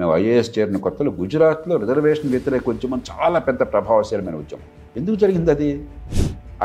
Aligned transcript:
మేము 0.00 0.12
ఐఏఎస్ 0.16 0.50
చేరిన 0.58 0.78
కొత్తలో 0.86 1.10
గుజరాత్లో 1.20 1.76
రిజర్వేషన్ 1.82 2.30
వ్యతిరేక 2.34 2.68
ఉద్యమం 2.72 3.00
చాలా 3.10 3.38
పెద్ద 3.48 3.62
ప్రభావశీలమైన 3.72 4.36
ఉద్యమం. 4.42 4.66
ఎందుకు 4.98 5.16
జరిగింది 5.16 5.50
అది? 5.56 5.70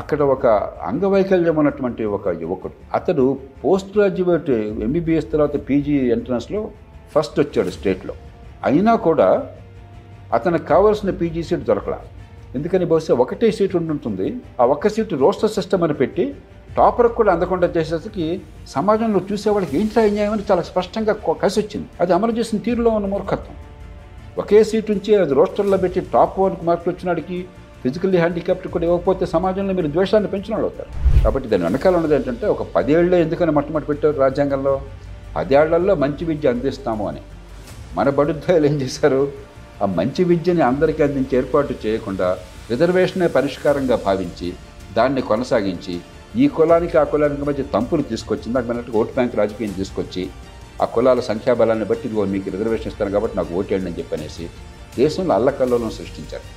అక్కడ 0.02 0.22
ఒక 0.36 0.46
అంగవైకల్యం 0.90 1.56
ఉన్నటువంటి 1.62 2.06
ఒక 2.18 2.28
యువకుడు. 2.44 2.74
అతడు 2.98 3.26
పోస్ట్ 3.64 3.92
గ్రాడ్యుయేట్ 3.98 4.50
ఎంబీబీఎస్ 4.88 5.30
తర్వాత 5.34 5.56
పీజీ 5.68 5.96
ఎంట్రన్స్లో 6.16 6.62
ఫస్ట్ 7.14 7.38
వచ్చాడు 7.40 7.70
స్టేట్లో. 7.70 8.16
అయినా 8.70 8.96
కూడా 9.08 9.30
అతనికి 10.34 10.66
కావాల్సిన 10.74 11.10
పీజీ 11.22 11.44
సీట్ 11.50 11.66
దొరకలా. 11.72 12.00
ఎందుకని 12.58 12.86
బహుశా 12.92 13.14
ఒకటే 13.24 13.48
సీట్ 13.52 13.76
ఉండుంటుంది 13.76 14.28
ఆ 14.62 14.66
ఒక్క 14.74 14.88
సీటు 14.96 15.16
రోస్టర్ 15.16 15.52
సిస్టమ్ 15.58 15.84
అని 15.84 15.94
పెట్టి 15.94 16.26
టాపర్కి 16.78 17.16
కూడా 17.16 17.32
అందకుండా 17.34 17.68
చేసేసరికి 17.76 18.42
సమాజంలో 18.68 19.20
చూసేవాళ్ళకి 19.32 19.80
ఏంటి 19.80 20.00
అన్యాయం 20.00 20.32
అని 20.32 20.44
చాలా 20.50 20.62
స్పష్టంగా 20.62 21.14
కలిసి 21.44 21.60
వచ్చింది 21.60 21.88
అది 22.02 22.14
అమలు 22.14 22.34
చేసిన 22.40 22.58
తీరులో 22.60 22.90
ఉన్న 22.90 23.08
మూర్ఖత్వం. 23.08 23.56
ఒకే 24.38 24.64
సీటు 24.64 24.92
నుంచి 24.92 25.16
అది 25.16 25.34
రోస్టర్లో 25.34 25.78
పెట్టి 25.78 26.00
టాప్ 26.14 26.40
వన్కి 26.40 26.66
మార్కులు 26.66 26.92
వచ్చినాడికి 26.94 27.38
ఫిజికల్లీ 27.84 28.18
హ్యాండిక్యాప్ట్ 28.18 28.68
కూడా 28.68 28.86
ఇవ్వకపోతే 28.86 29.26
సమాజంలో 29.26 29.74
మీరు 29.74 29.88
ద్వేషాన్ని 29.88 30.30
పెంచిన 30.30 30.54
వాళ్ళు 30.56 30.68
అవుతారు. 30.70 30.92
కాబట్టి 31.24 31.50
దాని 31.50 31.64
వెనకాల 31.64 31.96
ఉన్నది 31.96 32.16
ఏంటంటే 32.16 32.48
ఒక 32.48 32.64
పదేళ్ళే 32.76 33.22
ఎందుకని 33.22 33.52
మొట్టమొదటి 33.52 33.88
పెట్టారు 33.88 34.18
రాజ్యాంగంలో? 34.18 34.82
పదేళ్ళలో 35.38 35.96
మంచి 35.96 36.26
విద్య 36.26 36.50
అందిస్తాము 36.50 37.08
అని. 37.08 37.22
మన 37.98 38.10
బడుద్దాయులు 38.10 38.66
ఏం 38.66 38.76
చేశారు? 38.82 39.32
ఆ 39.84 39.86
మంచి 39.86 40.24
విద్యని 40.24 40.62
అందరికీ 40.62 41.04
అందించే 41.04 41.38
ఏర్పాటు 41.38 41.74
చేయకుండా 41.86 42.38
రిజర్వేషనే 42.70 43.28
పరిష్కారంగా 43.28 43.96
భావించి 44.06 44.54
దాన్ని 44.98 45.22
కొనసాగించి 45.22 45.96
ఈ 46.44 46.46
కులానికి 46.56 46.96
ఆ 47.02 47.04
కులానికి 47.12 47.44
మధ్య 47.50 47.64
తంపులు 47.74 48.04
తీసుకొచ్చి 48.12 48.48
నాకు 48.56 48.68
అన్నట్టు 48.72 48.94
ఓటు 49.00 49.12
బ్యాంక్ 49.18 49.36
రాజకీయం 49.40 49.74
తీసుకొచ్చి 49.78 50.24
ఆ 50.84 50.86
కులాల 50.96 51.20
సంఖ్యాబలాన్ని 51.28 51.86
బట్టి 51.90 52.06
ఇదిగో 52.08 52.24
మీకు 52.34 52.48
రిజర్వేషన్ 52.56 52.90
ఇస్తాను 52.92 53.12
కాబట్టి 53.16 53.36
నాకు 53.40 53.52
ఓటేయండి 53.60 53.90
అని 53.90 54.00
చెప్పనేసి 54.00 54.46
దేశంలో 54.98 55.34
అల్లకల్లోలం 55.38 55.94
సృష్టించారు. 56.00 56.48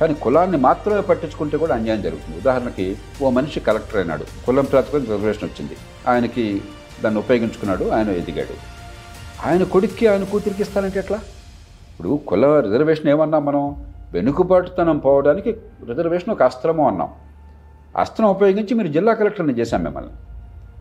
కానీ 0.00 0.14
కులాన్ని 0.24 0.58
మాత్రమే 0.66 1.00
పట్టించుకుంటే 1.10 1.56
కూడా 1.62 1.72
అన్యాయం 1.78 2.02
జరుగుతుంది. 2.06 2.36
ఉదాహరణకి 2.42 2.86
ఓ 3.22 3.30
మనిషి 3.38 3.60
కలెక్టర్ 3.68 4.00
అయినాడు. 4.02 4.26
కులం 4.46 4.68
ప్రాతిపదికన 4.72 5.12
రిజర్వేషన్ 5.14 5.46
వచ్చింది. 5.48 5.76
ఆయనకి 6.12 6.44
దాన్ని 7.02 7.20
ఉపయోగించుకున్నాడు 7.24 7.84
ఆయన 7.96 8.10
ఎదిగాడు. 8.22 8.56
ఆయన 9.48 9.62
కొడుక్కి 9.74 10.04
ఆయన 10.12 10.24
కూతురికి 10.32 10.62
ఇస్తానంటే 10.66 10.98
ఎట్లా? 11.04 11.20
ఇప్పుడు 11.90 12.12
కుల 12.30 12.44
రిజర్వేషన్ 12.68 13.10
ఏమన్నాం 13.16 13.44
మనం? 13.50 13.64
వెనుకబాటుతనం 14.14 14.98
పోవడానికి 15.08 15.50
రిజర్వేషన్ 15.90 16.32
ఒక 16.36 16.42
అస్త్రము 16.50 16.82
అన్నాం. 16.88 17.12
అస్త్రం 17.98 18.28
ఉపయోగించి 18.28 18.74
మీరు 18.74 18.88
జిల్లా 18.88 19.14
కలెక్టర్ని 19.14 19.52
చేశాం 19.52 19.84
మిమ్మల్ని. 19.84 20.10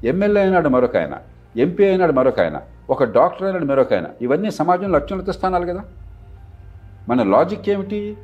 ఎమ్మెల్యే 0.07 0.43
అయినాడు 0.43 0.69
మరొక 0.69 0.97
ఆయన 0.97 1.17
ఎంపీ 1.57 1.85
అయినాడు 1.85 2.11
మరొక 2.11 2.39
ఆయన 2.39 2.61
ఒక 2.89 3.03
డాక్టర్ 3.03 3.43
అయినాడు 3.43 3.65
మరొక 3.65 3.93
ఆయన. 3.93 4.05
ఇవన్నీ 4.21 4.51
సమాజంలో 4.51 4.99
అత్యున్నత 4.99 5.29
స్థానాలు 5.29 5.65
కదా. 5.65 5.83
మన 7.09 7.23
లాజిక్ 7.23 7.69
ఏమిటి? 7.69 8.17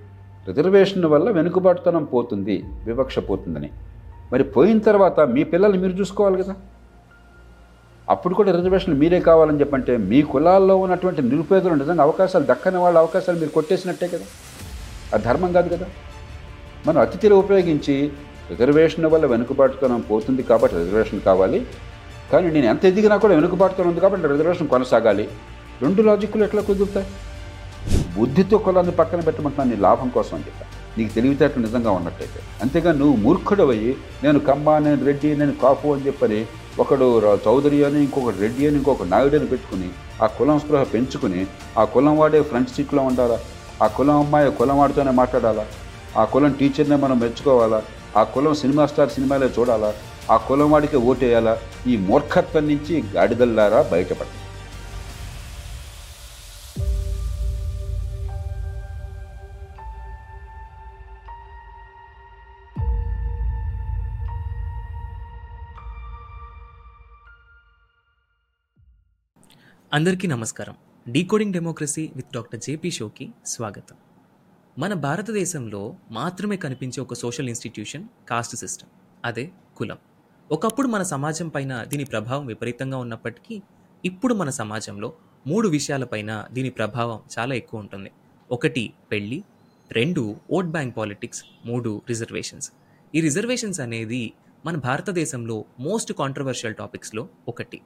రిజర్వేషన్ 0.47 1.05
వల్ల 1.05 1.29
వెనుకబాటుతనం 1.29 2.03
పోతుంది 2.03 2.63
వివక్ష 2.85 3.19
పోతుందని. 3.19 3.69
మరి 4.33 4.43
పోయిన 4.43 4.79
తర్వాత 4.79 5.19
మీ 5.19 5.43
పిల్లల్ని 5.43 5.77
మీరు 5.77 5.91
చూసుకోవాలి 5.91 6.43
కదా. 6.43 6.55
అప్పుడు 8.09 8.33
కూడా 8.33 8.55
రిజర్వేషన్లు 8.55 8.99
మీరే 8.99 9.19
కావాలని 9.19 9.59
చెప్పంటే 9.59 9.97
మీ 9.97 10.21
కులాల్లో 10.21 10.77
ఉన్నటువంటి 10.77 11.21
నిరుపేదలు 11.21 11.73
నిజంగా 11.73 12.03
అవకాశాలు 12.03 12.45
దక్కని 12.45 12.77
వాళ్ళ 12.77 12.97
అవకాశాలు 12.97 13.39
మీరు 13.39 13.49
కొట్టేసినట్టే 13.49 14.07
కదా. 14.07 14.25
అది 15.13 15.23
ధర్మం 15.23 15.53
కాదు 15.53 15.75
కదా. 15.75 15.85
మనం 16.87 17.01
అతిథిని 17.01 17.33
ఉపయోగించి 17.33 18.11
రిజర్వేషన్ 18.49 19.05
వల్ల 19.05 19.25
వెనుకబాటుతనం 19.25 20.01
పోతుంది 20.01 20.43
కాబట్టి 20.43 20.77
రిజర్వేషన్ 20.77 21.21
కావాలి. 21.21 21.67
కానీ 22.33 22.51
నేను 22.51 22.65
ఎంత 22.65 22.85
ఎదిగినా 22.85 23.17
కూడా 23.17 23.33
వెనుకబాటుతనం 23.33 23.87
ఉంది 23.87 23.99
కాబట్టి 23.99 24.27
రిజర్వేషన్ 24.27 24.67
కొనసాగాలి. 24.67 25.27
రెండు 25.81 26.01
లాజిక్లు 26.01 26.43
ఎట్లా 26.43 26.61
కుదురుతాయి? 26.61 27.07
బుద్ధితో 28.17 28.57
కులాన్ని 28.57 28.91
పక్కన 28.91 29.19
పెట్టమంటున్నాను 29.19 29.75
నీ 29.75 29.81
లాభం 29.81 30.09
కోసం 30.09 30.35
అని 30.35 30.45
చెప్పా. 30.45 30.65
నీకు 30.97 31.13
తెలివితేటలు 31.13 31.61
నిజంగా 31.61 31.91
ఉన్నట్టయితే. 31.91 32.39
అంతేగా 32.61 32.91
నువ్వు 32.91 33.15
మూర్ఖుడవయ్యి 33.15 33.97
నేను 34.23 34.39
కమ్మ 34.39 34.77
నేను 34.77 35.05
రెడ్డి 35.05 35.37
నేను 35.37 35.51
కాపు 35.51 35.87
అని 35.87 36.07
చెప్పని 36.07 36.45
ఒకడు 36.79 37.19
రా- 37.19 37.37
చౌదరి 37.47 37.83
అని 37.83 38.03
ఇంకొకటి 38.03 38.37
రెడ్డి 38.37 38.67
అని 38.67 38.75
ఇంకొక 38.75 39.03
నాయుడు 39.03 39.35
అని 39.35 39.47
పెట్టుకుని 39.47 39.89
ఆ 40.23 40.25
కులం 40.25 40.59
స్పృహ 40.59 40.83
పెంచుకుని 40.83 41.47
ఆ 41.77 41.83
కులం 41.83 42.17
వాడే 42.17 42.41
ఫ్రంట్ 42.41 42.69
సీట్లో 42.69 43.03
ఉండాలా? 43.03 43.39
ఆ 43.83 43.87
కులం 43.87 44.19
అమ్మాయి 44.19 44.51
కులం 44.51 44.77
వాడితోనే 44.77 45.11
మాట్లాడాలా? 45.11 45.65
ఆ 46.17 46.23
కులం 46.23 46.51
టీచర్నే 46.51 46.95
మనం 46.95 47.19
మెచ్చుకోవాలా? 47.19 47.81
ఆ 48.19 48.21
కులం 48.33 48.53
సినిమా 48.61 48.83
స్టార్ 48.91 49.11
సినిమాలో 49.15 49.47
చూడాలా? 49.55 49.89
ఆ 50.33 50.35
కులం 50.47 50.69
వాడికి 50.71 50.97
ఓటేయాలా? 51.11 51.53
ఈ 51.91 51.95
మూర్ఖత్వం 52.07 52.65
నుంచి 52.71 52.95
గాడిదల్లారా 53.15 53.81
బయటపడ 53.93 54.27
అందరికీ 69.97 70.27
నమస్కారం. 70.27 70.75
Decoding 71.07 71.55
democracy 71.57 72.03
with 72.15 72.33
doctor 72.35 72.59
JP 72.65 72.89
షోకి 72.97 73.25
స్వాగతం. 73.53 73.97
మన 74.79 74.93
భారతదేశంలో 74.93 75.95
మాత్రమే 76.11 76.57
కనిపించే 76.57 77.01
ఒక 77.01 77.13
సోషల్ 77.13 77.47
ఇన్స్టిట్యూషన్ 77.47 78.07
కాస్ట్ 78.29 78.55
సిస్టమ్. 78.55 78.89
అదే 79.25 79.51
కులం. 79.77 79.97
ఒకప్పుడు 80.51 80.87
మన 80.87 81.03
సమాజం 81.03 81.47
పైన 81.47 81.83
దీని 81.83 82.03
ప్రభావం 82.03 82.45
విపరీతంగా 82.45 82.97
ఉన్నప్పటికీ 82.97 83.61
ఇప్పుడు 84.05 84.33
మన 84.33 84.49
సమాజంలో 84.49 85.13
మూడు 85.47 85.67
విషయాలపైన 85.67 86.45
దీని 86.51 86.69
ప్రభావం 86.69 87.21
చాలా 87.39 87.55
ఎక్కువ 87.55 87.79
ఉంటుంది. 87.79 88.11
ఒకటి 88.51 88.93
పెళ్ళి 89.11 89.43
రెండు 89.91 90.35
ఓట్ 90.51 90.65
బ్యాంక్ 90.65 90.97
పాలిటిక్స్. 90.97 91.43
మూడు 91.65 92.01
రిజర్వేషన్స్. 92.09 92.71
ఈ 93.15 93.21
రిజర్వేషన్స్ 93.21 93.79
అనేది 93.79 94.33
మన 94.65 94.75
భారతదేశంలో 94.75 95.65
మోస్ట్ 95.79 96.13
కాంట్రవర్షియల్ 96.13 96.75
టాపిక్స్లో 96.75 97.29
ఒకటి. 97.47 97.81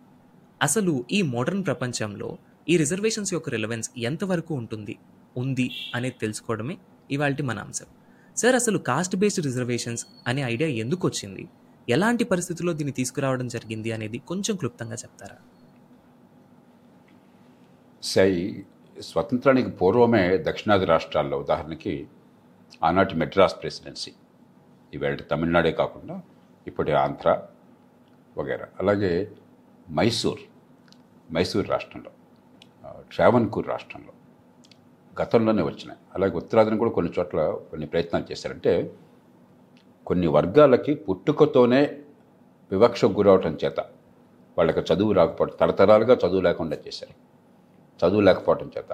అసలు 0.61 1.05
ఈ 1.11 1.21
మోడర్న్ 1.21 1.65
ప్రపంచంలో 1.65 2.37
ఈ 2.69 2.77
రిజర్వేషన్స్ 2.77 3.33
యొక్క 3.33 3.49
రిలవెన్స్ 3.49 3.91
ఎంతవరకు 3.97 4.55
ఉంటుంది? 4.55 4.97
ఉంది 5.35 5.69
అనేది 5.95 6.15
తెలుసుకోవడమే 6.19 6.77
ఇవాళ 7.11 7.35
మన 7.41 7.59
అంశం. 7.59 7.89
సార్ 8.37 8.55
అసలు 8.55 8.77
కాస్ట్ 8.79 9.15
బేస్డ్ 9.15 9.45
రిజర్వేషన్స్ 9.45 10.05
అనే 10.27 10.43
ఐడియా 10.43 10.69
ఎందుకు 10.69 11.07
వచ్చింది? 11.07 11.43
ఎలాంటి 11.87 12.23
పరిస్థితుల్లో 12.23 12.73
దీన్ని 12.73 12.91
తీసుకురావడం 12.91 13.47
జరిగింది 13.47 13.91
అనేది 13.91 14.17
కొంచెం 14.19 14.55
క్లుప్తంగా 14.55 14.95
చెప్తారా? 14.95 15.37
సై 18.03 18.31
స్వతంత్రానికి 18.97 19.69
పూర్వమే 19.69 20.37
దక్షిణాది 20.37 20.85
రాష్ట్రాల్లో 20.85 21.37
ఉదాహరణకి 21.37 22.07
ఆనాటి 22.81 23.15
మెడ్రాస్ 23.15 23.61
ప్రెసిడెన్సీ 23.61 24.11
ఇవాళ 24.93 25.15
తమిళనాడే 25.31 25.71
కాకుండా 25.71 26.21
ఇప్పటి 26.67 26.91
ఆంధ్ర 26.91 27.29
వగేరా 28.35 28.67
అలాగే 28.79 29.11
మైసూర్ 29.87 30.41
మైసూర్ 31.29 31.69
రాష్ట్రంలో 31.69 32.11
ఆ, 32.83 32.91
ట్రావెన్కూర్ 33.11 33.67
రాష్ట్రంలో. 33.67 34.13
గతంలోనే 35.21 35.63
వచ్చినాయి. 35.69 35.99
అలాగే 36.15 36.35
ఉత్తరాదిని 36.41 36.77
కూడా 36.81 36.91
కొన్ని 36.97 37.11
చోట్ల 37.17 37.39
కొన్ని 37.71 37.87
ప్రయత్నాలు 37.93 38.25
చేశారంటే 38.31 38.73
కొన్ని 40.07 40.27
వర్గాలకి 40.37 40.93
పుట్టుకతోనే 41.07 41.81
వివక్ష 42.71 43.05
గురవటం 43.17 43.53
చేత 43.63 43.79
వాళ్ళకి 44.57 44.81
చదువు 44.89 45.11
రాకపోవడం 45.19 45.55
తరతరాలుగా 45.59 46.15
చదువు 46.23 46.41
లేకుండా 46.47 46.77
చేశారు. 46.87 47.15
చదువు 47.99 48.21
లేకపోవటం 48.27 48.67
చేత 48.77 48.91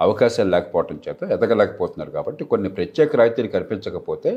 అవకాశాలు 0.00 0.50
లేకపోవటం 0.54 0.96
చేత 1.04 1.22
ఎదగలేకపోతున్నారు 1.34 2.10
కాబట్టి 2.16 2.42
కొన్ని 2.44 2.68
ప్రత్యేక 2.76 3.16
రాయితీలు 3.16 3.48
కల్పించకపోతే 3.48 4.30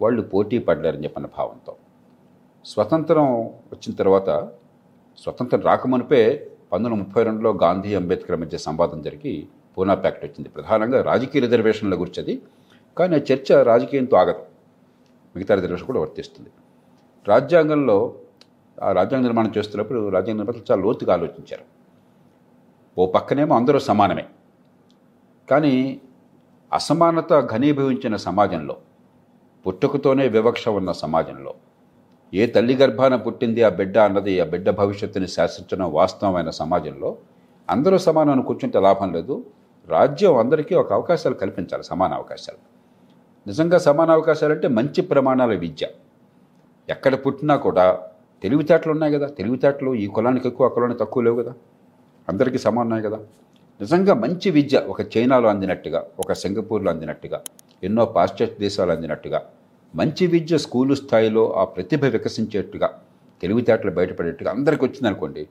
వాళ్ళు 0.00 0.22
పోటీ 0.32 0.58
పడ్డారని 0.68 1.04
చెప్పిన 1.06 1.26
భావంతో. 1.36 1.72
స్వతంత్రం 2.64 3.26
వచ్చిన 3.72 3.92
తర్వాత 4.00 4.30
స్వతంత్రం 5.22 5.62
రాకమునిపే 5.70 6.22
పంతొమ్మిది 6.72 7.00
ముప్పై 7.02 7.22
రెండులో 7.22 7.50
గాంధీ 7.64 7.90
అంబేద్కర్ 7.94 8.38
మధ్య 8.42 8.58
సంవాదం 8.58 9.00
జరిగి 9.02 9.34
పూనా 9.76 9.94
ప్యాక్ట్ 9.94 10.24
వచ్చింది. 10.24 10.48
ప్రధానంగా 10.48 11.02
రాజకీయ 11.02 11.40
రిజర్వేషన్ల 11.40 11.94
గురించి 11.94 12.22
అది. 12.22 12.42
కానీ 12.98 13.14
ఆ 13.16 13.20
చర్చ 13.32 13.62
రాజకీయంతో 13.62 14.16
ఆగదు. 14.16 14.42
మిగతా 15.36 15.54
రిజర్వేషన్ 15.54 15.86
కూడా 15.86 16.00
వర్తిస్తుంది. 16.00 16.50
రాజ్యాంగంలో 17.28 17.96
ఆ 18.82 18.92
రాజ్యాంగ 18.92 19.22
నిర్మాణం 19.22 19.52
చేస్తున్నప్పుడు 19.58 20.08
రాజ్యాంగ 20.08 20.38
నిర్మాతలు 20.38 20.64
చాలా 20.70 20.82
లోతుగా 20.82 21.12
ఆలోచించారు. 21.12 21.64
ఓ 22.98 23.06
పక్కనేమో 23.06 23.54
అందరూ 23.54 23.78
సమానమే. 23.78 24.24
కానీ 25.50 26.00
అసమానత 26.72 27.32
ఘనీభవించిన 27.52 28.16
సమాజంలో 28.16 28.76
పుట్టుకతోనే 29.66 30.28
వివక్ష 30.28 30.68
ఉన్న 30.68 30.92
సమాజంలో 30.92 31.54
ఏ 32.32 32.46
తల్లి 32.46 32.74
గర్భాన 32.76 33.16
పుట్టింది 33.16 33.62
ఆ 33.62 33.68
బిడ్డ 33.68 33.98
అన్నది 33.98 34.40
ఆ 34.40 34.44
బిడ్డ 34.44 34.70
భవిష్యత్తుని 34.70 35.28
శాసించడం 35.28 35.92
వాస్తవమైన 35.92 36.50
సమాజంలో 36.50 37.10
అందరూ 37.68 37.98
సమానం 37.98 38.32
అని 38.32 38.42
కూర్చుంటే 38.42 38.80
లాభం 38.80 39.12
లేదు. 39.12 39.34
రాజ్యం 39.88 40.36
అందరికీ 40.36 40.74
ఒక 40.74 40.92
అవకాశాలు 40.92 41.34
కల్పించాలి 41.34 41.84
సమాన 41.84 42.12
అవకాశాలు. 42.12 42.58
నిజంగా 43.46 43.78
సమాన 43.78 44.10
అవకాశాలు 44.10 44.52
అంటే 44.52 44.68
మంచి 44.68 45.02
ప్రమాణాల 45.02 45.54
విద్య. 45.54 45.86
ఎక్కడ 46.88 47.14
పుట్టినా 47.14 47.56
కూడా 47.56 48.00
తెలివితేటలు 48.42 48.92
ఉన్నాయి 48.92 49.12
కదా. 49.12 49.26
తెలివితేటలు 49.26 49.94
ఈ 49.94 50.06
కులానికి 50.06 50.48
ఎక్కువ 50.48 50.66
ఆ 50.66 50.70
కులానికి 50.70 50.98
తక్కువ 50.98 51.22
లేవు 51.22 51.42
కదా. 51.42 51.52
అందరికీ 52.28 52.58
సమానాయి 52.58 53.02
కదా. 53.02 53.16
నిజంగా 53.80 54.14
మంచి 54.14 54.50
విద్య 54.50 54.78
ఒక 54.78 55.16
చైనాలో 55.16 55.48
అందినట్టుగా 55.48 56.06
ఒక 56.18 56.32
సింగపూర్లో 56.32 56.90
అందినట్టుగా 56.90 57.40
ఎన్నో 57.84 58.04
పాశ్చాత్య 58.04 58.54
దేశాలు 58.60 58.92
అందినట్టుగా 58.92 59.42
మంచి 59.94 60.26
విద్య 60.26 60.58
స్కూలు 60.58 60.94
స్థాయిలో 60.94 61.52
ఆ 61.52 61.64
ప్రతిభ 61.64 62.04
వికసించేట్టుగా 62.04 63.00
తెలివితేటలు 63.42 63.90
బయటపడేట్టుగా 63.90 64.50
అందరికీ 64.50 64.86
వచ్చిందనుకోండి 64.86 65.48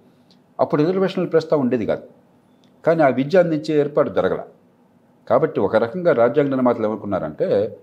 అప్పుడు 0.60 0.82
రిజర్వేషన్ల 0.84 1.28
ప్రస్తావం 1.28 1.62
ఉండేది 1.62 1.86
కాదు. 1.86 2.04
కానీ 2.86 3.04
ఆ 3.04 3.08
విద్య 3.08 3.40
అందించే 3.40 3.80
ఏర్పాటు 3.80 4.10
జరగల. 4.10 4.40
కాబట్టి 5.30 5.60
ఒక 5.60 5.76
రకంగా 5.76 6.14
రాజ్యాంగ 6.14 6.50
నిర్మాతలు 6.50 6.88
ఏమనుకున్నారంటే 6.88 7.78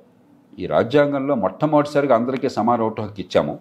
ఈ 0.59 0.67
రాజ్యాంగంలో 0.67 1.35
మొట్టమొదటిసారిగా 1.35 2.15
అందరికీ 2.15 2.49
సమాన 2.49 2.83
ఓటు 2.83 3.03
హక్కు 3.03 3.21
ఇచ్చాము. 3.21 3.59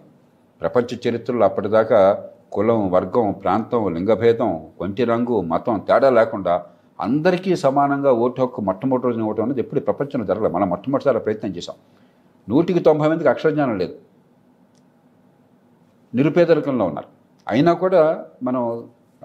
ప్రపంచ 0.60 1.08
చరిత్రలో 1.08 1.44
అప్పటిదాకా 1.44 2.28
కులం 2.52 2.90
వర్గం 2.90 3.32
ప్రాంతం 3.32 3.94
లింగభేదం 3.94 4.68
ఒంటి 4.80 5.04
రంగు 5.04 5.40
మతం 5.40 5.78
తేడా 5.78 6.10
లేకుండా 6.10 6.66
అందరికీ 7.00 7.56
సమానంగా 7.56 8.12
ఓటు 8.12 8.42
హక్కు 8.42 8.60
మొట్టమొదటి 8.60 9.06
రోజున 9.06 9.22
ఓటు 9.22 9.42
అనేది 9.42 9.60
ఎప్పుడు 9.60 9.80
ప్రపంచంలో 9.80 10.26
జరగలేదు 10.26 10.54
మనం 10.54 10.68
మొట్టమొదటిసారి 10.68 11.20
ప్రయత్నం 11.20 11.56
చేశాం. 11.56 11.76
నూటికి 12.48 12.78
తొంభై 12.78 13.08
మందికి 13.08 13.28
అక్షరజ్ఞానం 13.28 13.78
లేదు. 13.78 13.94
నిరుపేదరికంలో 16.14 16.84
ఉన్నారు. 16.84 17.06
అయినా 17.48 17.72
కూడా 17.72 18.24
మనం 18.42 18.84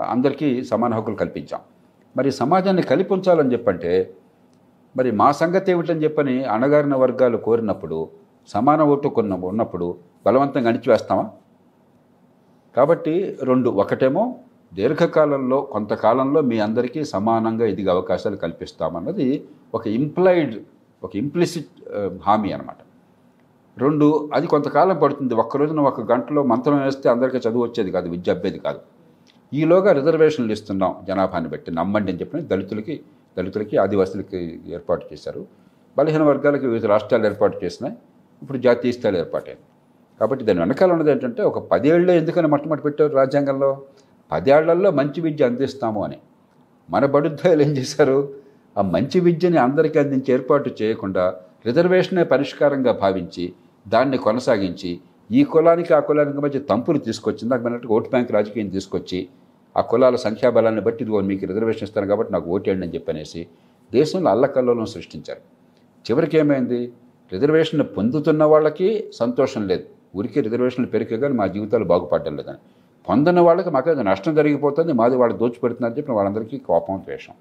అందరికీ 0.09 0.63
సమాన 0.63 0.93
హక్కులు 0.93 1.15
కల్పించాం. 1.15 1.59
మరి 2.15 2.29
సమాజాన్ని 2.41 2.83
కలిపి 2.91 3.11
ఉంచాలని 3.13 3.53
చెప్పంటే 3.53 3.93
మరి 4.97 5.09
మా 5.21 5.29
సంగతి 5.41 5.71
ఏమిటని 5.71 6.03
చెప్పని 6.05 6.35
అణగారిన 6.55 6.95
వర్గాలు 7.03 7.37
కోరినప్పుడు 7.47 7.97
సమాన 8.49 8.81
ఓటు 8.93 9.07
కొన్న 9.17 9.33
ఉన్నప్పుడు 9.51 9.87
బలవంతంగా 10.25 10.69
అణిచివేస్తామా? 10.71 11.25
కాబట్టి 12.75 13.15
రెండు 13.49 13.69
ఒకటేమో 13.81 14.23
దీర్ఘకాలంలో 14.73 15.59
కొంతకాలంలో 15.73 16.39
మీ 16.51 16.57
అందరికీ 16.59 17.01
సమానంగా 17.13 17.65
ఎదిగే 17.73 17.91
అవకాశాలు 17.95 18.37
కల్పిస్తామన్నది 18.43 19.27
ఒక 19.73 19.85
ఇంప్లైడ్ 19.99 20.55
ఒక 21.03 21.11
ఇంప్లిసిట్ 21.23 21.71
హామీ 22.27 22.49
అనమాట 22.55 22.79
రెండు 23.77 24.05
అది 24.33 24.47
కొంతకాలం 24.47 24.97
పడుతుంది. 24.99 25.33
ఒక్క 25.43 25.57
రోజున 25.57 25.79
ఒక 25.89 26.01
గంటలో 26.11 26.41
మంత్రం 26.51 26.77
వేస్తే 26.85 27.07
అందరికీ 27.09 27.39
చదువు 27.45 27.63
వచ్చేది 27.63 27.89
కాదు 27.95 28.07
విద్య 28.13 28.33
అబ్బేది 28.35 28.59
కాదు. 28.59 28.79
ఈలోగా 29.53 29.91
రిజర్వేషన్లు 29.91 30.51
ఇస్తున్నాం. 30.51 30.95
జనాభాని 31.07 31.47
బట్టి 31.47 31.71
నమ్మండి 31.71 32.11
అని 32.11 32.21
చెప్పి 32.21 32.41
దళితులకి 32.41 33.01
దళితులకి 33.37 33.77
ఆదివాసులకి 33.77 34.59
ఏర్పాటు 34.67 35.05
చేశారు. 35.13 35.45
బలహీన 35.97 36.23
వర్గాలకి 36.23 36.65
వివిధ 36.67 36.85
రాష్ట్రాలు 36.85 37.25
ఏర్పాటు 37.25 37.65
చేసినాయి. 37.65 37.97
ఇప్పుడు 38.41 38.57
జాతీయ 38.57 38.91
స్థాయిలో 38.91 39.19
ఏర్పాటైంది. 39.19 39.61
కాబట్టి 40.19 40.45
దాని 40.45 40.59
వెనకాల 40.59 40.91
ఉన్నది 40.91 41.11
ఏంటంటే 41.11 41.43
ఒక 41.43 41.59
పదేళ్ళలో 41.59 42.13
ఎందుకని 42.13 42.47
మొట్టమొదటి 42.47 42.83
పెట్టారు 42.83 43.15
రాజ్యాంగంలో? 43.15 43.81
పదేళ్ళలో 44.31 44.91
మంచి 44.91 45.21
విద్య 45.21 45.45
అందిస్తాము 45.45 46.03
అని. 46.03 46.17
మన 46.89 47.05
బడుద్దాయులు 47.05 47.63
ఏం 47.63 47.77
చేశారు? 47.77 48.33
ఆ 48.77 48.81
మంచి 48.81 49.19
విద్యని 49.19 49.57
అందరికీ 49.57 49.99
అందించి 49.99 50.33
ఏర్పాటు 50.33 50.71
చేయకుండా 50.81 51.35
రిజర్వేషనే 51.65 52.23
పరిష్కారంగా 52.23 52.91
భావించి 52.91 53.53
దాన్ని 53.87 54.17
కొనసాగించి 54.17 54.99
ఈ 55.31 55.43
కులానికి 55.43 55.93
ఆ 55.93 55.99
కులానికి 55.99 56.37
మధ్య 56.37 56.59
తంపులు 56.59 56.97
తీసుకొచ్చింది. 56.97 57.49
నాకు 57.51 57.63
మనట్టు 57.63 57.87
ఓటు 57.87 58.09
బ్యాంక్ 58.09 58.31
రాజకీయం 58.31 58.69
తీసుకొచ్చి 58.69 59.19
ఆ 59.77 59.81
కులాల 59.81 60.15
సంఖ్యాబలాన్ని 60.15 60.81
బట్టి 60.81 61.03
ఇదిగో 61.03 61.21
మీకు 61.21 61.45
రిజర్వేషన్ 61.45 61.83
ఇస్తాను 61.83 62.07
కాబట్టి 62.07 62.33
నాకు 62.33 62.47
ఓటేయండి 62.55 62.85
అని 62.87 62.93
చెప్పనేసి 62.95 63.47
దేశంలో 63.93 64.29
అల్లకల్లోలం 64.31 64.85
సృష్టించారు. 64.85 65.41
చివరికి 66.05 66.37
ఏమైంది? 66.37 66.79
రిజర్వేషన్ 67.33 67.83
పొందుతున్న 67.97 68.43
వాళ్ళకి 68.43 68.89
సంతోషం 69.13 69.67
లేదు. 69.67 69.85
ఊరికే 70.17 70.41
రిజర్వేషన్లు 70.41 70.89
పెరిగే 70.91 71.17
కానీ 71.17 71.33
మా 71.33 71.47
జీవితాలు 71.47 71.85
బాగుపడడం 71.85 72.35
లేదని. 72.35 72.59
పొందిన 73.07 73.39
వాళ్ళకి 73.39 73.69
మాకు 73.69 73.89
ఏదో 73.91 74.01
నష్టం 74.01 74.35
జరిగిపోతుంది 74.35 74.91
మాది 74.93 75.15
వాళ్ళు 75.15 75.37
దోచిపెడుతున్నారని 75.37 75.97
చెప్పి 75.97 76.11
వాళ్ళందరికీ 76.11 76.57
కోపం 76.57 77.01
ద్వేషం. 77.05 77.33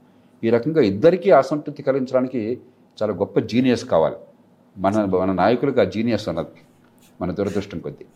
ఈ 0.45 0.51
రకంగా 0.51 0.81
ఇద్దరికీ 0.83 1.31
అసంతృప్తి 1.31 1.83
కలిగించడానికి 1.83 2.41
చాలా 2.99 3.13
గొప్ప 3.13 3.39
జీనియస్ 3.53 3.85
కావాలి. 3.85 4.19
మన 4.77 5.05
మన 5.23 5.33
నాయకులకు 5.33 5.81
ఆ 5.81 5.85
జీనియస్ 5.85 6.29
ఉన్నది. 6.29 6.55
మన 7.21 7.31
దురదృష్టం 7.31 7.79
కొద్దీ. 7.79 8.07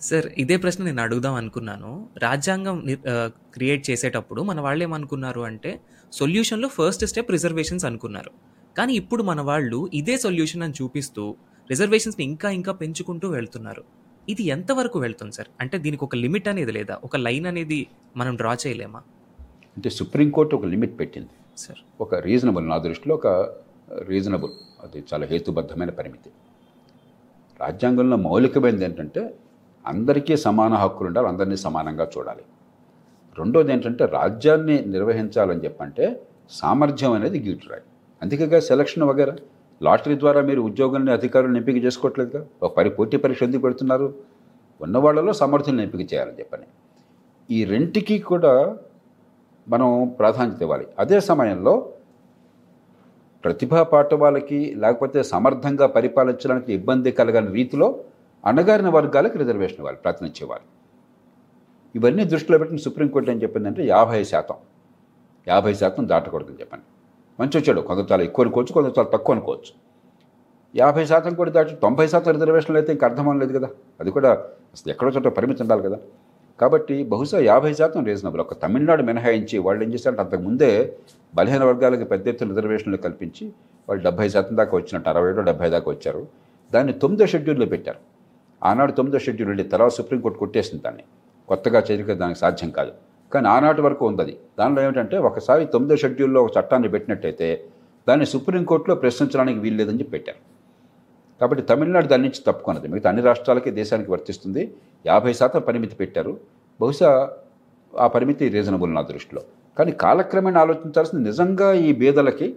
సార్ 0.00 0.26
ఇదే 0.38 0.56
ప్రశ్న 0.56 0.84
నేను 0.84 1.02
అడుగుదాం 1.02 1.34
అనుకున్నాను. 1.34 2.08
రాజ్యాంగం 2.18 2.76
క్రియేట్ 3.54 3.90
చేసేటప్పుడు 3.90 4.42
మన 4.42 4.60
వాళ్ళు 4.60 4.84
ఏమనుకున్నారు 4.84 5.40
అంటే 5.40 5.80
సొల్యూషన్లో 6.12 6.68
ఫస్ట్ 6.68 7.04
స్టెప్ 7.06 7.30
రిజర్వేషన్స్ 7.30 7.84
అనుకున్నారు. 7.84 8.30
కానీ 8.78 8.92
ఇప్పుడు 8.94 9.22
మన 9.22 9.40
వాళ్ళు 9.40 9.90
ఇదే 9.94 10.16
సొల్యూషన్ 10.16 10.62
అని 10.62 10.74
చూపిస్తూ 10.82 11.24
రిజర్వేషన్స్ని 11.70 12.24
ఇంకా 12.24 12.50
ఇంకా 12.50 12.72
పెంచుకుంటూ 12.72 13.28
వెళ్తున్నారు. 13.28 13.84
ఇది 14.28 14.42
ఎంతవరకు 14.42 14.98
వెళ్తుంది 14.98 15.34
సార్? 15.36 15.48
అంటే 15.60 15.78
దీనికి 15.78 16.04
ఒక 16.04 16.16
లిమిట్ 16.16 16.48
అనేది 16.48 16.72
లేదా? 16.72 16.94
ఒక 17.04 17.16
లైన్ 17.16 17.46
అనేది 17.46 17.86
మనం 18.16 18.36
డ్రా 18.36 18.56
చేయలేమా? 18.66 19.00
అంటే 19.76 19.90
సుప్రీంకోర్టు 19.90 20.56
ఒక 20.56 20.64
లిమిట్ 20.64 20.98
పెట్టింది. 21.00 21.34
సార్. 21.56 21.78
ఒక 22.00 22.14
రీజనబుల్ 22.14 22.68
నా 22.68 22.78
దృష్టిలో 22.78 23.14
ఒక 23.14 23.26
రీజనబుల్ 24.02 24.52
అది 24.82 25.04
చాలా 25.12 25.26
హేతుబద్ధమైన 25.26 25.90
పరిమితి. 25.90 26.30
రాజ్యాంగంలో 27.64 28.16
మౌలికమైనది 28.26 28.84
ఏంటంటే 28.88 29.22
అందరికీ 29.84 30.34
సమాన 30.46 30.74
హక్కులు 30.82 31.06
ఉండాలి 31.08 31.28
అందరినీ 31.32 31.56
సమానంగా 31.66 32.06
చూడాలి. 32.14 32.44
రెండోది 33.38 33.70
ఏంటంటే 33.74 34.04
రాజ్యాన్ని 34.18 34.76
నిర్వహించాలని 34.94 35.62
చెప్పంటే 35.66 36.04
సామర్థ్యం 36.60 37.12
అనేది 37.18 37.38
గీటురాయి 37.46 37.84
అందుకేగా 38.22 38.58
సెలక్షన్ 38.68 39.04
వగేరా. 39.10 39.34
లాటరీ 39.80 40.16
ద్వారా 40.22 40.40
మీరు 40.48 40.60
ఉద్యోగుల్ని 40.68 41.12
అధికారులను 41.18 41.58
ఎంపిక 41.60 41.78
చేసుకోవట్లేదుగా 41.84 42.40
ఒక 42.62 42.70
పరి 42.76 42.90
పోటీ 42.96 43.16
పరీక్ష 43.22 43.42
ఎందుకు 43.46 43.62
పెడుతున్నారు? 43.66 44.08
ఉన్న 44.80 44.96
వాళ్ళలో 45.04 45.32
సమర్థులను 45.40 45.82
ఎంపిక 45.86 46.04
చేయాలని 46.12 46.38
చెప్పని. 46.40 46.66
ఈ 47.56 47.58
రెంటికి 47.72 48.16
కూడా 48.30 48.52
మనం 49.68 49.88
ప్రాధాన్యత 50.18 50.62
ఇవ్వాలి. 50.66 50.86
అదే 51.02 51.18
సమయంలో 51.30 51.74
ప్రతిభా 53.44 53.82
పాఠవాలకి 53.82 54.74
లేకపోతే 54.78 55.22
సమర్థంగా 55.22 55.86
పరిపాలించడానికి 55.86 56.72
ఇబ్బంది 56.72 57.12
కలగని 57.12 57.52
రీతిలో 57.52 58.00
అణగారిన 58.46 58.88
వర్గాలకు 58.88 59.38
రిజర్వేషన్ 59.38 59.78
ఇవ్వాలి 59.78 59.96
ప్రాతినిధ్యం 59.96 60.46
ఇవ్వాలి. 60.46 60.62
ఇవన్నీ 61.96 62.24
దృష్టిలో 62.24 62.58
పెట్టిన 62.58 62.78
సుప్రీంకోర్టు 62.78 63.30
ఏం 63.30 63.42
చెప్పిందంటే 63.42 63.86
యాభై 63.86 64.24
శాతం. 64.24 64.54
యాభై 65.48 65.74
శాతం 65.74 66.08
దాటకూడదని 66.08 66.60
చెప్పండి. 66.60 66.84
మంచి 67.40 67.58
వచ్చాడు 67.58 67.80
కొంత 67.80 68.12
చాలా 68.12 68.22
ఎక్కువ 68.22 68.44
అనుకోవచ్చు 68.44 68.72
కొంత 68.72 68.86
చాలా 68.86 69.08
తక్కువ 69.08 69.34
అనుకోవచ్చు. 69.34 69.72
యాభై 70.76 71.04
శాతం 71.04 71.34
కూడా 71.34 71.50
దాటి 71.50 71.74
తొంభై 71.74 72.06
శాతం 72.06 72.32
రిజర్వేషన్లు 72.32 72.78
అయితే 72.78 72.92
ఇంకా 72.92 73.06
అర్థం 73.06 73.38
లేదు 73.38 73.58
కదా. 73.58 73.68
అది 74.00 74.10
కూడా 74.10 74.30
అసలు 74.74 74.92
ఎక్కడో 74.92 75.10
చోట 75.10 75.28
పరిమితి 75.28 75.62
ఉండాలి 75.62 75.82
కదా. 75.82 75.98
కాబట్టి 76.60 77.04
బహుశా 77.04 77.38
యాభై 77.40 77.74
శాతం 77.74 78.04
రీజనబుల్ 78.04 78.40
ఒక 78.40 78.62
తమిళనాడు 78.62 79.02
మినహాయించి 79.02 79.58
వాళ్ళు 79.58 79.84
ఏం 79.84 79.92
చేశారంటే 79.92 80.22
అంతకుముందే 80.22 80.96
బలహీన 81.34 81.64
వర్గాలకు 81.64 82.04
పెద్ద 82.04 82.28
ఎత్తున 82.28 82.48
రిజర్వేషన్లు 82.48 82.96
కల్పించి 82.96 83.52
వాళ్ళు 83.88 84.04
డెబ్బై 84.04 84.28
శాతం 84.28 84.56
దాకా 84.56 84.76
వచ్చినట్టు 84.76 85.08
అరవై 85.08 85.30
ఏడు 85.30 85.40
డెబ్బై 85.40 85.70
దాకా 85.70 85.90
వచ్చారు. 85.90 86.26
దాన్ని 86.74 86.92
తొమ్మిదో 86.92 87.26
షెడ్యూల్లో 87.26 87.66
పెట్టారు. 87.66 87.98
ఆనాడు 88.64 88.92
తొమ్మిదో 88.92 89.18
షెడ్యూల్ 89.18 89.48
వెళ్ళి 89.48 89.64
తర్వాత 89.64 89.90
సుప్రీంకోర్టు 89.90 90.38
కొట్టేసింది 90.38 90.82
దాన్ని. 90.82 91.04
కొత్తగా 91.48 91.82
చేరిక 91.90 92.12
దానికి 92.12 92.38
సాధ్యం 92.38 92.70
కాదు. 92.70 92.92
కానీ 93.32 93.48
ఆనాటి 93.48 93.80
వరకు 93.80 94.06
ఉంది 94.06 94.22
అది. 94.22 94.36
దానిలో 94.58 94.82
ఏమిటంటే 94.82 95.18
ఒకసారి 95.18 95.66
తొమ్మిదో 95.66 95.96
షెడ్యూల్లో 95.96 96.42
ఒక 96.44 96.50
చట్టాన్ని 96.58 96.88
పెట్టినట్టయితే 96.88 97.64
దాన్ని 98.08 98.26
సుప్రీంకోర్టులో 98.26 98.96
ప్రశ్నించడానికి 98.96 99.58
వీల్లేదని 99.58 99.98
చెప్పి 99.98 100.10
పెట్టారు. 100.10 100.53
కాబట్టి 101.40 101.62
తమిళనాడు 101.64 102.06
దాని 102.06 102.22
నుంచి 102.22 102.40
తప్పుకున్నది. 102.46 102.88
మిగతా 102.88 103.08
అన్ని 103.10 103.22
రాష్ట్రాలకి 103.22 103.70
దేశానికి 103.70 104.10
వర్తిస్తుంది. 104.10 104.62
యాభై 105.06 105.32
శాతం 105.32 105.60
పరిమితి 105.68 105.94
పెట్టారు. 105.94 106.40
బహుశా 106.80 107.30
ఆ 107.98 108.06
పరిమితి 108.06 108.48
రీజనబుల్ 108.48 108.94
నా 108.94 109.02
దృష్టిలో. 109.02 109.42
కానీ 109.78 109.92
కాలక్రమేణా 109.92 110.60
ఆలోచించాల్సింది 110.60 111.24
నిజంగా 111.30 111.72
ఈ 111.72 111.92
బీదలకి 111.92 112.48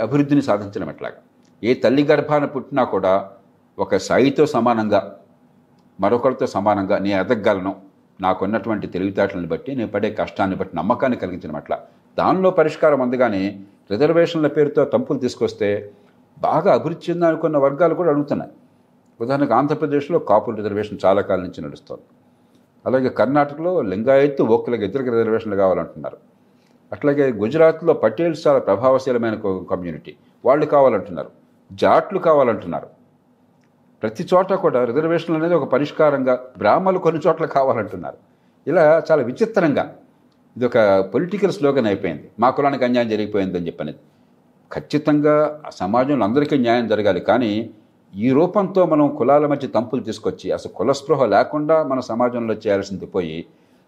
అభివృద్ధిని 0.00 0.42
సాధించడం 0.42 0.88
ఎట్లాగా? 0.90 1.18
ఏ 1.64 1.74
తల్లి 1.74 2.04
గర్భాన 2.04 2.44
పుట్టినా 2.44 2.84
కూడా 2.84 3.30
ఒక 3.78 3.96
సాయితో 3.96 4.46
సమానంగా 4.46 5.00
మరొకరితో 6.00 6.46
సమానంగా 6.46 6.98
నేను 6.98 7.20
ఎదగలను. 7.20 7.72
నాకున్నటువంటి 8.20 8.86
తెలివితేటలను 8.86 9.48
బట్టి 9.48 9.70
నేను 9.76 9.90
పడే 9.90 10.10
కష్టాన్ని 10.10 10.56
బట్టి 10.56 10.76
నమ్మకాన్ని 10.76 11.18
కలిగించడం 11.18 11.56
అట్లా 11.56 11.76
దానిలో 12.18 12.50
పరిష్కారం 12.50 13.00
అందుగానే 13.02 13.42
రిజర్వేషన్ల 13.90 14.46
పేరుతో 14.46 14.84
తంపులు 14.84 15.18
తీసుకొస్తే 15.18 15.68
బాగా 16.38 16.74
అభివృద్ధి 16.74 17.12
చెందాలనుకున్న 17.12 17.56
వర్గాలు 17.56 17.94
కూడా 17.94 18.10
అడుగుతున్నాయి. 18.10 18.50
ఉదాహరణకు 19.20 19.54
ఆంధ్రప్రదేశ్లో 19.54 20.18
కాపుల 20.18 20.54
రిజర్వేషన్ 20.54 20.98
చాలా 21.04 21.22
కాలం 21.22 21.42
నుంచి 21.42 21.64
నడుస్తుంది. 21.64 22.02
అలాగే 22.86 23.08
కర్ణాటకలో 23.08 23.82
లింగాయత్తు 23.82 24.42
ఓక్కులకు 24.42 24.82
ఇద్దరికి 24.82 25.10
రిజర్వేషన్లు 25.10 25.56
కావాలంటున్నారు. 25.56 26.16
అట్లాగే 26.92 27.32
గుజరాత్లో 27.32 27.92
పటేల్స్ 27.94 28.46
చాలా 28.46 28.58
ప్రభావశీలమైన 28.58 29.34
కమ్యూనిటీ. 29.70 30.16
వాళ్ళు 30.44 30.66
కావాలంటున్నారు. 30.66 31.30
జాట్లు 31.72 32.18
కావాలంటున్నారు. 32.18 32.86
ప్రతి 34.02 34.28
చోట 34.34 34.52
కూడా 34.52 34.84
రిజర్వేషన్లు 34.84 35.36
అనేది 35.36 35.54
ఒక 35.54 35.72
పరిష్కారంగా 35.72 36.44
బ్రాహ్మలు 36.58 36.98
కొన్ని 36.98 37.22
చోట్ల 37.26 37.46
కావాలంటున్నారు. 37.46 38.16
ఇలా 38.66 39.02
చాలా 39.10 39.22
విచిత్రంగా 39.22 39.94
ఇది 40.56 40.66
ఒక 40.66 40.78
పొలిటికల్ 41.14 41.52
స్లోగన్ 41.52 41.86
అయిపోయింది. 41.86 42.30
మా 42.40 42.50
కులానికి 42.50 42.84
అన్యాయం 42.84 43.08
జరిగిపోయిందని 43.08 43.66
చెప్పనేది. 43.66 43.98
ఖచ్చితంగా 44.72 45.60
ఆ 45.66 45.70
సమాజంలో 45.70 46.24
అందరికీ 46.24 46.58
న్యాయం 46.58 46.86
జరగాలి. 46.88 47.20
కానీ 47.20 47.70
ఈ 48.16 48.30
రూపంతో 48.30 48.86
మనం 48.86 49.16
కులాల 49.16 49.46
మధ్య 49.46 49.68
తంపులు 49.68 50.02
తీసుకొచ్చి 50.02 50.50
అసలు 50.50 50.72
కులస్పృహ 50.72 51.24
లేకుండా 51.26 51.82
మన 51.82 52.00
సమాజంలో 52.00 52.54
చేయాల్సింది 52.54 53.06
పోయి 53.06 53.38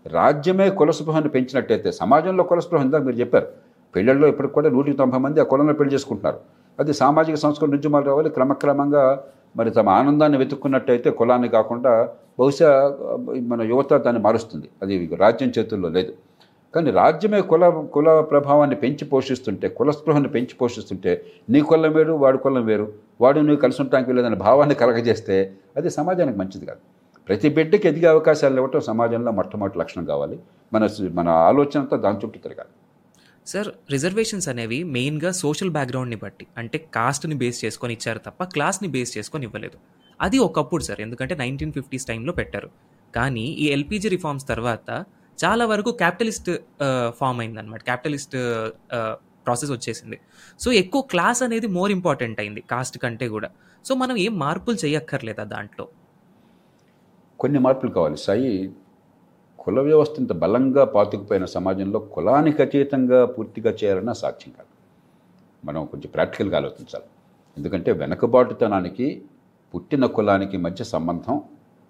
రాజ్యమే 0.06 0.70
కులస్పృహను 0.70 1.28
పెంచినట్టయితే 1.28 1.92
సమాజంలో 1.92 2.44
కులస్పృహ 2.44 2.82
ఉందా 2.82 2.98
మీరు 2.98 3.16
చెప్పారు. 3.16 3.46
పెళ్ళిళ్ళలో 3.96 4.28
ఇప్పటికి 4.28 4.54
కూడా 4.54 4.68
నూటికి 4.70 4.96
తొంభై 4.96 5.18
మంది 5.18 5.40
ఆ 5.40 5.44
కులంలో 5.44 5.72
పెళ్ళి 5.72 5.94
చేసుకుంటున్నారు. 5.94 6.38
అది 6.80 6.92
సామాజిక 6.92 7.36
సంస్కృతి 7.36 7.72
నుంచి 7.72 7.88
మళ్ళీ 7.88 8.08
రావాలి 8.08 8.30
క్రమక్రమంగా 8.30 9.22
మరి 9.56 9.70
తమ 9.70 9.88
ఆనందాన్ని 9.88 10.38
వెతుక్కున్నట్టయితే 10.38 11.10
కులాన్ని 11.10 11.48
కాకుండా 11.48 12.08
బహుశా 12.40 12.96
మన 13.40 13.62
యువత 13.62 13.96
దాన్ని 13.96 14.22
మారుస్తుంది. 14.22 14.68
అది 14.82 15.10
రాజ్యం 15.14 15.52
చేతుల్లో 15.58 15.88
లేదు. 15.88 16.12
కానీ 16.74 16.90
రాజ్యమే 16.90 17.40
కుల 17.40 17.68
కుల 17.94 18.20
ప్రభావాన్ని 18.20 18.76
పెంచి 18.76 19.04
పోషిస్తుంటే 19.04 19.68
కులస్పృహను 19.68 20.28
పెంచి 20.28 20.54
పోషిస్తుంటే 20.60 21.12
నీ 21.50 21.60
కులం 21.60 21.92
వేరు 21.92 22.12
వాడి 22.12 22.38
కులం 22.38 22.64
వేరు 22.66 22.92
వాడు 23.20 23.40
నువ్వు 23.40 23.56
కలిసి 23.56 23.82
ఉండటానికి 23.82 24.12
లేదనే 24.12 24.36
భావాన్ని 24.36 24.74
కలగజేస్తే 24.74 25.54
అది 25.76 25.90
సమాజానికి 25.90 26.38
మంచిది 26.38 26.66
కాదు. 26.66 26.82
ప్రతి 27.28 27.48
బిడ్డకి 27.48 27.88
ఎదిగే 27.88 28.06
అవకాశాలు 28.06 28.56
ఇవ్వటం 28.56 28.80
సమాజంలో 28.80 29.32
మొట్టమొదటి 29.32 29.78
లక్షణం 29.78 30.04
కావాలి. 30.04 30.38
మన 30.72 30.88
మన 31.12 31.28
ఆలోచనతో 31.28 31.96
దాని 31.96 32.16
చుట్టూ 32.16 32.38
తిరగాలి. 32.40 32.72
సార్ 33.46 33.68
రిజర్వేషన్స్ 33.90 34.48
అనేవి 34.48 34.84
మెయిన్గా 34.84 35.30
సోషల్ 35.32 35.70
బ్యాక్గ్రౌండ్ని 35.70 36.16
బట్టి 36.16 36.46
అంటే 36.58 36.78
కాస్ట్ని 36.94 37.34
బేస్ 37.34 37.64
చేసుకొని 37.64 37.92
ఇచ్చారు 37.92 38.18
తప్ప 38.18 38.44
క్లాస్ని 38.44 38.88
బేస్ 38.88 39.18
చేసుకొని 39.18 39.46
ఇవ్వలేదు. 39.46 39.78
అది 40.20 40.38
ఒకప్పుడు 40.38 40.82
సార్ 40.82 41.00
ఎందుకంటే 41.00 41.34
నైన్టీన్ 41.34 41.72
ఫిఫ్టీస్ 41.72 42.06
టైంలో 42.06 42.32
పెట్టారు. 42.32 42.70
కానీ 43.14 43.40
ఈ 43.40 43.66
ఎల్పిజి 43.66 44.08
రిఫార్మ్స్ 44.08 44.48
తర్వాత 44.48 45.04
చాలా 45.44 45.64
వరకు 45.72 45.90
క్యాపిటలిస్ట్ 46.02 46.50
ఫామ్ 47.18 47.40
అయిందన్నమాట. 47.42 47.82
క్యాపిటలిస్ట్ 47.88 48.36
ప్రాసెస్ 49.44 49.72
వచ్చేసింది. 49.76 50.16
సో 50.62 50.68
ఎక్కువ 50.82 51.02
క్లాస్ 51.12 51.40
అనేది 51.46 51.68
మోర్ 51.76 51.92
ఇంపార్టెంట్ 51.96 52.38
అయింది 52.42 52.60
కాస్ట్ 52.72 52.96
కంటే 53.04 53.26
కూడా. 53.36 53.48
సో 53.86 53.92
మనం 54.02 54.16
ఏం 54.26 54.34
మార్పులు 54.44 54.76
చేయక్కర్లేదా 54.84 55.44
దాంట్లో? 55.54 55.84
కొన్ని 57.42 57.58
మార్పులు 57.66 57.90
కావాలి. 57.96 58.18
సాయి 58.26 58.52
కుల 59.62 59.80
వ్యవస్థ 59.88 60.14
ఇంత 60.22 60.32
బలంగా 60.42 60.82
పాతుకుపోయిన 60.94 61.46
సమాజంలో 61.56 61.98
కులానికి 62.14 62.60
అచేతంగా 62.64 63.18
పూర్తిగా 63.34 63.70
చేయాలన్న 63.80 64.12
సాధ్యం 64.22 64.50
కాదు. 64.58 64.70
మనం 65.68 65.80
కొంచెం 65.92 66.10
ప్రాక్టికల్గా 66.14 66.56
ఆలోచించాలి. 66.60 67.08
ఎందుకంటే 67.56 67.90
వెనకబాటుతనానికి 68.00 69.06
పుట్టిన 69.74 70.04
కులానికి 70.16 70.56
మధ్య 70.66 70.84
సంబంధం 70.94 71.36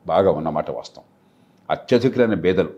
బాగా 0.06 0.30
ఉన్నమాట 0.38 0.68
వాస్తవం. 0.78 1.06
అత్యధికులైన 1.68 2.36
బేదలు 2.44 2.72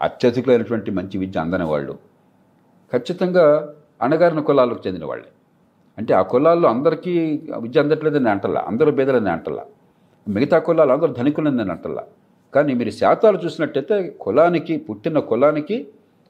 అత్యధికులైనటువంటి 0.00 0.90
మంచి 0.98 1.16
విద్య 1.22 1.38
అందని 1.44 1.66
వాళ్ళు 1.72 1.94
ఖచ్చితంగా 2.92 3.44
అణగారిన 4.06 4.40
కులాలకు 4.48 4.80
చెందిన 4.86 5.04
వాళ్ళే 5.10 5.28
అంటే 5.98 6.12
ఆ 6.18 6.22
కులాల్లో 6.32 6.66
అందరికీ 6.74 7.12
విద్య 7.64 7.82
అందట్లేదని 7.82 8.30
అంటల్లా 8.34 8.60
అందరూ 8.70 8.90
బేదలని 8.98 9.30
అంటల్లా. 9.36 9.64
మిగతా 10.26 10.58
కులాలు 10.66 10.92
అందరూ 10.96 11.12
ధనికులని 11.18 11.70
అంటల్లా. 11.74 12.04
కానీ 12.54 12.72
మీరు 12.80 12.92
శాతాలు 13.00 13.38
చూసినట్టయితే 13.44 13.96
కులానికి 14.24 14.74
పుట్టిన 14.86 15.18
కులానికి 15.30 15.76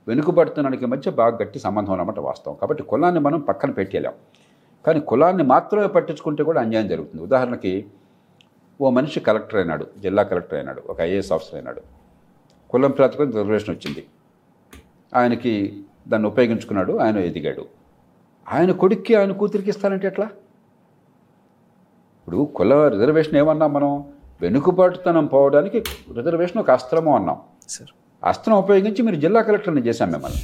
వెనుకబడుతున్నానికి 0.06 0.86
మధ్య 0.92 1.10
బాగా 1.20 1.34
గట్టి 1.40 1.58
సంబంధం 1.66 1.92
అన్నమాట 1.94 2.18
వాస్తవం. 2.28 2.56
కాబట్టి 2.60 2.82
కులాన్ని 2.92 3.20
మనం 3.26 3.40
పక్కన 3.50 3.70
పెట్టేలాం 3.78 4.14
కానీ 4.84 5.00
కులాన్ని 5.10 5.44
మాత్రమే 5.54 5.88
పట్టించుకుంటే 5.96 6.42
కూడా 6.48 6.58
అన్యాయం 6.64 6.88
జరుగుతుంది. 6.92 7.22
ఉదాహరణకి 7.28 7.72
ఓ 8.80 8.90
మనిషి 8.98 9.20
కలెక్టర్ 9.28 9.58
అయినాడు 9.60 9.84
జిల్లా 10.04 10.22
కలెక్టర్ 10.30 10.58
అయినాడు 10.58 10.80
ఒక 10.90 10.98
ఐఏఎస్ 11.08 11.32
ఆఫీసర్ 11.36 11.56
అయినాడు. 11.58 11.80
కులం 12.70 12.90
ప్రాతిపదికన 12.90 13.38
రిజర్వేషన్ 13.38 13.74
వచ్చింది. 13.74 14.06
ఆయనకి 15.16 15.82
దాన్ని 16.08 16.28
ఉపయోగించుకున్నాడు 16.28 16.98
ఆయన 16.98 17.18
ఎదిగాడు. 17.18 17.66
ఆయన 18.52 18.72
కొడుక్కి 18.72 19.14
ఆయన 19.14 19.32
కూతురికి 19.32 19.70
ఇస్తానంటే 19.70 20.06
ఎట్లా? 20.06 20.24
ఇప్పుడు 22.18 22.52
కుల 22.56 22.88
రిజర్వేషన్ 22.88 23.36
ఏమన్నా 23.36 23.66
మనం? 23.66 24.04
వెనుకబాటుతనం 24.40 25.26
పోవడానికి 25.26 25.84
రిజర్వేషన్ 26.16 26.58
ఒక 26.58 26.70
అస్త్రము 26.70 27.16
అన్నాం. 27.16 27.40
సార్. 27.68 27.90
అస్త్రం 28.24 28.56
ఉపయోగించి 28.56 29.02
మీరు 29.02 29.16
జిల్లా 29.16 29.42
కలెక్టర్ని 29.42 29.80
చేశాం 29.80 30.12
మిమ్మల్ని. 30.12 30.38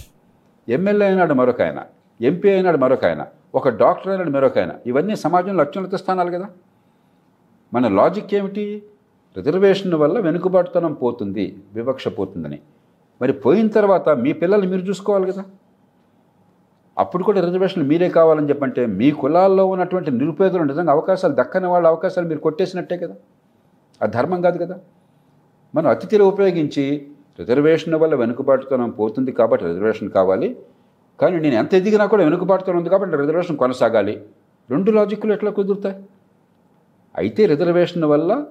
ఎమ్మెల్యే 0.73 1.09
అయినాడు 1.09 1.35
మరొక 1.35 1.63
ఆయన 1.63 1.85
ఎంపీ 2.21 2.51
అయినాడు 2.51 2.77
మరొక 2.77 3.05
ఆయన 3.05 3.27
ఒక 3.55 3.69
డాక్టర్ 3.69 4.09
అయినాడు 4.09 4.31
మరొక 4.31 4.59
ఆయన. 4.59 4.73
ఇవన్నీ 4.87 5.17
సమాజంలో 5.17 5.61
అత్యున్నత 5.61 5.95
స్థానాలు 5.95 6.31
కదా. 6.31 6.49
మన 7.75 7.89
లాజిక్ 7.89 8.35
ఏమిటి? 8.35 8.83
రిజర్వేషన్ 9.37 9.95
వల్ల 9.95 10.19
వెనుకబాటుతనం 10.19 10.93
పోతుంది 10.93 11.57
వివక్ష 11.75 12.09
పోతుందని. 12.09 12.59
మరి 13.23 13.33
పోయిన 13.33 13.69
తర్వాత 13.69 14.09
మీ 14.09 14.33
పిల్లల్ని 14.33 14.69
మీరు 14.69 14.81
చూసుకోవాలి 14.81 15.33
కదా. 15.33 15.45
అప్పుడు 16.99 17.25
కూడా 17.25 17.41
రిజర్వేషన్లు 17.41 17.89
మీరే 17.89 18.09
కావాలని 18.09 18.49
చెప్పంటే 18.49 18.87
మీ 18.87 19.11
కులాల్లో 19.11 19.67
ఉన్నటువంటి 19.67 20.11
నిరుపేదలు 20.11 20.63
నిజంగా 20.63 20.93
అవకాశాలు 20.93 21.35
దక్కని 21.35 21.67
వాళ్ళ 21.67 21.87
అవకాశాలు 21.87 22.29
మీరు 22.29 22.41
కొట్టేసినట్టే 22.41 22.97
కదా. 22.97 23.15
అది 24.03 24.13
ధర్మం 24.13 24.43
కాదు 24.43 24.59
కదా. 24.59 24.79
మనం 25.75 25.89
అతిథిలో 25.91 26.29
ఉపయోగించి 26.29 27.09
రిజర్వేషన్ 27.39 27.95
వల్ల 27.95 28.15
వెనుకబాటుతనం 28.15 28.91
పోతుంది 28.91 29.33
కాబట్టి 29.33 29.67
రిజర్వేషన్ 29.67 30.11
కావాలి. 30.11 30.57
కానీ 31.21 31.41
నేను 31.41 31.55
ఎంత 31.55 31.75
ఎదిగినా 31.75 32.07
కూడా 32.07 32.25
వెనుకబాటుతనం 32.25 32.77
ఉంది 32.77 32.91
కాబట్టి 32.91 33.17
రిజర్వేషన్ 33.17 33.57
కొనసాగాలి. 33.57 34.25
రెండు 34.71 34.91
లాజిక్లు 34.91 35.33
ఎట్లా 35.33 35.51
కుదురుతాయి? 35.51 35.97
అయితే 37.17 37.47
రిజర్వేషన్ 37.47 38.05
వల్ల 38.05 38.45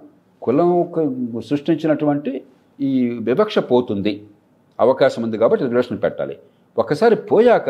కులం 0.44 1.42
సృష్టించినటువంటి 1.50 2.44
ఈ 2.82 3.10
వివక్ష 3.22 3.60
పోతుంది. 3.60 4.14
అవకాశం 4.80 5.24
ఉంది 5.24 5.38
కాబట్టి 5.38 5.64
రిజర్వేషన్ 5.64 6.00
పెట్టాలి. 6.04 6.38
ఒకసారి 6.78 7.16
పోయాక 7.16 7.70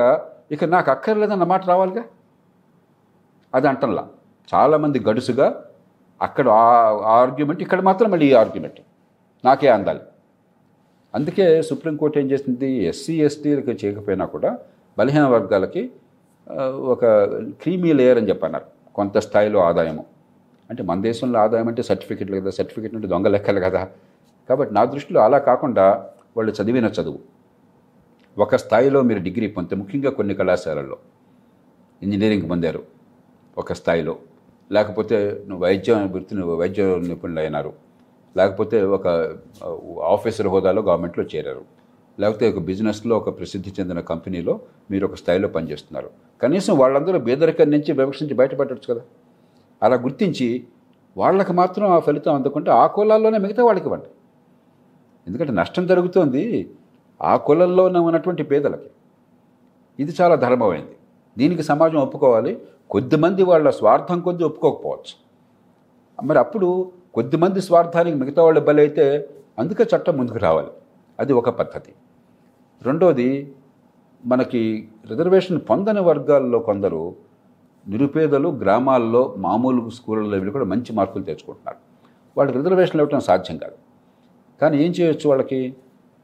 ఇక 0.51 0.63
నాకు 0.63 0.91
అక్కర్లేదన్న 0.91 1.43
మాట 1.43 1.65
రావాలిగా? 1.67 2.03
అది 3.55 3.67
అంటంలా 3.67 4.07
చాలామంది 4.53 4.99
గడుసుగా 4.99 5.47
అక్కడ 6.21 6.47
ఆ 6.49 6.65
ఆర్గ్యుమెంట్ 7.19 7.61
ఇక్కడ 7.61 7.81
మాత్రం 7.81 8.11
మళ్ళీ 8.11 8.25
ఈ 8.31 8.33
ఆర్గ్యుమెంట్. 8.33 8.79
నాకే 9.45 9.67
అందాలి. 9.67 9.99
అందుకే 11.15 11.61
సుప్రీంకోర్టు 11.61 12.19
ఏం 12.19 12.31
చేసింది? 12.31 12.69
ఎస్సీ 12.85 13.13
ఎస్టీలకి 13.23 13.85
చేయకపోయినా 13.85 14.25
కూడా 14.25 14.57
బలహీన 14.99 15.25
వర్గాలకి 15.25 15.91
ఒక 16.93 17.05
క్రీమీ 17.61 17.93
లేయర్ 17.93 18.17
అని 18.17 18.29
చెప్పన్నారు. 18.29 18.65
కొంత 18.95 19.17
స్థాయిలో 19.17 19.59
ఆదాయము. 19.59 20.05
అంటే 20.69 20.83
మన 20.83 21.01
దేశంలో 21.01 21.39
ఆదాయం 21.39 21.67
అంటే 21.67 21.83
సర్టిఫికెట్లు 21.83 22.35
కదా 22.39 22.49
సర్టిఫికెట్ 22.49 22.95
అంటే 22.95 23.07
దొంగ 23.07 23.27
లెక్కలు 23.27 23.59
కదా. 23.59 23.81
కాబట్టి 24.49 24.73
నా 24.73 24.85
దృష్టిలో 24.85 25.19
అలా 25.21 25.37
కాకుండా 25.37 25.85
వాళ్ళు 26.37 26.51
చదివిన 26.61 26.85
చదువు. 26.85 27.19
ఒక 28.37 28.55
స్థాయిలో 28.55 29.01
మీరు 29.01 29.19
డిగ్రీ 29.19 29.47
పొందితే 29.47 29.75
ముఖ్యంగా 29.75 30.11
కొన్ని 30.11 30.35
కళాశాలల్లో 30.35 30.97
ఇంజనీరింగ్ 32.03 32.49
పొందారు 32.49 32.83
ఒక 33.57 33.73
స్థాయిలో. 33.73 34.15
లేకపోతే 34.71 35.17
నువ్వు 35.47 35.65
వైద్య 35.65 35.93
వృత్తి 35.93 36.35
నువ్వు 36.35 36.55
వైద్య 36.55 36.83
నిపుణులు 37.07 37.39
అయినారు 37.39 37.73
లేకపోతే 38.37 38.77
ఒక 38.81 39.07
ఆఫీసర్ 40.03 40.47
హోదాలో 40.47 40.81
గవర్నమెంట్లో 40.81 41.25
చేరారు. 41.35 41.63
లేకపోతే 42.19 42.45
ఒక 42.51 42.59
బిజినెస్లో 42.59 43.17
ఒక 43.17 43.39
ప్రసిద్ధి 43.39 43.73
చెందిన 43.79 43.99
కంపెనీలో 43.99 44.59
మీరు 44.91 45.05
ఒక 45.07 45.15
స్థాయిలో 45.15 45.47
పనిచేస్తున్నారు. 45.47 46.09
కనీసం 46.41 46.73
వాళ్ళందరూ 46.77 47.19
బేదరికం 47.19 47.71
నుంచి 47.71 47.91
వివక్షించి 47.91 48.33
బయటపడవచ్చు 48.33 48.93
కదా. 48.93 49.03
అలా 49.83 49.95
గుర్తించి 49.95 50.67
వాళ్ళకి 51.17 51.53
మాత్రం 51.53 51.91
ఆ 51.91 51.99
ఫలితం 51.99 52.35
అందుకుంటే 52.35 52.71
ఆ 52.71 52.87
కులాల్లోనే 52.87 53.37
మిగతా 53.37 53.63
వాళ్ళకి 53.63 53.85
ఇవ్వండి. 53.85 54.05
ఎందుకంటే 55.27 55.51
నష్టం 55.51 55.87
జరుగుతోంది 55.87 56.75
ఆ 57.21 57.35
కులంలోనే 57.37 57.99
ఉన్నటువంటి 57.99 58.43
పేదలకి. 58.43 58.89
ఇది 59.99 60.13
చాలా 60.21 60.35
ధర్మమైంది. 60.35 60.95
దీనికి 61.37 61.63
సమాజం 61.63 61.99
ఒప్పుకోవాలి. 61.99 62.61
కొద్దిమంది 62.89 63.43
వాళ్ళ 63.43 63.69
స్వార్థం 63.69 64.21
కొద్ది 64.21 64.43
ఒప్పుకోకపోవచ్చు. 64.43 65.15
మరి 66.25 66.39
అప్పుడు 66.39 66.91
కొద్దిమంది 67.13 67.61
స్వార్థానికి 67.61 68.17
మిగతా 68.17 68.43
వాళ్ళు 68.43 68.61
బలైతే 68.61 69.29
అందుకే 69.59 69.83
చట్టం 69.83 70.17
ముందుకు 70.17 70.37
రావాలి. 70.37 70.67
అది 71.19 71.33
ఒక 71.33 71.49
పద్ధతి. 71.49 71.93
రెండోది 72.81 73.55
మనకి 74.25 74.89
రిజర్వేషన్ 75.09 75.59
పొందని 75.69 76.01
వర్గాల్లో 76.01 76.59
కొందరు 76.59 77.15
నిరుపేదలు 77.87 78.49
గ్రామాల్లో 78.49 79.35
మామూలు 79.37 79.89
స్కూళ్ళలో 79.89 80.29
వెళ్ళి 80.29 80.51
కూడా 80.51 80.65
మంచి 80.65 80.93
మార్కులు 80.93 81.23
తెచ్చుకుంటున్నారు. 81.23 81.77
వాళ్ళకి 82.37 82.57
రిజర్వేషన్లు 82.57 83.01
ఇవ్వడం 83.01 83.19
సాధ్యం 83.19 83.57
కాదు. 83.57 83.73
కానీ 84.61 84.77
ఏం 84.77 84.91
చేయొచ్చు 84.91 85.29
వాళ్ళకి? 85.29 85.75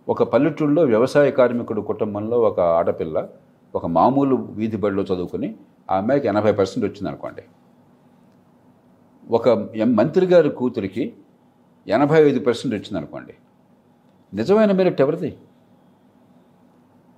ఒక 0.10 0.24
పల్లెటూళ్ళలో 0.24 0.84
వ్యవసాయ 0.84 1.32
కార్మికుడు 1.32 1.82
కుటుంబంలో 1.82 2.42
ఒక 2.42 2.60
ఆడపిల్ల 2.60 3.28
ఒక 3.76 3.86
మామూలు 3.86 4.36
వీధి 4.36 4.78
బడిలో 4.78 5.04
చదువుకుని 5.04 5.56
ఆ 5.92 5.98
అమ్మాయికి 5.98 6.28
ఎనభై 6.28 6.52
పర్సెంట్ 6.52 6.86
వచ్చింది 6.86 7.08
అనుకోండి 7.08 7.42
ఒక 9.32 9.48
ఎం- 9.76 9.96
మంత్రి 9.96 10.26
గారి 10.26 10.50
కూతురికి 10.50 11.14
ఎనభై 11.88 12.30
ఐదు 12.30 12.40
పర్సెంట్ 12.40 12.76
వచ్చింది 12.76 12.98
అనుకోండి 12.98 13.34
నిజమైన 14.34 14.72
మెరిట్ 14.72 15.02
ఎవరిది? 15.02 15.38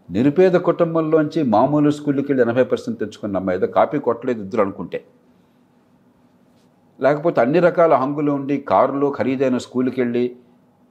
నిరుపేద 0.10 0.56
కుటుంబంలోంచి 0.70 1.44
మామూలు 1.44 1.90
స్కూల్కి 1.90 2.28
వెళ్ళి 2.32 2.42
ఎనభై 2.46 2.64
పర్సెంట్ 2.64 3.00
తెచ్చుకున్న 3.00 3.38
అమ్మాయి 3.38 3.58
ఏదో 3.60 3.68
కాపీ 3.68 4.00
కొట్టలేదు 4.00 4.42
ఇద్దరు 4.42 4.62
అనుకుంటే. 4.62 5.00
లేకపోతే 7.02 7.42
అన్ని 7.42 7.60
రకాల 7.60 7.94
హంగులు 7.94 8.32
ఉండి 8.32 8.58
కారులో 8.58 9.10
ఖరీదైన 9.12 9.58
స్కూల్కి 9.58 10.02
వెళ్ళి 10.02 10.36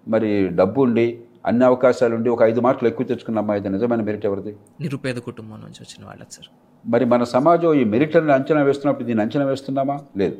మరి 0.08 0.48
డబ్బు 0.48 0.80
ఉండి 0.82 1.06
అన్ని 1.46 1.64
అవకాశాలు 1.64 2.14
ఉండి 2.14 2.30
ఒక 2.30 2.42
ఐదు 2.42 2.60
మార్కులు 2.60 2.88
ఎక్కువ 2.88 3.06
తెచ్చుకున్న 3.06 3.38
అమ్మాయి 3.38 3.68
నిజమైన 3.68 4.02
మెరిట్ 4.02 4.26
ఎవరిది? 4.26 4.56
నిరుపేద 4.80 5.16
కుటుంబం 5.16 5.60
నుంచి 5.60 5.80
వచ్చిన 5.80 6.06
వాళ్ళకి 6.06 6.32
సార్. 6.34 6.48
మరి 6.86 7.04
మన 7.04 7.24
సమాజం 7.24 7.74
ఈ 7.74 7.84
మెరిట్ 7.84 8.16
అని 8.16 8.32
అంచనా 8.32 8.62
వేస్తున్నప్పుడు 8.62 9.06
దీన్ని 9.06 9.24
అంచనా 9.24 9.44
వేస్తున్నామా? 9.44 9.98
లేదు. 10.16 10.36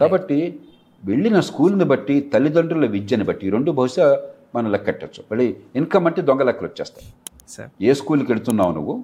కాబట్టి 0.00 0.60
వెళ్ళిన 1.04 1.40
స్కూల్ని 1.40 1.84
బట్టి 1.84 2.20
తల్లిదండ్రుల 2.34 2.86
విద్యని 2.86 3.24
బట్టి 3.24 3.46
ఈ 3.46 3.50
రెండు 3.50 3.70
బహుశా 3.70 4.18
మనం 4.54 4.72
లెక్కెట్టచ్చు 4.72 5.24
మళ్ళీ 5.30 5.56
ఇన్కమ్ 5.76 6.06
అంటే 6.06 6.22
దొంగ 6.22 6.42
లెక్కలు 6.42 6.68
వచ్చేస్తాయి. 6.68 7.08
ఏ 7.88 7.92
స్కూల్కి 7.98 8.30
వెళ్తున్నావు 8.32 8.72
నువ్వు? 8.78 8.94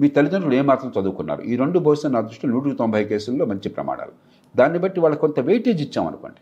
మీ 0.00 0.08
తల్లిదండ్రులు 0.16 0.54
ఏమాత్రం 0.60 0.90
చదువుకున్నారు? 0.96 1.42
ఈ 1.50 1.56
రెండు 1.62 1.78
బహుశా 1.86 2.08
నా 2.16 2.20
దృష్టిలో 2.28 2.50
నూటికి 2.54 2.76
తొంభై 2.82 3.02
కేసుల్లో 3.10 3.44
మంచి 3.52 3.68
ప్రమాణాలు. 3.76 4.14
దాన్ని 4.54 4.78
బట్టి 4.84 4.98
వాళ్ళకి 5.04 5.20
కొంత 5.24 5.40
వెయిటేజ్ 5.50 5.80
ఇచ్చామనుకోండి 5.86 6.40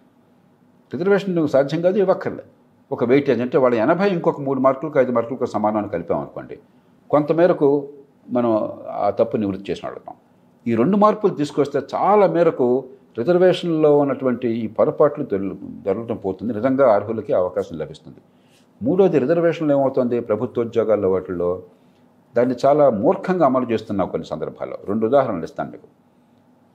రిజర్వేషన్ 0.93 1.49
సాధ్యం 1.55 1.81
కాదు 1.87 1.99
ఇవ్వక్కర్లే. 2.05 2.45
ఒక 2.95 3.05
వెయిటేజ్ 3.13 3.41
అంటే 3.45 3.57
వాళ్ళ 3.63 3.75
ఎనభై 3.85 4.09
ఇంకొక 4.17 4.41
మూడు 4.47 4.61
మార్కులకు 4.67 4.99
ఐదు 5.03 5.13
మార్కులకు 5.17 5.47
సమానాన్ని 5.57 5.91
కలిపామనుకోండి 5.95 6.57
కొంతమేరకు 7.11 7.69
మనం 8.37 8.51
ఆ 9.05 9.11
తప్పు 9.19 9.37
నివృత్తి 9.43 9.67
చేసిన 9.71 9.89
అడుగుతాం 9.91 10.17
ఈ 10.67 10.73
రెండు 10.81 10.97
మార్పులు 11.03 11.35
తీసుకొస్తే 11.41 11.79
చాలా 11.95 12.27
మేరకు 12.37 12.67
రిజర్వేషన్లో 13.19 13.91
ఉన్నటువంటి 14.03 14.49
ఈ 14.63 14.67
పొరపాట్లు 14.79 15.25
జరగడం 15.87 16.19
పోతుంది. 16.25 16.51
నిజంగా 16.59 16.87
అర్హులకి 16.97 17.33
అవకాశం 17.41 17.75
లభిస్తుంది. 17.83 18.21
మూడోది 18.83 19.19
రిజర్వేషన్లు 19.19 19.73
ఏమవుతుంది? 19.75 20.21
ప్రభుత్వ 20.21 21.07
వాటిల్లో 21.07 21.63
దాన్ని 22.37 22.55
చాలా 22.67 22.91
మూర్ఖంగా 22.91 23.47
అమలు 23.47 23.67
చేస్తున్నావు 23.73 24.11
కొన్ని 24.11 24.29
సందర్భాల్లో. 24.29 24.79
రెండు 24.89 25.07
ఉదాహరణలు 25.07 25.45
ఇస్తాను 25.45 25.71
మీకు. 25.71 25.89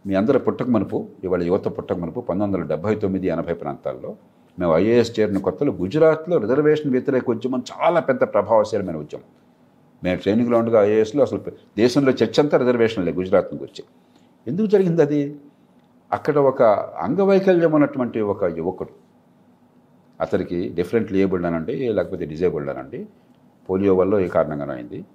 మీ 0.08 0.16
అందరి 0.16 0.40
పుట్టక 0.40 0.68
మనుపు 0.68 1.08
ఇవాళ 1.24 1.44
యువత 1.44 1.66
పుట్టక 1.66 1.96
మనుపు 1.96 2.20
పంతొమ్మిది 2.20 2.62
వందల 2.62 2.70
డెబ్బై 2.70 2.96
తొమ్మిది 2.96 3.28
ఎనభై 3.28 3.54
ప్రాంతాల్లో 3.54 4.16
మేము 4.60 4.78
ఐఏఎస్ 4.78 5.20
చేరిన 5.20 5.38
కొత్తలో 5.38 5.72
గుజరాత్లో 5.72 6.38
రిజర్వేషన్ 6.38 6.92
వ్యతిరేక 6.92 7.30
ఉద్యమం 7.30 7.64
చాలా 7.72 8.00
పెద్ద 8.00 8.24
ప్రభావశీలమైన 8.24 8.98
ఉద్యమం. 8.98 9.26
మేము 10.04 10.18
ట్రైనింగ్లో 10.18 10.58
ఉండగా 10.60 10.84
ఐఏఎస్లో 10.84 11.24
అసలు 11.24 11.42
దేశంలో 11.78 12.12
చర్చ 12.12 12.40
అంతా 12.40 12.58
రిజర్వేషన్లే 12.58 13.14
గుజరాత్ని 13.14 13.60
గురించి 13.60 13.84
ఎందుకు 14.48 14.68
జరిగింది 14.68 15.02
అది? 15.02 15.36
అక్కడ 16.12 16.38
ఒక 16.38 16.62
అంగవైకల్యం 17.06 17.72
ఉన్నటువంటి 17.72 18.22
ఒక 18.22 18.44
యువకుడు 18.44 19.05
అతనికి 20.22 20.58
డిఫరెంట్ 20.70 21.12
లేబుల్డ్ 21.12 21.46
అనండి 21.46 21.76
లేకపోతే 21.94 22.26
డిజేబుల్డ్ 22.26 22.70
అనండి 22.70 23.08
పోలియో 23.70 23.96
వల్ల 23.96 24.20
ఏ 24.20 24.28
కారణంగానో 24.28 24.74
అయింది. 24.74 25.06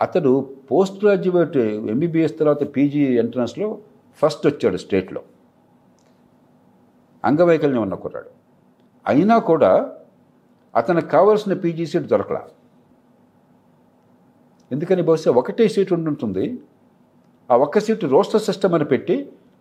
అతడు 0.00 0.56
పోస్ట్ 0.70 1.04
గ్రాడ్యుయేట్ 1.04 1.56
ఎంబీబీఎస్ 1.92 2.38
తర్వాత 2.38 2.76
పీజీ 2.76 3.02
ఎంట్రన్స్లో 3.18 3.78
ఫస్ట్ 4.22 4.46
వచ్చాడు 4.46 4.76
స్టేట్లో 4.76 5.22
అంగవైకల్యం 7.24 7.82
ఉన్న 7.82 7.94
కుర్రాడు. 7.94 8.30
అయినా 9.06 9.38
కూడా 9.38 9.92
అతనికి 10.76 11.08
కావాల్సిన 11.08 11.54
పీజీ 11.54 11.86
సీట్ 11.86 12.04
దొరకలా. 12.04 12.42
ఎందుకని 14.72 15.02
బహుశా 15.02 15.30
ఒకటే 15.30 15.68
సీట్ 15.68 15.92
ఉండుంటుంది. 15.92 16.58
ఆ 17.50 17.56
ఒక్క 17.56 17.78
సీటు 17.78 18.06
రోస్టర్ 18.06 18.42
సిస్టమ్ 18.42 18.74
అని 18.74 18.84
పెట్టి 18.84 19.16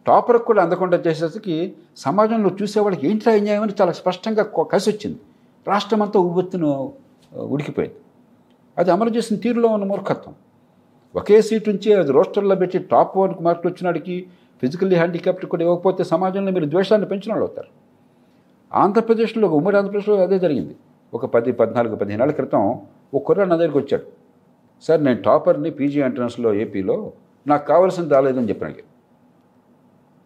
టాపర్కి 0.07 0.43
కూడా 0.43 0.63
అందకుండా 0.63 0.97
చేసేసరికి 0.97 1.73
సమాజంలో 1.97 2.51
చూసేవాళ్ళకి 2.61 3.07
ఏంటి 3.07 3.29
అన్యాయం 3.29 3.61
అని 3.61 3.73
చాలా 3.81 3.91
స్పష్టంగా 3.91 4.43
కొ- 4.43 4.65
కసి 4.65 4.89
వచ్చింది 4.89 5.19
రాష్ట్రం 5.67 6.01
అంతా 6.01 6.19
ఉవ్వెత్తున 6.19 6.89
ఉడికిపోయింది. 7.37 7.95
అది 8.77 8.91
అమలు 8.91 9.09
చేసిన 9.09 9.37
తీరులో 9.37 9.69
ఉన్న 9.69 9.85
మూర్ఖత్వం. 9.85 10.35
ఒకే 11.15 11.41
సీటు 11.41 11.69
నుంచి 11.69 11.93
అది 11.93 12.11
రోస్టర్లో 12.11 12.55
పెట్టి 12.55 12.79
టాప్ 12.79 13.17
వన్కి 13.17 13.43
మార్కులు 13.43 13.71
వచ్చినాడికి 13.71 14.27
ఫిజికల్లీ 14.61 14.95
హ్యాండిక్యాప్ట్ 14.95 15.45
కూడా 15.45 15.63
ఇవ్వకపోతే 15.63 16.03
సమాజంలో 16.03 16.51
మీరు 16.51 16.65
ద్వేషాన్ని 16.65 17.07
పెంచిన 17.07 17.33
వాళ్ళు 17.33 17.47
అవుతారు. 17.47 17.67
ఆంధ్రప్రదేశ్లో 18.73 19.47
ఉమ్మడి 19.47 19.77
ఆంధ్రప్రదేశ్లో 19.77 20.15
అదే 20.15 20.39
జరిగింది. 20.39 20.75
ఒక 21.13 21.25
పది 21.25 21.51
పద్నాలుగు 21.51 21.95
పదిహేను 21.95 22.21
ఏళ్ళ 22.23 22.33
క్రితం 22.33 22.79
ఒక 23.13 23.23
కుర్ర 23.23 23.43
నా 23.43 23.55
దగ్గరికి 23.55 23.77
వచ్చాడు. 23.77 24.03
సార్ 24.81 25.03
నేను 25.03 25.21
టాపర్ని 25.21 25.71
పీజీ 25.71 26.01
ఎంట్రన్స్లో 26.01 26.53
ఏపీలో 26.53 27.11
నాకు 27.47 27.67
కావాల్సింది 27.67 28.13
రాలేదని 28.13 28.49
చెప్పాను 28.49 28.90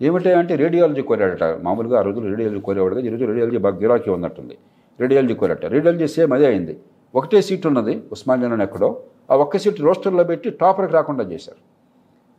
ఏమిటంటే 0.02 0.56
రేడియాలజీ 0.56 1.02
కోరాడట. 1.02 1.44
మామూలుగా 1.44 2.00
ఆ 2.00 2.02
రోజులు 2.02 2.30
రేడియాలజీ 2.30 2.62
కోరేవాడుగా 2.62 3.02
ఈరోజు 3.02 3.26
రేడియాలజీ 3.26 3.58
బాగా 3.58 3.78
గిరాకీ 3.78 4.12
ఉన్నట్టుంది. 4.12 4.58
రేడియాలజీ 5.00 5.34
కోరాట 5.34 5.66
రేడియాలజీ 5.66 6.08
సేమ్ 6.08 6.34
అదే 6.34 6.46
అయింది. 6.46 6.80
ఒకటే 7.16 7.42
సీట్ 7.42 7.68
ఉన్నది 7.68 8.04
ఉస్మానియాలో 8.12 8.64
ఎక్కడో. 8.64 9.04
ఆ 9.32 9.36
ఒక్క 9.36 9.58
సీట్ 9.58 9.82
రోస్టర్లో 9.82 10.24
పెట్టి 10.24 10.50
టాపర్కి 10.50 10.94
రాకుండా 10.94 11.24
చేశారు. 11.24 11.58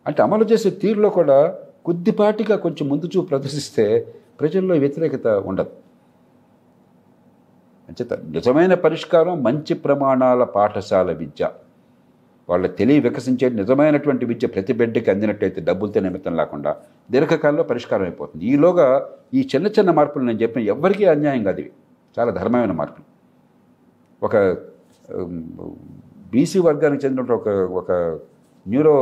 అంటే 0.07 0.23
అమలు 0.23 0.45
చేసే 0.45 0.71
తీరులో 0.71 1.11
కూడా 1.11 1.59
కొద్దిపాటిగా 1.85 2.57
కొంచెం 2.57 2.89
ముందు 2.89 3.07
చూపు 3.07 3.27
ప్రదర్శిస్తే 3.27 4.15
ప్రజల్లో 4.41 4.75
వ్యతిరేకత 4.75 5.27
ఉండదు. 5.27 5.71
అంచేత 7.89 8.13
నిజమైన 8.13 8.75
పరిష్కారం 8.75 9.43
మంచి 9.43 9.75
ప్రమాణాల 9.75 10.45
పాఠశాల 10.45 11.13
విద్య. 11.13 11.49
వాళ్ళ 12.49 12.67
తెలివి 12.67 13.01
వికసించే 13.01 13.49
నిజమైనటువంటి 13.49 14.25
విద్య 14.27 14.47
ప్రతి 14.47 14.73
బిడ్డకి 14.73 15.11
అందినట్టయితే 15.11 15.61
డబ్బులతో 15.61 16.01
నిమిత్తం 16.01 16.37
లేకుండా 16.37 16.77
దీర్ఘకాలంలో 17.11 17.63
పరిష్కారం 17.63 18.03
అయిపోతుంది. 18.03 18.45
ఈలోగా 18.47 19.09
ఈ 19.35 19.49
చిన్న 19.55 19.67
చిన్న 19.67 19.91
మార్పులు 19.91 20.25
నేను 20.25 20.39
చెప్పిన 20.39 20.63
ఎవ్వరికీ 20.65 21.05
అన్యాయం 21.05 21.43
కాదు 21.45 21.61
ఇవి. 21.61 21.73
చాలా 22.19 22.31
ధర్మమైన 22.31 22.73
మార్పులు. 22.73 23.05
ఒక 24.23 24.37
బీసీ 26.33 26.59
వర్గానికి 26.59 27.07
చెందిన 27.07 27.33
ఒక 27.33 27.49
ఒక 27.49 27.93
న్యూరో 28.69 28.95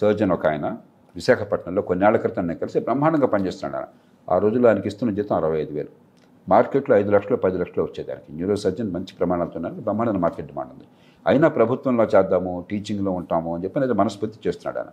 సర్జన్ 0.00 0.30
ఒక 0.30 0.46
ఆయన 0.46 0.76
విశాఖపట్నంలో 1.16 1.82
కొన్నేళ్ళ 1.82 2.16
క్రితం 2.16 2.46
నేను 2.46 2.58
కలిసి 2.58 2.80
బ్రహ్మాండంగా 2.80 3.26
పనిచేస్తున్నాడు 3.26 3.76
ఆయన. 3.76 3.88
ఆ 4.28 4.38
రోజుల్లో 4.38 4.68
ఆయనకి 4.68 4.88
ఇస్తున్న 4.88 5.14
జీతం 5.14 5.36
అరవై 5.36 5.58
ఐదు 5.60 5.72
వేలు. 5.74 6.09
మార్కెట్లో 6.48 6.96
ఐదు 6.96 7.10
లక్షలు 7.10 7.36
పది 7.36 7.58
లక్షలు 7.58 7.82
వచ్చేదానికి. 7.84 8.32
న్యూరో 8.32 8.56
సర్జన్ 8.56 8.90
మంచి 8.90 9.14
ప్రమాణాలతో 9.20 9.52
ఉన్నారు 9.56 9.74
బ్రహ్మాండమైన 9.74 10.20
మార్కెట్ 10.20 10.46
డిమాండ్ 10.46 10.72
ఉంది. 10.72 10.84
అయినా 11.26 11.48
ప్రభుత్వంలో 11.48 12.04
చేద్దాము 12.04 12.64
టీచింగ్లో 12.70 13.12
ఉంటాము 13.12 13.54
అని 13.54 13.64
చెప్పి 13.64 13.80
నేను 13.80 13.94
మనస్ఫూర్తి 13.94 14.48
చేస్తున్నాడు 14.48 14.78
ఆయన. 14.78 14.92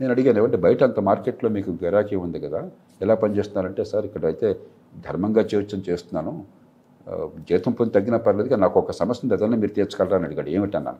నేను 0.00 0.10
అడిగాను 0.10 0.38
ఏమంటే 0.38 0.56
బయట 0.56 0.82
అంత 0.82 1.00
మార్కెట్లో 1.00 1.50
మీకు 1.50 1.70
గిరాకీ 1.70 2.16
ఉంది 2.16 2.40
కదా 2.40 2.70
ఎలా 3.02 3.14
పనిచేస్తున్నారంటే 3.14 3.84
సార్ 3.84 4.06
ఇక్కడ 4.06 4.24
అయితే 4.24 4.56
ధర్మంగా 5.08 5.40
చేయొచ్చని 5.40 5.82
చేస్తున్నాను. 5.88 6.44
జీతం 7.50 7.72
పొంది 7.72 7.92
తగ్గినా 7.92 8.18
పర్లేదు 8.18 8.48
కానీ 8.48 8.62
నాకు 8.62 8.80
ఒక 8.80 8.90
సమస్య 8.90 9.44
ఉంది 9.44 9.56
మీరు 9.56 9.72
తీర్చగలరా? 9.72 10.16
అని 10.16 10.26
అడిగాడు. 10.26 10.50
ఏమిటన్నాను 10.50 10.96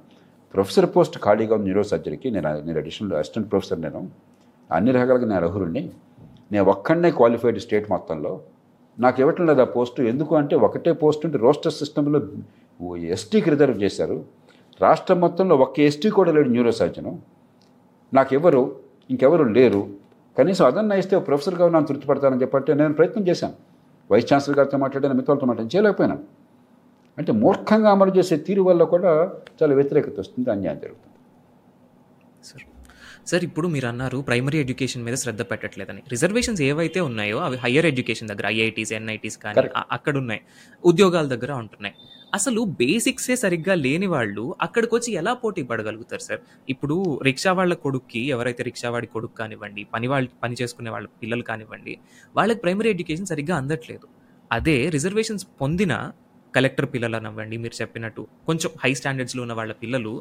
ప్రొఫెసర్ 0.54 0.86
పోస్ట్ 0.96 1.18
ఖాళీగా 1.18 1.54
ఉంది 1.54 1.64
న్యూరో 1.64 1.82
సర్జరీకి 1.82 2.30
నేను 2.30 2.60
నేను 2.60 2.78
అడిషనల్ 2.78 3.12
అసిస్టెంట్ 3.12 3.50
ప్రొఫెసర్ 3.50 3.80
నేను. 3.80 4.08
అన్ని 4.72 4.90
రకాలుగా 4.90 5.28
నేను 5.28 5.46
అర్హుడిని. 5.46 5.90
నేను 6.52 6.64
ఒక్కడనే 6.64 7.10
క్వాలిఫైడ్ 7.10 7.58
స్టేట్ 7.58 7.90
మొత్తంలో. 7.90 8.40
నాకు 9.00 9.20
ఇవ్వటం 9.20 9.46
లేదు 9.46 9.60
ఆ 9.60 9.64
పోస్టు. 9.64 10.02
ఎందుకు 10.02 10.36
అంటే 10.36 10.56
ఒకటే 10.56 10.92
పోస్ట్ 10.92 11.26
ఉంటే 11.26 11.38
రోస్టర్ 11.38 11.72
సిస్టంలో 11.72 12.20
ఎస్టీకి 12.96 13.50
రిజర్వ్ 13.50 13.82
చేశారు. 13.82 14.24
రాష్ట్రం 14.82 15.20
మొత్తంలో 15.20 15.56
ఒక్క 15.56 15.80
ఎస్టీ 15.80 16.10
కూడా 16.10 16.32
లేడు 16.32 16.48
న్యూరో 16.48 16.72
సర్జను 16.72 17.18
నాకు 18.14 18.34
ఎవరు? 18.34 18.76
ఇంకెవరు 19.10 19.44
లేరు. 19.44 19.88
కనీసం 20.38 20.66
అదన్నా 20.66 20.96
ఇస్తే 20.96 21.18
ప్రొఫెసర్గా 21.18 21.68
నన్ను 21.68 21.86
తృప్తిపడతానని 21.86 22.40
చెప్పంటే 22.40 22.74
నేను 22.74 22.94
ప్రయత్నం 22.94 23.28
చేశాను. 23.28 23.54
వైస్ 24.10 24.32
ఛాన్సలర్ 24.32 24.58
గారితో 24.58 24.78
మాట్లాడాను 24.78 25.14
మిగతాలతో 25.14 25.46
మాట్లాడాను 25.46 25.76
చేయలేకపోయినాను. 25.76 26.24
అంటే 27.18 27.32
మూర్ఖంగా 27.32 27.90
అమలు 27.90 28.10
చేసే 28.10 28.36
తీరు 28.36 28.62
వల్ల 28.62 28.84
కూడా 28.84 29.32
చాలా 29.62 29.74
వ్యతిరేకత 29.74 30.20
వస్తుంది 30.20 30.50
అన్యాయం 30.50 30.78
జరుగుతుంది. 30.78 31.16
సరే 32.44 32.64
సార్ 33.30 33.44
ఇప్పుడు 33.46 33.68
మీరు 33.74 33.86
అన్నారు 33.90 34.18
ప్రైమరీ 34.26 34.58
ఎడ్యుకేషన్ 34.64 35.02
మీద 35.06 35.16
శ్రద్ధ 35.22 35.42
పెట్టట్లేదని. 35.50 36.02
రిజర్వేషన్స్ 36.12 36.60
ఏవైతే 36.66 37.00
ఉన్నాయో 37.08 37.38
అవి 37.46 37.56
హయ్యర్ 37.64 37.86
ఎడ్యుకేషన్ 37.90 38.28
దగ్గర 38.30 38.46
ఐఐటీస్ 38.56 38.92
ఎన్ఐటీస్ 38.98 39.38
కానీ 39.44 39.64
అక్కడ 39.96 40.14
ఉన్నాయి 40.22 40.42
ఉద్యోగాల 40.90 41.26
దగ్గర 41.34 41.52
ఉంటున్నాయి. 41.62 41.94
అసలు 42.38 42.60
బేసిక్సే 42.80 43.34
సరిగ్గా 43.42 43.74
లేని 43.84 44.08
వాళ్ళు 44.14 44.44
అక్కడికి 44.66 44.92
వచ్చి 44.96 45.10
ఎలా 45.20 45.32
పోటీ 45.42 45.62
పడగలుగుతారు 45.70 46.24
సార్? 46.28 46.40
ఇప్పుడు 46.74 46.96
రిక్షా 47.28 47.52
వాళ్ళ 47.58 47.74
కొడుక్కి 47.84 48.22
ఎవరైతే 48.36 48.62
రిక్షా 48.68 48.90
వాడి 48.94 49.08
కొడుకు 49.14 49.34
కానివ్వండి 49.40 49.84
పని 49.94 50.08
వాళ్ళు 50.12 50.30
పని 50.44 50.56
చేసుకునే 50.60 50.92
వాళ్ళ 50.96 51.08
పిల్లలు 51.22 51.46
కానివ్వండి 51.50 51.94
వాళ్ళకి 52.38 52.60
ప్రైమరీ 52.66 52.90
ఎడ్యుకేషన్ 52.94 53.30
సరిగ్గా 53.32 53.56
అందట్లేదు. 53.62 54.06
అదే 54.50 54.76
రిజర్వేషన్స్ 54.96 55.46
పొందిన 55.62 55.94
కలెక్టర్ 56.54 56.86
పిల్లలు 56.92 57.16
అనివ్వండి 57.18 57.56
మీరు 57.62 57.74
చెప్పినట్టు 57.80 58.22
కొంచెం 58.48 58.70
హై 58.82 58.90
స్టాండర్డ్స్లో 58.98 59.40
ఉన్న 59.46 59.54
వాళ్ళ 59.58 59.72
పిల్లలు 59.80 60.12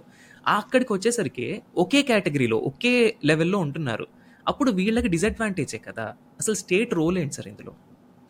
అక్కడికి 0.48 0.94
వచ్చేసరికి 0.94 1.62
ఒకే 1.78 2.02
కేటగిరీలో 2.02 2.58
ఒకే 2.58 3.16
లెవెల్లో 3.26 3.60
ఉంటున్నారు. 3.60 4.08
అప్పుడు 4.48 4.72
వీళ్ళకి 4.72 5.08
డిసడ్వాంటేజే 5.08 5.78
కదా. 5.78 6.04
అసలు 6.40 6.56
స్టేట్ 6.56 6.94
రోల్ 6.94 7.18
ఏంటి 7.18 7.34
సార్ 7.34 7.48
ఇందులో? 7.48 7.72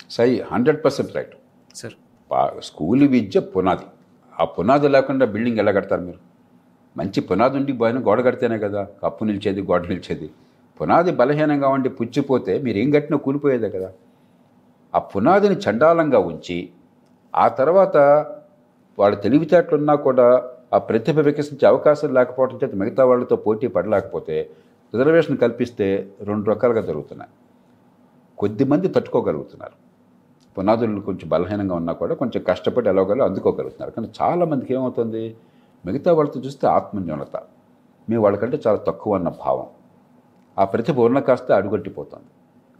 సై 0.09 0.43
hundred 0.51 0.85
percent 0.85 1.15
right. 1.15 1.35
Sir. 1.75 1.93
School 2.59 3.07
విద్య 3.07 3.39
పునాది. 3.39 3.85
ఆ 4.39 4.45
పునాది 4.45 4.87
లేకుండా 4.87 5.25
బిల్డింగ్ 5.25 5.59
ఎలా 5.59 5.71
కడతారు 5.71 6.01
మీరు? 6.01 6.19
మంచి 6.97 7.21
పునాది 7.21 7.57
ఉండి 7.57 7.73
పోయిన 7.73 7.99
గోడ 7.99 8.25
కడితేనే 8.25 8.59
కదా. 8.59 8.87
కప్పు 9.03 9.25
నిలిచేది 9.25 9.61
గోడ 9.61 9.87
నిలిచేది. 9.87 10.29
పునాది 10.81 11.11
బలహీనంగా 11.11 11.67
ఉండి 11.67 11.89
పుచ్చిపోతే 11.89 12.57
మీరు 12.59 12.77
ఏం 12.77 12.91
కట్టినా 12.91 13.17
కూలిపోయేదే 13.17 13.69
కదా. 13.69 13.93
ఆ 14.95 14.99
పునాదిని 14.99 15.55
చండాలంగా 15.55 16.19
ఉంచి 16.19 16.69
ఆ 17.35 17.47
తర్వాత 17.47 17.97
వాళ్ళ 18.99 19.15
తెలివితేటలున్నా 19.15 19.95
కూడా 19.95 20.54
ఆ 20.73 20.77
ప్రతిభ 20.77 21.19
వికసించే 21.19 21.67
అవకాశం 21.67 22.13
లేకపోవడం 22.13 22.59
చేత 22.63 22.75
మిగతా 22.75 23.05
వాళ్ళతో 23.05 23.35
పోటీ 23.35 23.67
పడలేకపోతే 23.67 24.49
రిజర్వేషన్ 24.93 25.37
కల్పిస్తే 25.37 26.11
రెండు 26.21 26.49
రకాలుగా 26.49 26.81
జరుగుతున్నాయి. 26.81 27.31
కొద్దిమంది 28.37 28.87
తట్టుకోగలుగుతున్నారు. 28.87 29.85
పునాదులు 30.57 31.01
కొంచెం 31.01 31.29
బలహీనంగా 31.29 31.75
ఉన్నా 31.75 31.93
కూడా 31.93 32.15
కొంచెం 32.15 32.43
కష్టపడి 32.47 32.89
ఎలాగోలో 32.89 33.25
అందుకోగలుగుతున్నారు. 33.25 33.91
కానీ 33.91 34.09
చాలామందికి 34.21 34.73
ఏమవుతుంది? 34.73 35.37
మిగతా 35.85 36.13
వాళ్ళతో 36.13 36.41
చూస్తే 36.41 36.67
ఆత్మన్యూనత. 36.67 37.41
మీ 38.09 38.15
వాళ్ళకంటే 38.15 38.61
చాలా 38.67 38.77
తక్కువ 38.77 39.15
అన్న 39.15 39.29
భావం. 39.29 39.65
ఆ 40.57 40.65
ప్రతిభ 40.65 40.99
ఉన్న 40.99 41.19
కాస్త 41.19 41.51
అడుగట్టిపోతుంది. 41.51 42.25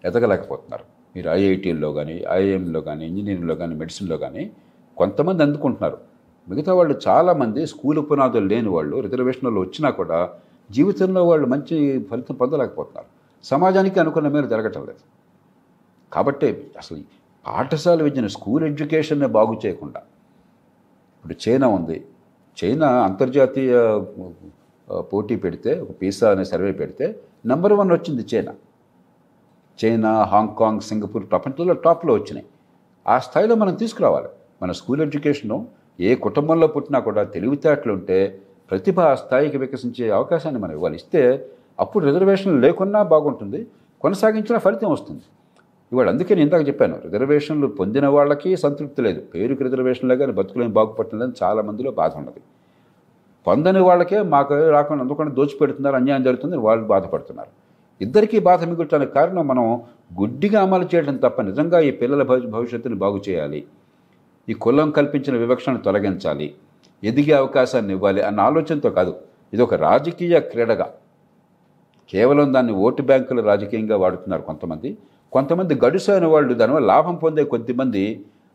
ఎదగలేకపోతున్నారు. 0.07 0.83
మీరు 1.15 1.29
ఐఐటీల్లో 1.29 1.93
కానీ 1.93 2.23
ఐఐఎంలో 2.31 2.81
కానీ 2.81 3.05
ఇంజనీరింగ్లో 3.05 3.55
కానీ 3.55 3.75
మెడిసిన్లో 3.75 4.17
కానీ 4.17 4.51
కొంతమంది 4.97 5.43
అందుకుంటున్నారు. 5.43 6.14
మిగతా 6.49 6.73
వాళ్ళు 6.73 6.99
చాలామంది 7.07 7.67
స్కూల్ 7.67 7.99
పునాదులు 8.11 8.45
లేని 8.45 8.69
వాళ్ళు 8.69 8.99
రిజర్వేషన్లో 8.99 9.61
వచ్చినా 9.61 9.89
కూడా 9.89 10.29
జీవితంలో 10.71 11.27
వాళ్ళు 11.27 11.47
మంచి 11.47 12.03
ఫలితం 12.11 12.35
పొందలేకపోతున్నారు. 12.35 13.07
సమాజానికి 13.43 13.99
అనుకున్న 13.99 14.27
మేలు 14.27 14.47
జరగటం 14.47 14.81
లేదు. 14.85 15.03
కాబట్టి 16.13 16.71
అసలు 16.77 16.99
పాఠశాల 17.47 18.03
విద్యను 18.03 18.27
స్కూల్ 18.27 18.63
ఎడ్యుకేషన్ని 18.63 19.27
బాగు 19.27 19.59
చేయకుండా 19.65 19.99
ఇప్పుడు 21.19 21.49
చైనా 21.49 21.67
ఉంది. 21.67 22.05
చైనా 22.63 22.87
అంతర్జాతీయ 23.03 24.01
పోటీ 24.99 25.35
పెడితే 25.35 25.79
ఒక 25.79 25.89
పీసా 26.01 26.31
అనే 26.31 26.43
సర్వే 26.43 26.71
పెడితే 26.71 27.19
నెంబర్ 27.45 27.73
వన్ 27.73 27.91
వచ్చింది 27.91 28.25
China. 28.35 28.53
China 29.85 30.23
Hong Kong 30.23 30.81
Singapore 30.81 31.29
ప్రపంచంలో 31.31 31.73
టాప్లో 31.73 32.13
వచ్చినాయి. 32.13 32.45
ఆ 33.07 33.19
స్థాయిలో 33.19 33.55
మనం 33.55 33.73
తీసుకురావాలి. 33.75 34.27
మన 34.61 34.71
స్కూల్ 34.71 35.01
ఎడ్యుకేషను 35.01 35.67
ఏ 35.99 36.15
కుటుంబంలో 36.25 36.67
పుట్టినా 36.67 36.99
కూడా 36.99 37.21
తెలివితేటలు 37.35 37.93
ఉంటే 37.93 38.17
ప్రతిభ 38.71 38.99
స్థాయికి 39.21 39.57
వికసించే 39.57 40.05
అవకాశాన్ని 40.09 40.59
మనం 40.61 40.73
ఇవ్వాలి. 40.77 40.95
ఇస్తే 40.95 41.21
అప్పుడు 41.79 42.01
రిజర్వేషన్లు 42.05 42.59
లేకున్నా 42.65 43.01
బాగుంటుంది 43.13 43.59
కొనసాగించిన 44.03 44.57
ఫలితం 44.57 44.89
వస్తుంది. 44.91 45.23
ఇవాళ 45.91 46.07
అందుకే 46.09 46.33
నేను 46.35 46.47
ఇందాక 46.47 46.63
చెప్పాను 46.69 46.95
రిజర్వేషన్లు 47.05 47.67
పొందిన 47.79 48.05
వాళ్ళకి 48.15 48.51
సంతృప్తి 48.63 49.01
లేదు. 49.07 49.19
పేరుకి 49.33 49.63
రిజర్వేషన్లే 49.63 50.15
కానీ 50.21 50.33
బతుకులేం 50.39 50.71
బాగుపడుతుందని 50.77 51.35
చాలా 51.43 51.61
మందిలో 51.61 51.91
బాధ 52.01 52.11
ఉన్నది. 52.21 52.41
పొందని 53.47 53.81
వాళ్ళకే 53.87 54.19
మాకు 54.33 54.55
రాకుండా 54.75 55.01
అందుకని 55.05 55.31
దోచిపెడుతున్నారు 55.39 55.95
అన్యాయం 55.95 56.23
జరుగుతుంది 56.27 56.57
వాళ్ళు 56.67 56.85
బాధపడుతున్నారు. 56.93 57.51
ఇద్దరికీ 58.01 58.37
బాధ 58.47 58.61
మిగులటానికి 58.69 59.11
కారణం 59.17 59.47
మనం 59.47 59.65
గుడ్డిగా 60.19 60.59
అమలు 60.61 60.87
చేయడం 60.93 61.17
తప్ప 61.17 61.41
నిజంగా 61.41 61.79
ఈ 61.79 61.91
పిల్లల 61.99 62.23
భవిష్యత్తుని 62.55 62.97
బాగు 63.03 63.19
చేయాలి. 63.27 63.59
ఈ 64.49 64.53
కులం 64.63 64.91
కల్పించిన 64.97 65.35
వివక్షను 65.37 65.79
తొలగించాలి 65.87 66.47
ఎదిగే 67.03 67.33
అవకాశాన్ని 67.41 67.93
ఇవ్వాలి 67.93 68.21
అన్న 68.21 68.39
ఆలోచనతో 68.49 68.89
కాదు 68.97 69.13
ఇది 69.53 69.61
ఒక 69.63 69.73
రాజకీయ 69.87 70.39
క్రీడగా. 70.51 70.87
కేవలం 72.09 72.53
దాన్ని 72.53 72.73
ఓటు 72.85 73.01
బ్యాంకులు 73.01 73.41
రాజకీయంగా 73.41 73.97
వాడుతున్నారు 74.03 74.41
కొంతమంది. 74.41 74.89
కొంతమంది 75.33 75.73
గడుసైన 75.75 76.25
వాళ్ళు 76.25 76.53
దానివల్ల 76.53 76.87
లాభం 76.87 77.15
పొందే 77.15 77.43
కొద్దిమంది 77.53 78.03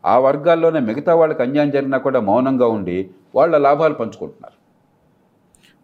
ఆ 0.03 0.19
వర్గాల్లోనే 0.19 0.79
మిగతా 0.79 1.15
వాళ్ళకి 1.15 1.41
అన్యాయం 1.41 1.71
జరిగినా 1.71 1.97
కూడా 1.97 2.19
మౌనంగా 2.19 2.67
ఉండి 2.67 2.97
వాళ్ళ 3.35 3.57
లాభాలు 3.57 3.93
పంచుకుంటున్నారు. 3.93 4.57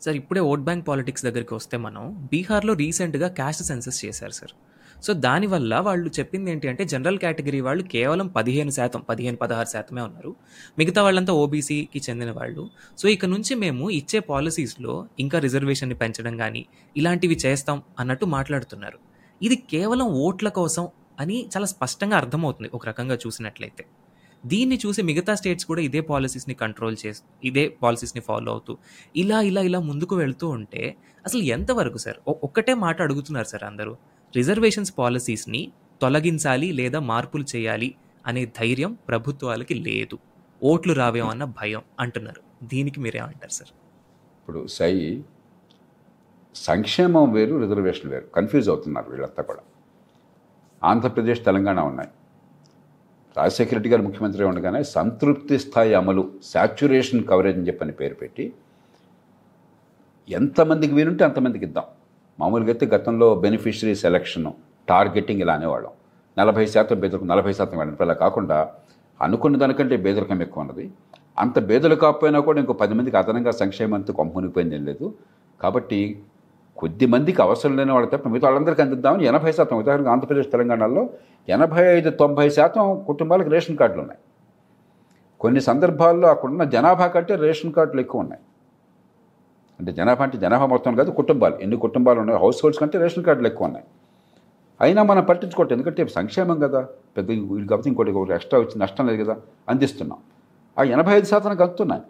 సార్ 0.03 0.15
ఇప్పుడే 0.15 0.41
ఓట్ 0.51 0.61
బ్యాంక్ 0.61 0.87
పాలిటిక్స్ 0.87 1.25
దగ్గరికి 1.25 1.53
వస్తే 1.55 1.77
మనం 1.77 2.27
బీహార్లో 2.31 2.73
రీసెంట్గా 2.73 3.27
క్యాస్ట్ 3.27 3.63
సెన్సెస్ 3.63 3.99
చేశారు 4.05 4.31
సార్. 4.31 4.53
సో 5.03 5.13
దానివల్ల 5.13 5.79
వాళ్ళు 5.79 6.09
చెప్పింది 6.19 6.51
ఏంటి 6.51 6.67
అంటే 6.67 6.85
జనరల్ 6.85 7.17
కేటగిరీ 7.17 7.61
వాళ్ళు 7.61 7.83
కేవలం 7.83 8.27
పదిహేను 8.27 8.69
శాతం 8.69 9.01
పదిహేను 9.09 9.37
పదహారు 9.37 9.67
శాతమే 9.67 10.01
ఉన్నారు. 10.01 10.35
మిగతా 10.77 11.03
వాళ్ళంతా 11.03 11.33
ఓబీసీకి 11.33 12.01
చెందిన 12.09 12.31
వాళ్ళు. 12.31 12.69
సో 12.97 13.09
ఇక 13.09 13.25
నుంచి 13.25 13.55
మేము 13.55 13.89
ఇచ్చే 13.89 14.19
పాలసీస్లో 14.19 15.07
ఇంకా 15.19 15.39
రిజర్వేషన్ని 15.39 15.95
పెంచడం 15.95 16.37
కానీ 16.37 16.65
ఇలాంటివి 16.97 17.35
చేస్తాం 17.35 17.81
అన్నట్టు 17.99 18.25
మాట్లాడుతున్నారు. 18.25 18.99
ఇది 19.41 19.55
కేవలం 19.55 20.05
ఓట్ల 20.05 20.49
కోసం 20.49 20.87
అని 21.19 21.49
చాలా 21.57 21.65
స్పష్టంగా 21.65 22.17
అర్థమవుతుంది 22.17 22.69
ఒక 22.73 22.87
రకంగా 22.87 23.15
చూసినట్లయితే. 23.15 23.85
దీన్ని 24.45 24.79
చూసి 24.85 25.01
మిగతా 25.01 25.35
స్టేట్స్ 25.35 25.65
కూడా 25.65 25.81
ఇదే 25.81 26.01
పాలసీస్ని 26.01 26.55
కంట్రోల్ 26.55 26.97
చేస్తూ 27.05 27.27
ఇదే 27.43 27.67
పాలసీస్ని 27.67 28.21
ఫాలో 28.21 28.51
అవుతూ 28.51 28.77
ఇలా 29.15 29.41
ఇలా 29.41 29.61
ఇలా 29.61 29.79
ముందుకు 29.79 30.15
వెళ్తూ 30.15 30.49
ఉంటే 30.49 30.95
అసలు 31.25 31.41
ఎంతవరకు 31.41 31.97
సార్? 31.97 32.17
ఒ- 32.27 32.35
ఒక్కటే 32.43 32.73
మాట 32.73 33.01
అడుగుతున్నారు 33.01 33.47
సార్ 33.47 33.63
అందరూ. 33.63 33.97
రిజర్వేషన్స్ 34.35 34.93
పాలసీస్ని 34.99 35.71
తొలగించాలి 36.01 36.71
లేదా 36.71 36.99
మార్పులు 36.99 37.45
చేయాలి 37.55 37.95
అనే 38.27 38.45
ధైర్యం 38.45 38.97
ప్రభుత్వాలకి 39.09 39.73
లేదు. 39.73 40.17
ఓట్లు 40.63 40.93
రావేమో 40.93 41.29
అన్న 41.29 41.43
భయం 41.43 41.81
అంటున్నారు. 41.99 42.41
దీనికి 42.63 42.99
మీరేమంటారు 42.99 43.51
సార్? 43.51 43.71
ఇప్పుడు 44.39 44.67
సై 44.67 45.23
సంక్షేమం 46.55 47.33
వేరు 47.33 47.55
రిజర్వేషన్ 47.63 48.11
వేరు. 48.11 48.27
కన్ఫ్యూజ్ 48.35 48.69
అవుతున్నారు 48.69 49.11
వీళ్ళంతా 49.11 49.43
కూడా. 49.43 49.63
ఆంధ్రప్రదేశ్ 50.83 51.41
తెలంగాణ 51.45 51.79
ఉన్నాయి. 51.79 52.09
రాజశేఖర 53.37 53.73
రెడ్డి 53.73 53.89
గారు 53.89 54.01
ముఖ్యమంత్రి 54.01 54.43
ఉండగానే 54.43 54.83
సంతృప్తి 54.83 55.59
స్థాయి 55.59 55.93
అమలు 55.93 56.23
సాచ్యురేషన్ 56.43 57.23
కవరేజ్ 57.23 57.57
అని 57.57 57.67
చెప్పని 57.67 57.91
పేరు 57.91 58.15
పెట్టి 58.15 58.53
ఎంతమందికి 60.29 60.93
వీలుంటే 60.93 61.23
అంతమందికి 61.23 61.65
ఇద్దాం. 61.65 61.87
మామూలుగా 62.39 62.71
అయితే 62.73 62.85
గతంలో 62.95 63.27
బెనిఫిషరీ 63.43 63.95
సెలక్షన్ 64.03 64.49
టార్గెటింగ్ 64.89 65.41
ఇలా 65.45 65.53
అనేవాళ్ళం. 65.53 65.93
నలభై 66.37 66.65
శాతం 66.73 66.97
బేదరికం 67.03 67.27
నలభై 67.33 67.53
శాతం 67.59 67.77
వాళ్ళని 67.77 67.97
అలా 68.05 68.15
కాకుండా 68.23 68.57
అనుకున్న 69.21 69.57
దానికంటే 69.57 69.95
బేదరికం 70.05 70.41
ఎక్కువ 70.45 70.63
ఉన్నది. 70.63 70.85
అంత 71.43 71.59
బేదలు 71.69 71.95
కాకపోయినా 72.03 72.39
కూడా 72.47 72.59
ఇంకో 72.63 72.73
పది 72.81 72.93
మందికి 72.97 73.17
అదనంగా 73.17 73.51
సంక్షేమంతో 73.61 74.13
కొంపనిపోయింది 74.19 74.75
ఏం 74.75 74.83
లేదు. 74.89 75.07
కాబట్టి 75.61 75.99
కొద్ది 76.77 77.05
మందికి 77.13 77.39
అవసరం 77.41 77.73
లేని 77.77 77.91
వాళ్ళకి 77.91 78.11
తప్ప 78.15 78.27
మిగతా 78.27 78.47
వాళ్ళందరికీ 78.47 78.81
అందిద్దామని 78.81 79.23
ఎనభై 79.25 79.51
శాతం 79.51 79.77
ఉదాహరణకు 79.83 80.09
ఆంధ్రప్రదేశ్ 80.13 80.49
తెలంగాణలో 80.51 81.03
ఎనభై 81.55 81.83
ఐదు 81.97 82.09
తొంభై 82.21 82.49
శాతం 82.57 83.03
కుటుంబాలకు 83.07 83.49
రేషన్ 83.49 83.77
కార్డులు 83.77 84.01
ఉన్నాయి. 84.01 84.19
కొన్ని 85.39 85.61
సందర్భాల్లో 85.61 86.27
అక్కడున్న 86.27 86.63
జనాభా 86.63 87.07
కంటే 87.07 87.35
రేషన్ 87.35 87.73
కార్డులు 87.73 88.01
ఎక్కువ 88.01 88.21
ఉన్నాయి. 88.21 88.41
అంటే 89.79 89.91
జనాభా 89.91 90.23
అంటే 90.23 90.37
జనాభా 90.37 90.65
మొత్తం 90.65 90.95
కాదు 90.95 91.11
కుటుంబాలు. 91.11 91.55
ఎన్ని 91.55 91.77
కుటుంబాలు 91.77 92.19
ఉన్నాయి 92.19 92.39
హౌస్ 92.39 92.59
హోల్డ్స్ 92.63 92.79
కంటే 92.81 92.97
రేషన్ 92.99 93.23
కార్డులు 93.23 93.47
ఎక్కువ 93.47 93.67
ఉన్నాయి. 93.67 93.85
అయినా 94.81 95.03
మనం 95.03 95.23
పట్టించుకోవటం 95.23 95.73
ఎందుకంటే 95.75 96.07
సంక్షేమం 96.07 96.59
కదా. 96.59 96.81
పెద్ద 97.17 97.29
వీళ్ళు 97.29 97.67
కాబట్టి 97.67 97.89
ఇంకోటి 97.89 98.11
ఒకటి 98.11 98.33
ఎక్స్ట్రా 98.33 98.59
వచ్చి 98.59 98.79
నష్టం 98.79 99.07
లేదు 99.07 99.23
కదా. 99.23 99.37
అందిస్తున్నాం. 99.69 100.19
ఆ 100.79 100.83
ఎనభై 100.83 101.13
ఐదు 101.13 101.25
శాతానికి 101.25 101.63
అందుతున్నాయి 101.63 102.01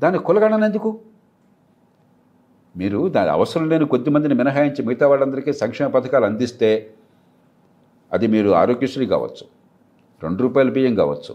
దాన్ని 0.00 0.18
కులగణన 0.18 0.64
ఎందుకు? 0.64 0.90
మీరు 2.76 3.08
దాని 3.08 3.30
అవసరం 3.30 3.68
లేని 3.68 3.86
కొద్ది 3.86 4.10
మందిని 4.10 4.34
మినహాయించి 4.34 4.84
మిగతా 4.86 5.06
వాళ్ళందరికీ 5.06 5.52
సంక్షేమ 5.52 5.88
పథకాలు 5.88 6.24
అందిస్తే 6.24 6.70
అది 8.12 8.26
మీరు 8.26 8.50
ఆరోగ్యశ్రీ 8.50 9.06
కావచ్చు 9.06 9.44
రెండు 10.22 10.42
రూపాయల 10.42 10.70
బియ్యం 10.70 10.94
కావచ్చు 10.94 11.34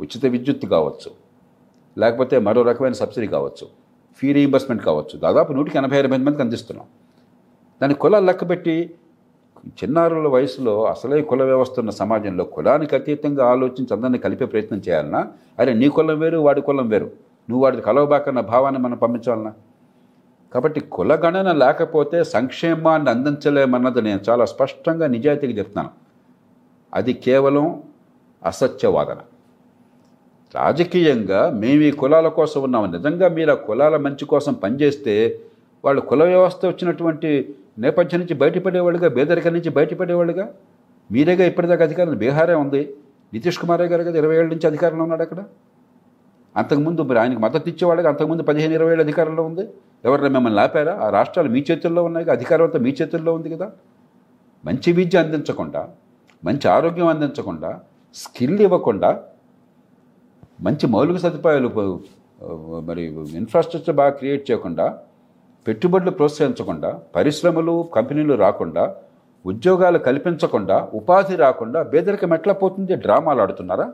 ఉచిత 0.00 0.26
విద్యుత్ 0.26 0.66
కావచ్చు 0.66 1.10
లేకపోతే 1.98 2.38
మరో 2.38 2.62
రకమైన 2.62 2.92
సబ్సిడీ 2.92 3.26
కావచ్చు. 3.26 3.83
ఫీ 4.16 4.32
రీయింబర్స్మెంట్ 4.32 4.84
కావచ్చు. 4.84 5.18
దాదాపు 5.18 5.52
నూటికి 5.52 5.78
ఎనభై 5.78 5.98
ఎనభై 5.98 6.16
మందికి 6.16 6.42
అందిస్తున్నాం. 6.42 6.86
దాని 7.82 7.94
కులాలు 7.94 8.26
లెక్కబెట్టి 8.26 8.94
చిన్నారుల 9.68 10.28
వయసులో 10.28 10.84
అసలే 10.84 11.22
కుల 11.22 11.42
వ్యవస్థ 11.42 11.78
ఉన్న 11.78 11.90
సమాజంలో 11.90 12.44
కులానికి 12.44 12.94
అతీతంగా 12.94 13.46
ఆలోచించి 13.46 13.94
అందరినీ 13.94 14.18
కలిపే 14.18 14.44
ప్రయత్నం 14.44 14.78
చేయాలన్నా 14.78 15.26
అరే 15.58 15.74
నీ 15.74 15.88
కులం 15.88 16.18
వేరు 16.20 16.38
వాడి 16.38 16.60
కులం 16.60 16.88
వేరు. 16.88 17.04
నువ్వు 17.50 17.62
వాడిది 17.62 17.82
కలవబాకన్న 17.82 18.40
భావాన్ని 18.40 18.80
మనం 18.80 18.96
పంపించాలన్నా 18.96 19.52
కాబట్టి 20.54 20.80
కులగణన 20.80 21.52
లేకపోతే 21.52 22.24
సంక్షేమాన్ని 22.24 23.10
అందించలేమన్నది 23.10 24.02
నేను 24.02 24.20
చాలా 24.28 24.44
స్పష్టంగా 24.44 25.06
నిజాయితీగా 25.06 25.52
చెప్తున్నాను. 25.58 25.90
అది 26.94 27.12
కేవలం 27.12 27.82
అసత్యవాదన. 28.44 29.16
రాజకీయంగా 30.54 31.40
మేము 31.62 31.82
ఈ 31.82 31.90
కులాల 31.90 32.28
కోసం 32.28 32.62
ఉన్నాము. 32.62 32.86
నిజంగా 32.86 33.28
మీరు 33.28 33.50
ఆ 33.50 33.58
కులాల 33.66 33.96
మంచి 33.96 34.24
కోసం 34.32 34.54
పనిచేస్తే 34.54 35.14
వాళ్ళు 35.84 36.00
కుల 36.00 36.24
వ్యవస్థ 36.24 36.66
వచ్చినటువంటి 36.66 37.30
నేపథ్యం 37.78 38.20
నుంచి 38.20 38.34
బయటపడేవాళ్ళుగా 38.34 39.08
బేదరికం 39.08 39.52
నుంచి 39.52 39.70
బయటపడేవాళ్ళుగా? 39.70 40.46
మీరేగా 41.10 41.44
ఇప్పటిదాకా 41.44 41.84
అధికారం 41.84 42.14
బీహారే 42.16 42.54
ఉంది. 42.54 42.82
నితీష్ 43.34 43.58
కుమారే 43.58 43.84
గారు 43.84 44.02
కదా 44.02 44.18
ఇరవై 44.18 44.36
ఏళ్ళ 44.36 44.48
నుంచి 44.54 44.66
అధికారంలో 44.66 45.02
ఉన్నాడు 45.02 45.22
అక్కడ. 45.22 45.40
అంతకుముందు 46.56 47.02
మరి 47.02 47.18
ఆయనకు 47.18 47.40
మద్దతు 47.40 47.68
ఇచ్చేవాళ్ళకి 47.68 48.08
అంతకుముందు 48.08 48.42
పదిహేను 48.42 48.74
ఇరవై 48.74 48.92
ఏళ్ళు 48.92 49.04
అధికారంలో 49.04 49.42
ఉంది. 49.42 49.64
ఎవరైనా 50.04 50.28
మిమ్మల్ని 50.28 50.60
ఆపారా 50.60 50.94
ఆ 51.04 51.10
రాష్ట్రాలు 51.10 51.48
మీ 51.48 51.60
చేతుల్లో 51.70 52.02
ఉన్నాయి 52.08 52.30
అధికారం 52.30 52.64
అంతా 52.64 52.78
మీ 52.78 52.90
చేతుల్లో 53.02 53.32
ఉంది 53.34 53.48
కదా. 53.54 53.66
మంచి 54.64 54.92
విద్య 54.92 55.18
అందించకుండా 55.18 55.82
మంచి 56.44 56.68
ఆరోగ్యం 56.68 57.06
అందించకుండా 57.06 57.70
స్కిల్ 58.14 58.60
ఇవ్వకుండా 58.60 59.10
మంచి 60.58 60.86
మౌలిక 60.94 61.18
సదుపాయాలు 61.24 61.70
మరి 62.88 63.02
ఇన్ఫ్రాస్ట్రక్చర్ 63.40 63.96
బాగా 64.00 64.12
క్రియేట్ 64.18 64.44
చేయకుండా 64.50 64.86
పెట్టుబడులు 65.66 66.12
ప్రోత్సహించకుండా 66.18 66.90
పరిశ్రమలు 67.16 67.74
కంపెనీలు 67.96 68.34
రాకుండా 68.44 68.84
ఉద్యోగాలు 69.50 69.98
కల్పించకుండా 70.08 70.76
ఉపాధి 70.98 71.34
రాకుండా 71.44 71.80
బేదరికం 71.92 72.32
ఎట్లా 72.36 72.54
పోతుంది? 72.62 72.92
డ్రామాలు 73.04 73.40
ఆడుతున్నారా? 73.44 73.86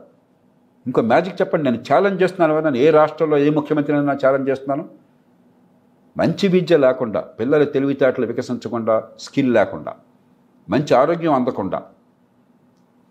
ఇంకో 0.87 1.01
మ్యాజిక్ 1.11 1.39
చెప్పండి. 1.41 1.65
నేను 1.67 1.79
ఛాలెంజ్ 1.89 2.21
చేస్తున్నాను 2.23 2.59
నేను 2.67 2.79
ఏ 2.85 2.89
రాష్ట్రంలో 2.99 3.37
ఏ 3.45 3.49
ముఖ్యమంత్రి 3.57 3.95
నేను 3.95 4.19
ఛాలెంజ్ 4.23 4.49
చేస్తున్నాను. 4.51 4.85
మంచి 6.17 6.45
విద్య 6.53 6.77
లేకుండా 6.85 7.19
పిల్లల 7.39 7.63
తెలివితేటలు 7.75 8.25
వికసించకుండా 8.31 8.95
స్కిల్ 9.25 9.51
లేకుండా 9.57 9.91
మంచి 10.67 10.93
ఆరోగ్యం 11.01 11.33
అందకుండా 11.39 11.79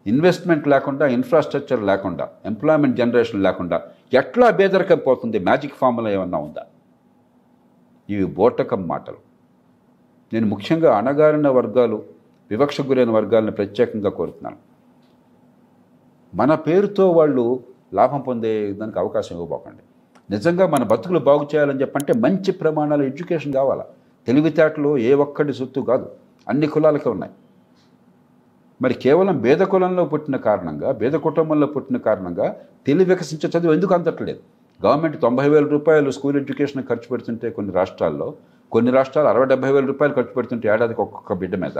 ఇన్వెస్ట్మెంట్ 0.07 0.69
లేకుండా 0.69 1.07
ఇన్ఫ్రాస్ట్రక్చర్ 1.07 1.83
లేకుండా 1.83 2.29
ఎంప్లాయ్మెంట్ 2.45 2.97
జనరేషన్ 2.97 3.43
లేకుండా 3.43 3.81
ఎట్లా 4.15 4.51
బేదరికం 4.51 4.99
పోతుంది? 4.99 5.39
మ్యాజిక్ 5.39 5.75
ఫార్ములా 5.75 6.11
ఏమన్నా 6.11 6.39
ఉందా? 6.39 6.63
ఇవి 8.11 8.25
బోటకం 8.25 8.89
మాటలు. 8.89 9.17
నేను 10.33 10.47
ముఖ్యంగా 10.47 10.97
అణగారిన 10.99 11.49
వర్గాలు 11.49 12.03
వివక్ష 12.51 12.81
గురైన 12.81 13.11
వర్గాలను 13.11 13.53
ప్రత్యేకంగా 13.53 14.11
కోరుతున్నాను. 14.11 14.57
మన 16.35 16.55
పేరుతో 16.55 17.11
వాళ్ళు 17.11 17.61
లాభం 17.95 18.21
పొందే 18.21 18.73
దానికి 18.73 18.99
అవకాశం 18.99 19.37
ఇవ్వబోకండి. 19.37 19.83
నిజంగా 20.31 20.67
మన 20.67 20.83
బతుకులు 20.83 21.19
బాగు 21.19 21.49
చేయాలని 21.55 21.81
చెప్పంటే 21.81 22.13
మంచి 22.13 22.53
ప్రమాణాలు 22.53 23.03
ఎడ్యుకేషన్ 23.03 23.53
కావాలా? 23.53 23.85
తెలివితేటలు 24.27 24.99
ఏ 24.99 25.15
ఒక్కడి 25.15 25.53
సొత్తు 25.53 25.81
కాదు. 25.81 26.11
అన్ని 26.49 26.67
కులాలకే 26.67 27.11
ఉన్నాయి. 27.11 27.33
మరి 28.83 28.95
కేవలం 28.95 29.37
భేద 29.45 29.62
కులంలో 29.73 30.03
పుట్టిన 30.12 30.37
కారణంగా 30.45 30.90
భేద 31.01 31.16
కుటుంబంలో 31.25 31.66
పుట్టిన 31.73 31.97
కారణంగా 32.07 32.47
తెలివి 32.87 33.09
వికసించే 33.11 33.49
చదువు 33.55 33.73
ఎందుకు 33.77 33.93
అందట్లేదు? 33.95 34.40
గవర్నమెంట్ 34.81 35.16
తొంభై 35.25 35.47
వేల 35.49 35.66
రూపాయలు 35.75 36.11
స్కూల్ 36.16 36.37
ఎడ్యుకేషన్ 36.37 36.83
ఖర్చు 36.90 37.09
పెడుతుంటే 37.11 37.51
కొన్ని 37.57 37.73
రాష్ట్రాల్లో 37.79 38.29
కొన్ని 38.73 38.90
రాష్ట్రాలు 38.97 39.29
అరవై 39.29 39.47
డెబ్బై 39.53 39.71
వేల 39.73 39.85
రూపాయలు 39.93 40.14
ఖర్చు 40.14 40.35
పెడుతుంటే 40.37 40.69
ఏడాదికి 40.73 41.01
ఒక్కొక్క 41.05 41.33
బిడ్డ 41.40 41.57
మీద 41.64 41.79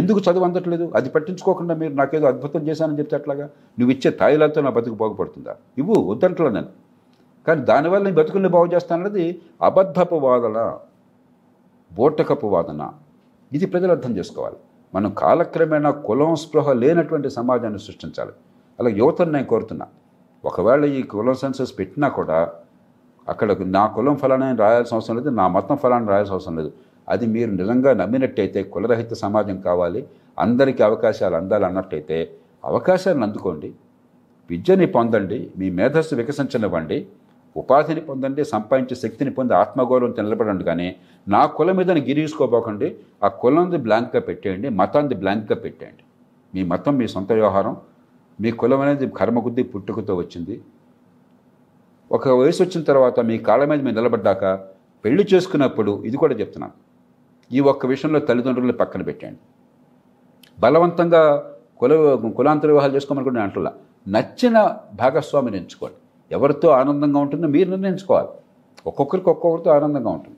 ఎందుకు 0.00 0.20
చదువు 0.26 0.44
అందట్లేదు? 0.44 0.92
అది 0.98 1.08
పట్టించుకోకుండా 1.10 1.74
మీరు 1.82 1.94
నాకేదో 2.00 2.26
అద్భుతం 2.26 2.62
చేశానని 2.68 2.98
చెప్తే 2.98 3.16
అట్లాగా? 3.16 3.46
నువ్వు 3.78 3.92
ఇచ్చే 3.94 4.10
తాయిలతో 4.10 4.60
నా 4.60 4.70
బతుకు 4.70 4.96
బాగుపడుతుందా? 5.02 5.54
ఇవ్వు 5.78 5.96
వద్దంట్లో 6.10 6.50
నేను. 6.50 6.70
కానీ 7.46 7.60
దానివల్ల 7.70 8.04
నీ 8.08 8.14
బతుకుల్ని 8.20 8.48
బాగు 8.48 8.68
చేస్తానన్నది 8.74 9.26
అబద్ధపు 9.62 10.18
వాదన 10.26 10.58
బోటకపు 11.92 12.46
వాదన. 12.46 12.82
ఇది 13.52 13.66
ప్రజలు 13.66 13.90
అర్థం 13.90 14.16
చేసుకోవాలి. 14.18 14.56
మనం 14.94 15.10
కాలక్రమేణా 15.22 15.90
కులం 16.06 16.32
స్పృహ 16.42 16.72
లేనటువంటి 16.82 17.28
సమాజాన్ని 17.30 17.80
సృష్టించాలి. 17.86 18.32
అలా 18.78 18.90
యువతను 19.00 19.32
నేను 19.32 19.48
కోరుతున్నా 19.52 19.86
ఒకవేళ 20.44 20.84
ఈ 20.98 21.00
కులం 21.12 21.36
సెన్సస్ 21.42 21.72
పెట్టినా 21.78 22.08
కూడా 22.18 22.38
అక్కడ 23.28 23.52
నా 23.76 23.82
కులం 23.96 24.16
ఫలానా 24.22 24.48
రాయాల్సిన 24.64 24.94
అవసరం 24.96 25.16
లేదు 25.18 25.30
నా 25.40 25.44
మతం 25.56 25.76
ఫలానా 25.82 26.06
రాయాల్సిన 26.12 26.34
అవసరం 26.36 26.56
లేదు. 26.60 26.70
అది 27.08 27.26
మీరు 27.34 27.50
నిజంగా 27.60 27.90
నమ్మినట్టయితే 28.00 28.60
కులరహిత 28.74 29.12
సమాజం 29.14 29.56
కావాలి 29.60 30.00
అందరికీ 30.38 30.82
అవకాశాలు 30.82 31.36
అందాలి 31.40 31.64
అన్నట్టయితే 31.64 32.18
అవకాశాలను 32.64 33.24
అందుకోండి 33.26 33.70
విద్యని 34.50 34.86
పొందండి 34.96 35.38
మీ 35.58 35.66
మేధస్సు 35.70 36.14
వికసించనివ్వండి 36.20 36.98
ఉపాధిని 37.56 38.00
పొందండి 38.08 38.42
సంపాదించే 38.44 38.94
శక్తిని 39.02 39.30
పొంది 39.38 39.54
ఆత్మగౌరవం 39.54 40.14
నిలబడండి. 40.26 40.64
కానీ 40.70 40.88
నా 41.34 41.42
కులం 41.56 41.76
మీద 41.80 41.90
గిరీసుకోబోకండి 42.08 42.88
ఆ 43.24 43.28
కులంది 43.42 43.78
బ్లాంక్గా 43.86 44.20
పెట్టేయండి 44.28 44.68
మతాన్ని 44.80 45.16
బ్లాంక్గా 45.22 45.56
పెట్టేయండి. 45.64 46.02
మీ 46.54 46.62
మతం 46.72 46.94
మీ 47.00 47.06
సొంత 47.14 47.30
వ్యవహారం 47.32 47.76
మీ 48.40 48.50
కులం 48.60 48.80
అనేది 48.84 49.06
కర్మగుద్ది 49.18 49.62
పుట్టుకతో 49.72 50.12
వచ్చింది. 50.22 50.54
ఒక 52.10 52.28
వయసు 52.40 52.60
వచ్చిన 52.62 52.82
తర్వాత 52.90 53.20
మీ 53.28 53.36
కాళ్ళ 53.46 53.64
మీద 53.70 53.80
మీరు 53.86 53.96
నిలబడ్డాక 54.00 54.44
పెళ్ళి 55.04 55.24
చేసుకున్నప్పుడు 55.32 55.92
ఇది 56.08 56.16
కూడా 56.22 56.34
చెప్తున్నాను. 56.40 56.74
ఈ 57.50 57.60
ఒక్క 57.70 57.86
విషయంలో 57.86 58.20
తల్లిదండ్రులను 58.28 58.76
పక్కన 58.82 59.02
పెట్టండి 59.08 59.40
బలవంతంగా 60.60 61.22
కుల 61.80 61.92
కులాంతర 62.38 62.68
వివాహాలు 62.72 62.94
చేసుకోమని 62.96 63.24
కూడా 63.28 63.36
నేను 63.38 63.46
అంటున్నా. 63.48 63.72
నచ్చిన 64.08 64.56
భాగస్వామిని 65.00 65.56
ఎంచుకోండి. 65.60 65.98
ఎవరితో 66.32 66.68
ఆనందంగా 66.68 67.18
ఉంటుందో 67.18 67.46
మీరు 67.46 67.70
నిర్ణయించుకోవాలి. 67.70 68.28
ఒక్కొక్కరికి 68.86 69.30
ఒక్కొక్కరితో 69.30 69.70
ఆనందంగా 69.70 70.10
ఉంటుంది. 70.10 70.36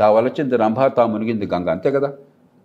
తా 0.00 0.10
వలచింది 0.10 0.56
రంభ 0.56 0.86
తా 0.86 1.06
మునిగింది 1.06 1.46
గంగ 1.46 1.68
అంతే 1.68 1.90
కదా? 1.90 2.12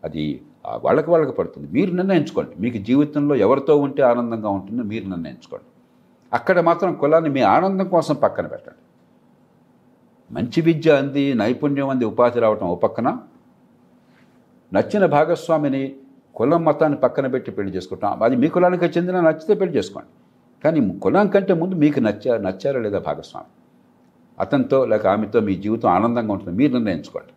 అది 0.03 0.41
వాళ్ళకి 0.75 1.09
వాళ్ళకి 1.09 1.31
పడుతుంది. 1.31 1.71
మీరు 1.71 1.91
నిర్ణయించుకోండి. 1.91 2.51
మీకు 2.59 2.77
జీవితంలో 2.77 3.35
ఎవరితో 3.35 3.77
ఉంటే 3.77 4.01
ఆనందంగా 4.03 4.49
ఉంటుందో 4.49 4.83
మీరు 4.83 5.09
నిర్ణయించుకోండి. 5.09 5.65
అక్కడ 6.33 6.59
మాత్రం 6.59 6.93
కులాన్ని 6.93 7.29
మీ 7.29 7.41
ఆనందం 7.41 7.87
కోసం 7.87 8.15
పక్కన 8.15 8.47
పెట్టండి. 8.47 8.77
మంచి 10.31 10.61
విద్య 10.61 10.95
అంది 10.95 11.33
నైపుణ్యం 11.33 11.89
అంది 11.89 12.05
ఉపాధి 12.05 12.39
రావటం 12.39 12.67
ఓ 12.67 12.75
పక్కన. 12.75 13.17
నచ్చిన 14.73 15.05
భాగస్వామిని 15.05 15.95
కులం 16.35 16.65
మతాన్ని 16.65 16.99
పక్కన 16.99 17.27
పెట్టి 17.27 17.51
పెళ్ళి 17.51 17.75
చేసుకుంటాం. 17.75 18.23
అది 18.23 18.35
మీ 18.35 18.47
కులానికి 18.47 18.85
చెందిన 18.85 19.19
నచ్చితే 19.21 19.53
పెళ్ళి 19.53 19.77
చేసుకోండి. 19.77 20.09
కానీ 20.63 20.99
కులం 20.99 21.27
కంటే 21.27 21.53
ముందు 21.53 21.75
మీకు 21.75 21.99
నచ్చా 21.99 22.37
నచ్చారా 22.37 22.79
లేదా 22.79 22.99
భాగస్వామి? 22.99 23.47
అతనితో 24.39 24.85
లేక 24.85 25.07
ఆమెతో 25.07 25.39
మీ 25.39 25.55
జీవితం 25.55 25.89
ఆనందంగా 25.89 26.33
ఉంటుంది. 26.33 26.57
మీరు 26.57 26.73
నిర్ణయించుకోండి. 26.73 27.33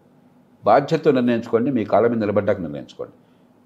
బాధ్యతతో 0.64 1.11
నిర్ణయించుకోండి. 1.11 1.70
మీ 1.70 1.85
కాలం 1.85 2.11
మీద 2.11 2.20
నిలబడ్డాక 2.20 2.61
నిర్ణయించుకోండి. 2.61 3.12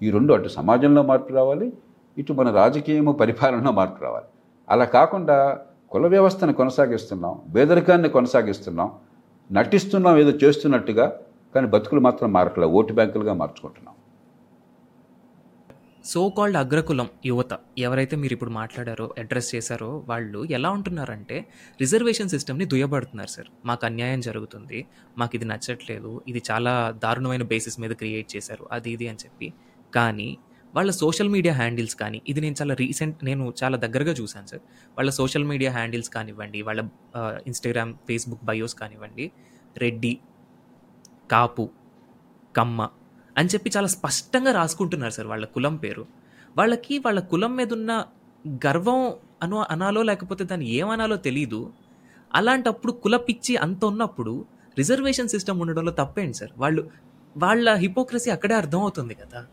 ఈ 0.07 0.11
రెండు 0.11 0.33
అటు 0.33 0.47
సమాజంలో 0.47 1.03
మార్పు 1.03 1.33
రావాలి. 1.33 1.73
ఇటు 2.17 2.33
మన 2.33 2.51
రాజకీయము 2.51 3.11
పరిపాలనలో 3.11 3.71
మార్పు 3.71 4.03
రావాలి. 4.03 4.25
అలా 4.69 4.85
కాకుండా 4.85 5.59
కుల 5.91 6.07
వ్యవస్థను 6.07 6.53
కొనసాగిస్తున్నాం. 6.53 7.39
పేదరికాన్ని 7.55 8.09
కొనసాగిస్తున్నాం. 8.09 8.91
నటిస్తున్నాం 9.51 10.17
ఏదో 10.17 10.29
చేస్తున్నట్టుగా. 10.29 11.13
కానీ 11.55 11.67
బతుకులు 11.67 11.99
మాత్రం 11.99 12.33
మారట్లేదు 12.33 12.71
ఓటు 12.71 12.93
బ్యాంకులుగా 12.93 13.33
మార్చుకుంటున్నాం. 13.33 13.94
సో 16.11 16.21
కాల్డ్ 16.37 16.57
అగ్రకులం 16.61 17.07
యువత 17.27 17.53
ఎవరైతే 17.85 18.15
మీరు 18.23 18.33
ఇప్పుడు 18.35 18.51
మాట్లాడారో 18.57 19.05
అడ్రస్ 19.21 19.47
చేశారో 19.53 19.87
వాళ్ళు 20.09 20.39
ఎలా 20.57 20.69
ఉంటున్నారంటే 20.77 21.37
రిజర్వేషన్ 21.81 22.29
సిస్టమ్ని 22.33 22.65
దుయ్యబడుతున్నారు 22.73 23.31
సార్. 23.35 23.49
మాకు 23.69 23.83
అన్యాయం 23.89 24.21
జరుగుతుంది 24.27 24.79
మాకు 25.19 25.33
ఇది 25.37 25.45
నచ్చట్లేదు 25.51 26.11
ఇది 26.31 26.41
చాలా 26.49 26.73
దారుణమైన 27.03 27.45
బేసిస్ 27.53 27.77
మీద 27.83 27.93
క్రియేట్ 28.01 28.29
చేశారు 28.35 28.65
అది 28.77 28.91
ఇది 28.95 29.07
అని 29.11 29.21
చెప్పి. 29.23 29.47
కానీ 29.93 30.29
వాళ్ళ 30.73 30.91
సోషల్ 31.01 31.31
మీడియా 31.35 31.53
హ్యాండిల్స్ 31.61 31.97
కానీ 32.03 32.19
ఇది 32.31 32.39
నేను 32.45 32.55
చాలా 32.61 32.75
రీసెంట్ 32.83 33.19
నేను 33.29 33.43
చాలా 33.61 33.77
దగ్గరగా 33.85 34.13
చూశాను 34.21 34.47
సార్. 34.51 34.63
వాళ్ళ 34.97 35.09
సోషల్ 35.19 35.47
మీడియా 35.51 35.71
హ్యాండిల్స్ 35.77 36.11
కానివ్వండి 36.17 36.61
వాళ్ళ 36.69 36.81
ఇన్స్టాగ్రామ్ 37.51 37.93
ఫేస్బుక్ 38.09 38.43
బయోస్ 38.51 38.77
కానివ్వండి 38.83 39.27
రెడ్డి 39.83 40.13
కాపు 41.33 41.65
కమ్మ 42.55 42.81
అని 43.37 43.47
చెప్పి 43.47 43.71
చాలా 43.77 43.87
స్పష్టంగా 43.87 44.51
రాసుకుంటున్నారు 44.51 45.11
సార్ 45.11 45.27
వాళ్ళ 45.27 45.45
కులం 45.45 45.75
పేరు. 45.75 46.05
వాళ్ళకి 46.57 46.97
వాళ్ళ 46.97 47.19
కులం 47.19 47.55
మీద 47.55 47.73
ఉన్న 47.73 48.05
గర్వం 48.47 49.13
అను 49.43 49.65
అనాలో 49.69 50.01
లేకపోతే 50.01 50.43
దాన్ని 50.43 50.69
ఏమనాలో 50.69 51.15
తెలీదు. 51.15 51.73
అలాంటప్పుడు 52.33 52.91
కుల 52.91 53.17
పిచ్చి 53.17 53.57
అంత 53.57 53.85
ఉన్నప్పుడు 53.85 54.45
రిజర్వేషన్ 54.77 55.27
సిస్టమ్ 55.27 55.61
ఉండడంలో 55.61 55.91
తప్పేంటి 55.91 56.37
సార్? 56.37 56.51
వాళ్ళు 56.57 56.89
వాళ్ళ 57.37 57.73
హిపోక్రసీ 57.73 58.29
అక్కడే 58.29 58.55
అర్థమవుతుంది 58.55 59.13
కదా. 59.13 59.45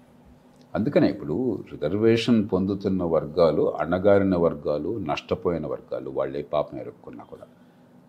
అందుకనే 0.74 1.08
ఇప్పుడు 1.08 1.64
రిజర్వేషన్ 1.72 2.48
పొందుతున్న 2.48 3.02
వర్గాలు 3.02 3.76
అణగారిన 3.76 4.36
వర్గాలు 4.36 4.98
నష్టపోయిన 4.98 5.66
వర్గాలు 5.66 6.10
వాళ్ళే 6.10 6.42
పాపం 6.42 6.78
ఎరుక్కున్నా 6.78 7.24
కూడా. 7.24 7.42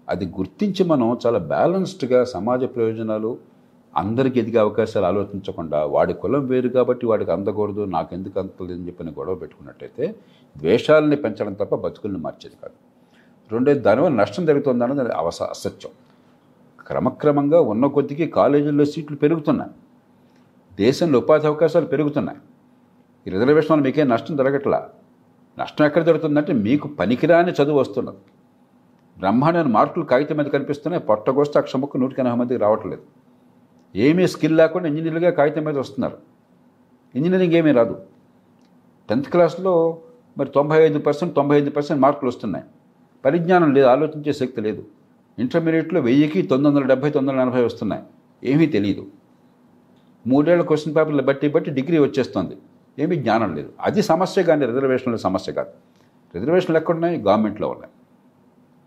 అది 0.10 0.26
గుర్తించి 0.26 0.86
మనం 0.86 1.20
చాలా 1.26 1.40
బ్యాలెన్స్డ్గా 1.40 2.24
సమాజ 2.24 2.64
ప్రయోజనాలు 2.64 3.53
అందరికీ 3.98 4.40
ఎదిగే 4.40 4.58
అవకాశాలు 4.58 5.06
ఆలోచించకుండా 5.06 5.86
వాడి 5.86 6.14
కులం 6.14 6.46
వేరు 6.48 6.70
కాబట్టి 6.70 7.06
వాడికి 7.06 7.32
అందకూడదు 7.32 7.86
నాకెందుకు 7.86 8.40
అంతలేదని 8.40 8.88
చెప్పిన 8.88 9.10
గొడవ 9.10 9.36
పెట్టుకున్నట్టయితే 9.36 10.16
ద్వేషాలని 10.58 11.16
పెంచడం 11.16 11.54
తప్ప 11.54 11.76
బతుకుల్ని 11.76 12.20
మార్చేది 12.20 12.56
కాదు. 12.64 12.74
రెండోది 13.52 13.80
దానివల్ల 13.80 14.16
నష్టం 14.16 14.46
జరుగుతుందన్నది 14.46 15.14
అవస 15.14 15.42
అసత్యం. 15.44 15.92
క్రమక్రమంగా 16.88 17.62
ఉన్న 17.62 17.86
కొద్దికి 17.86 18.28
కాలేజీల్లో 18.28 18.86
సీట్లు 18.86 19.18
పెరుగుతున్నాయి. 19.18 19.72
దేశంలో 20.76 21.20
ఉపాధి 21.20 21.48
అవకాశాలు 21.48 21.86
పెరుగుతున్నాయి. 21.86 22.40
ఈ 23.28 23.30
రిజర్వేషన్ 23.30 23.72
వల్ల 23.72 23.84
మీకేం 23.84 24.10
నష్టం 24.10 24.36
జరగట్లా? 24.36 24.90
నష్టం 25.60 25.86
ఎక్కడ 25.86 26.04
జరుగుతుందంటే 26.04 26.54
మీకు 26.54 26.88
పనికిరాని 26.88 27.52
చదువు 27.52 27.80
వస్తున్నది. 27.80 28.18
బ్రహ్మాండమైన 29.20 29.68
మార్కులు 29.68 30.06
కాగితం 30.06 30.38
మీద 30.38 30.46
కనిపిస్తున్నాయి 30.46 31.04
పొట్టగోస్తే 31.04 31.60
అక్షముక్కు 31.60 31.98
నూటికి 31.98 32.22
ఎనభై 32.22 32.36
మందికి 32.36 32.60
రావట్లేదు. 32.60 33.23
ఏమీ 33.96 34.28
స్కిల్ 34.28 34.58
లేకుండా 34.58 34.88
ఇంజనీర్లుగా 34.88 35.30
కాగితం 35.30 35.64
మీద 35.64 35.78
వస్తున్నారు. 35.78 36.18
ఇంజనీరింగ్ 37.16 37.54
ఏమీ 37.54 37.72
రాదు. 37.72 38.02
టెన్త్ 39.10 39.30
క్లాస్లో 39.30 39.98
మరి 40.38 40.50
తొంభై 40.50 40.86
ఐదు 40.86 41.00
పర్సెంట్ 41.00 41.36
తొంభై 41.36 41.58
ఐదు 41.58 41.70
పర్సెంట్ 41.70 42.02
మార్కులు 42.02 42.30
వస్తున్నాయి. 42.30 42.66
పరిజ్ఞానం 43.26 43.74
లేదు 43.74 43.88
ఆలోచించే 43.88 44.34
శక్తి 44.34 44.62
లేదు. 44.62 44.86
ఇంటర్మీడియట్లో 45.40 46.02
వెయ్యికి 46.02 46.42
తొమ్మిది 46.42 46.76
వందల 46.76 46.88
డెబ్బై 46.88 47.10
తొమ్మిది 47.10 47.40
వందల 47.40 47.50
ఎనభై 47.50 47.66
వస్తున్నాయి. 47.66 48.04
ఏమీ 48.44 48.66
తెలియదు 48.66 49.08
మూడేళ్ళ 50.28 50.64
క్వశ్చన్ 50.64 50.96
పేపర్లు 50.96 51.22
బట్టి 51.22 51.48
బట్టి 51.48 51.72
డిగ్రీ 51.72 51.98
వచ్చేస్తుంది. 51.98 52.58
ఏమీ 53.00 53.16
జ్ఞానం 53.16 53.56
లేదు. 53.56 53.74
అది 53.80 54.02
సమస్య 54.02 54.44
కానీ 54.44 54.66
రిజర్వేషన్ల 54.66 55.16
సమస్య 55.16 55.54
కాదు. 55.54 55.70
రిజర్వేషన్లు 56.36 56.78
ఎక్కడున్నాయి? 56.78 57.22
గవర్నమెంట్లో 57.22 57.68
ఉన్నాయి. 57.68 57.94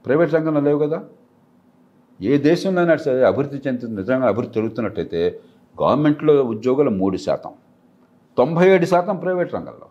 ప్రైవేట్ 0.06 0.34
రంగంలో 0.34 0.60
లేవు 0.60 0.78
కదా? 0.78 1.04
ఏ 2.20 2.38
దేశంలోనైనా 2.38 2.96
సరే 3.06 3.22
అభివృద్ధి 3.30 3.58
చెందుతుంది 3.66 3.96
నిజంగా 4.00 4.26
అభివృద్ధి 4.32 4.54
జరుగుతున్నట్టయితే 4.58 5.20
గవర్నమెంట్లో 5.80 6.34
ఉద్యోగులు 6.52 6.90
మూడు 7.00 7.16
శాతం 7.16 7.52
తొంభై 8.38 8.66
ఏడు 8.74 8.86
శాతం 8.92 9.16
ప్రైవేట్ 9.16 9.54
రంగంలో. 9.54 9.86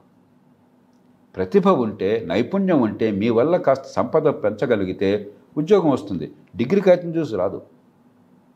ప్రతిభ 1.37 1.67
ఉంటే 1.85 2.09
నైపుణ్యం 2.31 2.81
ఉంటే 2.87 3.07
మీ 3.11 3.29
వల్ల 3.29 3.57
కాస్త 3.57 3.85
సంపద 3.97 4.27
పెంచగలిగితే 4.43 5.09
ఉద్యోగం 5.57 5.91
వస్తుంది. 5.91 6.27
డిగ్రీ 6.55 6.81
కాగితం 6.81 7.11
చూసి 7.17 7.35
రాదు. 7.41 7.59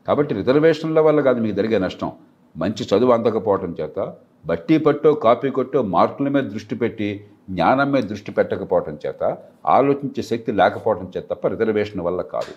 కాబట్టి 0.06 0.34
రిజర్వేషన్ల 0.40 1.00
వల్ల 1.00 1.20
కాదు 1.20 1.40
మీకు 1.44 1.56
జరిగే 1.60 1.78
నష్టం. 1.86 2.10
మంచి 2.56 2.82
చదువు 2.90 3.12
అందకపోవడం 3.16 3.72
చేత 3.80 3.98
బట్టి 4.46 4.78
పట్టో 4.78 5.10
కాపీ 5.24 5.50
కొట్టో 5.50 5.82
మార్కుల 5.94 6.28
మీద 6.34 6.44
దృష్టి 6.54 6.74
పెట్టి 6.82 7.08
జ్ఞానం 7.50 7.88
మీద 7.92 8.04
దృష్టి 8.12 8.30
పెట్టకపోవడం 8.38 8.98
చేత 9.06 9.22
ఆలోచించే 9.76 10.22
శక్తి 10.22 10.52
లేకపోవడం 10.60 11.08
చేత 11.16 11.24
తప్ప 11.30 11.46
రిజర్వేషన్ 11.54 12.02
వల్ల 12.06 12.22
కాదు. 12.34 12.52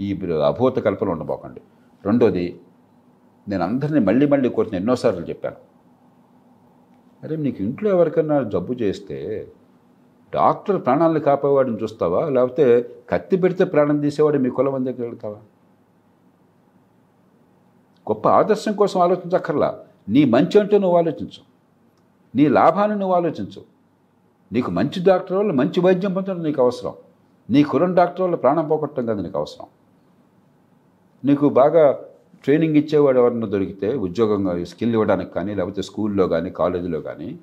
ఈ 0.00 0.20
అభూత 0.46 0.78
కల్పన 0.78 1.08
ఉండబోకండి. 1.08 1.60
రెండోది 2.04 2.60
నేను 3.48 3.64
అందరినీ 3.64 4.00
మళ్ళీ 4.00 4.26
మళ్ళీ 4.26 4.48
కోరిన 4.48 4.74
ఎన్నోసార్లు 4.74 5.26
చెప్పాను. 5.26 5.56
అరే 7.24 7.36
నీకు 7.36 7.62
ఇంట్లో 7.62 7.90
ఎవరికైనా 7.90 8.42
జబ్బు 8.42 8.72
చేస్తే 8.72 9.48
డాక్టర్ 10.34 10.84
ప్రాణాలను 10.84 11.20
కాపేవాడిని 11.20 11.82
చూస్తావా? 11.82 12.28
లేకపోతే 12.28 12.90
కత్తి 13.10 13.36
పెడితే 13.36 13.64
ప్రాణం 13.64 14.00
తీసేవాడు 14.00 14.38
మీ 14.38 14.50
కులం 14.50 14.72
దగ్గరికి 14.72 15.02
వెళ్తావా? 15.02 15.34
గొప్ప 18.10 18.28
ఆదర్శం 18.28 18.72
కోసం 18.72 19.00
ఆలోచించక్కర్లా. 19.00 19.78
నీ 20.08 20.24
మంచి 20.24 20.60
అంటే 20.60 20.78
నువ్వు 20.78 20.98
ఆలోచించు. 20.98 21.42
నీ 22.34 22.48
లాభాన్ని 22.48 22.98
నువ్వు 22.98 23.16
ఆలోచించు. 23.16 23.62
నీకు 24.52 24.70
మంచి 24.70 25.04
డాక్టర్ 25.04 25.36
వాళ్ళు 25.36 25.52
మంచి 25.52 25.80
వైద్యం 25.80 26.12
పొందడం 26.12 26.42
నీకు 26.42 26.62
అవసరం. 26.62 26.92
నీ 27.50 27.62
కులం 27.62 27.94
డాక్టర్ 27.94 28.22
వల్ల 28.22 28.34
ప్రాణం 28.34 28.68
పోగొట్టడం 28.68 29.06
కదా 29.06 29.22
నీకు 29.22 29.38
అవసరం. 29.38 29.66
నీకు 31.24 31.48
బాగా 31.48 31.98
ట్రైనింగ్ 32.44 32.76
ఇచ్చేవాడు 32.76 33.18
ఎవరన్నా 33.18 33.46
దొరికితే 33.46 33.94
ఉద్యోగంగా 33.94 34.64
స్కిల్ 34.64 34.92
ఇవ్వడానికి 34.92 35.30
కానీ 35.30 35.54
లేకపోతే 35.54 35.82
స్కూల్లో 35.82 36.28
కానీ 36.28 36.50
కాలేజీలో 36.50 37.00
కానీ 37.00 37.38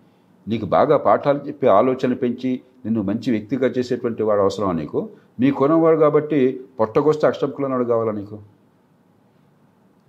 నీకు 0.47 0.65
బాగా 0.65 0.97
పాఠాలు 0.97 1.39
చెప్పి 1.47 1.67
ఆలోచన 1.67 2.13
పెంచి 2.13 2.61
నిన్ను 2.85 3.01
మంచి 3.01 3.31
వ్యక్తిగా 3.31 3.67
చేసేటువంటి 3.67 4.23
వాడు 4.23 4.41
అవసరమా 4.41 4.71
నీకు? 4.71 5.09
నీ 5.39 5.51
కొనవాడు 5.51 5.97
కాబట్టి 5.97 6.65
పొట్టకొస్తే 6.79 7.27
అష్టంకులనాడు 7.27 7.83
కావాలా 7.83 8.11
నీకు? 8.11 8.39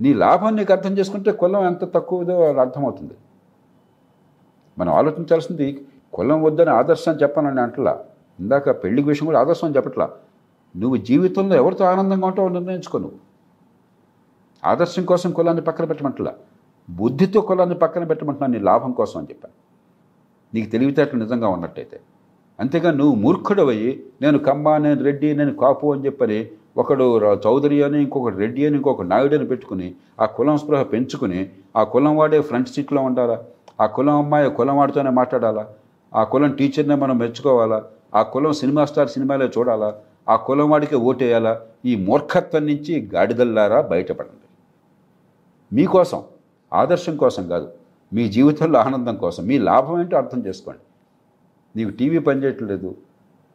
నీ 0.01 0.15
లాభం 0.15 0.57
నీకు 0.57 0.73
అర్థం 0.73 0.99
చేసుకుంటే 0.99 1.33
కులం 1.33 1.67
ఎంత 1.67 1.95
తక్కువదో 1.95 2.43
అది 2.49 2.61
అర్థమవుతుంది. 2.61 3.15
మనం 4.79 4.93
ఆలోచించాల్సింది 4.93 5.87
కులం 6.15 6.43
వద్దని 6.43 6.71
ఆదర్శం 6.71 7.13
చెప్పానని 7.13 7.61
అంటలా. 7.61 8.05
ఇందాక 8.41 8.85
పెళ్ళి 8.85 9.03
విషయం 9.03 9.27
కూడా 9.27 9.41
ఆదర్శం 9.41 9.77
చెప్పట్లా. 9.77 10.11
నువ్వు 10.77 10.97
జీవితంలో 10.97 11.57
ఎవరితో 11.57 11.85
ఆనందంగా 11.85 12.27
ఉంటావో 12.27 12.49
నిర్ణయించుకో 12.49 12.99
నువ్వు. 12.99 13.28
ఆదర్శం 14.65 15.05
కోసం 15.05 15.33
కులాన్ని 15.33 15.63
పక్కన 15.63 15.85
పెట్టమంటలా. 15.85 16.35
బుద్ధితో 16.91 17.41
కులాన్ని 17.41 17.75
పక్కన 17.75 18.05
పెట్టమంటున్నా 18.05 18.59
నీ 18.59 18.65
లాభం 18.65 18.93
కోసం 18.93 19.21
అని 19.21 19.29
చెప్పాను. 19.29 19.55
నీకు 20.55 20.71
తెలివితేటలు 20.71 21.21
నిజంగా 21.21 21.49
ఉన్నట్టయితే. 21.49 22.01
అంతేగా 22.61 22.91
నువ్వు 22.91 23.15
మూర్ఖుడవయ్యి 23.15 24.03
నేను 24.23 24.39
కమ్మ 24.39 24.77
నేను 24.77 25.05
రెడ్డి 25.05 25.37
నేను 25.37 25.55
కాపు 25.55 25.93
అని 25.93 26.07
చెప్పని 26.07 26.47
ఒకడు 26.77 27.19
రా- 27.19 27.39
చౌదరి 27.47 27.83
అని 27.83 28.03
ఇంకొకటి 28.03 28.37
రెడ్డి 28.37 28.67
అని 28.67 28.77
ఇంకొక 28.77 29.03
నాయుడు 29.03 29.35
అని 29.35 29.47
పెట్టుకుని 29.47 29.95
ఆ 30.21 30.27
కులం 30.27 30.59
స్పృహ 30.59 30.83
పెంచుకుని 30.83 31.51
ఆ 31.77 31.83
కులం 31.83 32.17
వాడే 32.17 32.41
ఫ్రంట్ 32.41 32.69
సీట్లో 32.69 33.03
ఉండాలా? 33.03 33.43
ఆ 33.81 33.87
కులం 33.87 34.17
అమ్మాయి 34.17 34.51
కులం 34.51 34.77
వాడితోనే 34.77 35.11
మాట్లాడాలా? 35.11 35.69
ఆ 36.15 36.25
కులం 36.25 36.53
టీచర్నే 36.53 36.95
మనం 36.95 37.19
మెచ్చుకోవాలా? 37.19 37.85
ఆ 38.15 38.23
కులం 38.23 38.53
సినిమా 38.53 38.85
స్టార్ 38.85 39.09
సినిమాలే 39.09 39.47
చూడాలా? 39.59 39.95
ఆ 40.29 40.37
కులం 40.37 40.71
వాడికి 40.71 40.97
ఓటేయాలా? 40.97 41.61
ఈ 41.85 41.97
మూర్ఖత్వం 41.97 42.67
నుంచి 42.67 43.11
గాడిదల్లారా 43.15 43.81
బయటపడండి. 43.81 44.48
మీకోసం 45.73 46.21
ఆదర్శం 46.73 47.17
కోసం 47.17 47.49
కాదు 47.49 47.69
మీ 48.13 48.29
జీవితంలో 48.29 48.79
ఆనందం 48.79 49.17
కోసం 49.17 49.43
మీ 49.47 49.59
లాభం 49.59 50.01
ఏంటో 50.01 50.17
అర్థం 50.17 50.47
చేసుకోండి. 50.47 50.83
నీకు 51.77 51.91
టీవీ 51.91 52.19
పనిచేయట్లేదు 52.19 52.91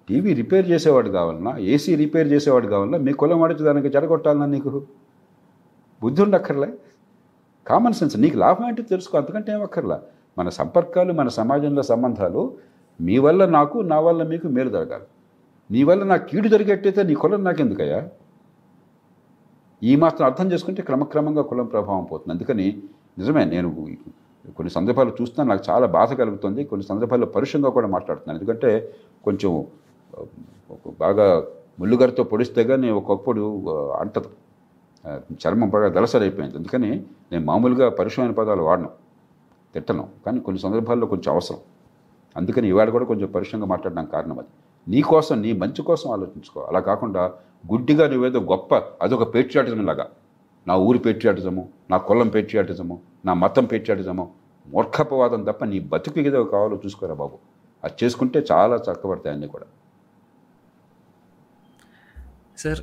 టీవీ 0.10 0.34
రిపేర్ 0.34 0.70
చేసేవాడు 0.70 1.10
కావాలన్నా 1.10 1.58
ఏసీ 1.58 1.96
రిపేర్ 1.96 2.28
చేసేవాడు 2.28 2.68
కావాలన్నా 2.68 2.98
మీ 2.98 3.14
కులం 3.14 3.40
వాడికి 3.40 3.64
దానికి 3.64 3.88
చెడగొట్టాలన్నా 3.88 4.46
నీకు? 4.46 4.84
బుద్ధి 6.02 6.22
ఉండక్కర్లే 6.22 6.70
కామన్ 7.68 7.94
సెన్స్ 7.94 8.18
నీకు 8.18 8.38
లాభం 8.38 8.68
ఏంటో 8.68 8.84
తెలుసుకో 8.84 9.18
అంతకంటే 9.18 9.52
ఏమక్కర్లా 9.52 10.02
మన 10.38 10.50
సంపర్కాలు 10.50 11.14
మన 11.14 11.28
సమాజంలో 11.28 11.84
సంబంధాలు 11.84 12.42
మీ 13.02 13.18
వల్ల 13.18 13.46
నాకు 13.46 13.78
నా 13.80 14.00
వల్ల 14.00 14.24
మీకు 14.24 14.48
మేలు 14.48 14.70
జరగాలి. 14.70 15.06
నీ 15.72 15.84
వల్ల 15.84 16.04
నాకు 16.04 16.26
కీడు 16.30 16.48
జరిగేట్టయితే 16.48 17.04
నీ 17.04 17.14
కులం 17.14 17.44
నాకెందుకయ్యా? 17.44 18.10
ఈ 19.90 19.94
మాత్రం 20.04 20.24
అర్థం 20.30 20.48
చేసుకుంటే 20.52 20.82
క్రమక్రమంగా 20.90 21.44
కులం 21.50 21.68
ప్రభావం 21.74 22.04
పోతుంది. 22.12 22.32
అందుకని 22.36 22.68
నిజమే 23.20 23.44
నేను 23.54 23.70
కొన్ని 24.58 24.72
సందర్భాలు 24.76 25.12
చూస్తాను 25.20 25.48
నాకు 25.50 25.64
చాలా 25.70 25.86
బాధ 25.98 26.10
కలుగుతుంది. 26.22 26.62
కొన్ని 26.72 26.86
సందర్భాల్లో 26.92 27.28
పరుషంగా 27.36 27.70
కూడా 27.78 27.88
మాట్లాడుతున్నాను. 27.96 28.38
ఎందుకంటే 28.40 28.72
కొంచెం 29.26 29.52
బాగా 31.04 31.28
ముళ్ళుగారితో 31.80 32.24
పొడిస్తే 32.32 32.62
కానీ 32.72 32.90
ఒకప్పుడు 33.02 33.44
అంటదు 34.02 34.30
చర్మం 35.44 35.70
బాగా 35.76 35.88
దలసరైపోయింది. 35.96 36.56
అందుకని 36.60 36.92
నేను 37.32 37.44
మామూలుగా 37.50 37.88
పరుషమైన 38.00 38.34
పదాలు 38.40 38.64
వాడను 38.70 38.90
తిట్టను. 39.76 40.04
కానీ 40.26 40.40
కొన్ని 40.48 40.60
సందర్భాల్లో 40.66 41.06
కొంచెం 41.14 41.30
అవసరం. 41.36 41.60
అందుకని 42.36 42.68
ఇవాళ 42.74 42.90
కూడా 42.96 43.06
కొంచెం 43.12 43.30
పరుషంగా 43.36 43.68
మాట్లాడడానికి 43.74 44.12
కారణం 44.16 44.38
అది. 44.44 44.52
నీ 44.88 45.02
కోసం 45.02 45.42
నీ 45.42 45.52
మంచి 45.54 45.82
కోసం 45.82 46.12
ఆలోచించుకో. 46.12 46.62
అలా 46.70 46.80
కాకుండా 46.80 47.24
గుడ్డిగా 47.72 48.08
నువ్వేదో 48.08 48.40
గొప్ప 48.40 48.76
అదొక 49.02 49.36
పేట్రియాటిజం 49.36 49.86
లాగా. 49.86 50.06
నా 50.68 50.76
ఊరి 50.76 51.00
పేట్రియాటిజము 51.00 51.70
నా 51.90 51.98
కులం 51.98 52.30
పేట్రియాటిజము 52.30 53.02
నా 53.26 53.34
మతం 53.34 53.66
పేట్రియాటిజము 53.66 54.26
మూర్ఖపవాదం 54.68 55.44
తప్ప 55.44 55.64
నీ 55.66 55.80
బతుకు 55.80 56.20
ఏదో 56.20 56.44
కావాలో 56.44 56.82
చూసుకోరా 56.86 57.14
బాబు. 57.14 57.38
అది 57.84 57.96
చేసుకుంటే 58.04 58.46
చాలా 58.52 58.76
చక్కబడతాయి 58.76 59.34
అన్నీ 59.36 59.48
కూడా. 59.48 59.66
సార్ 62.58 62.80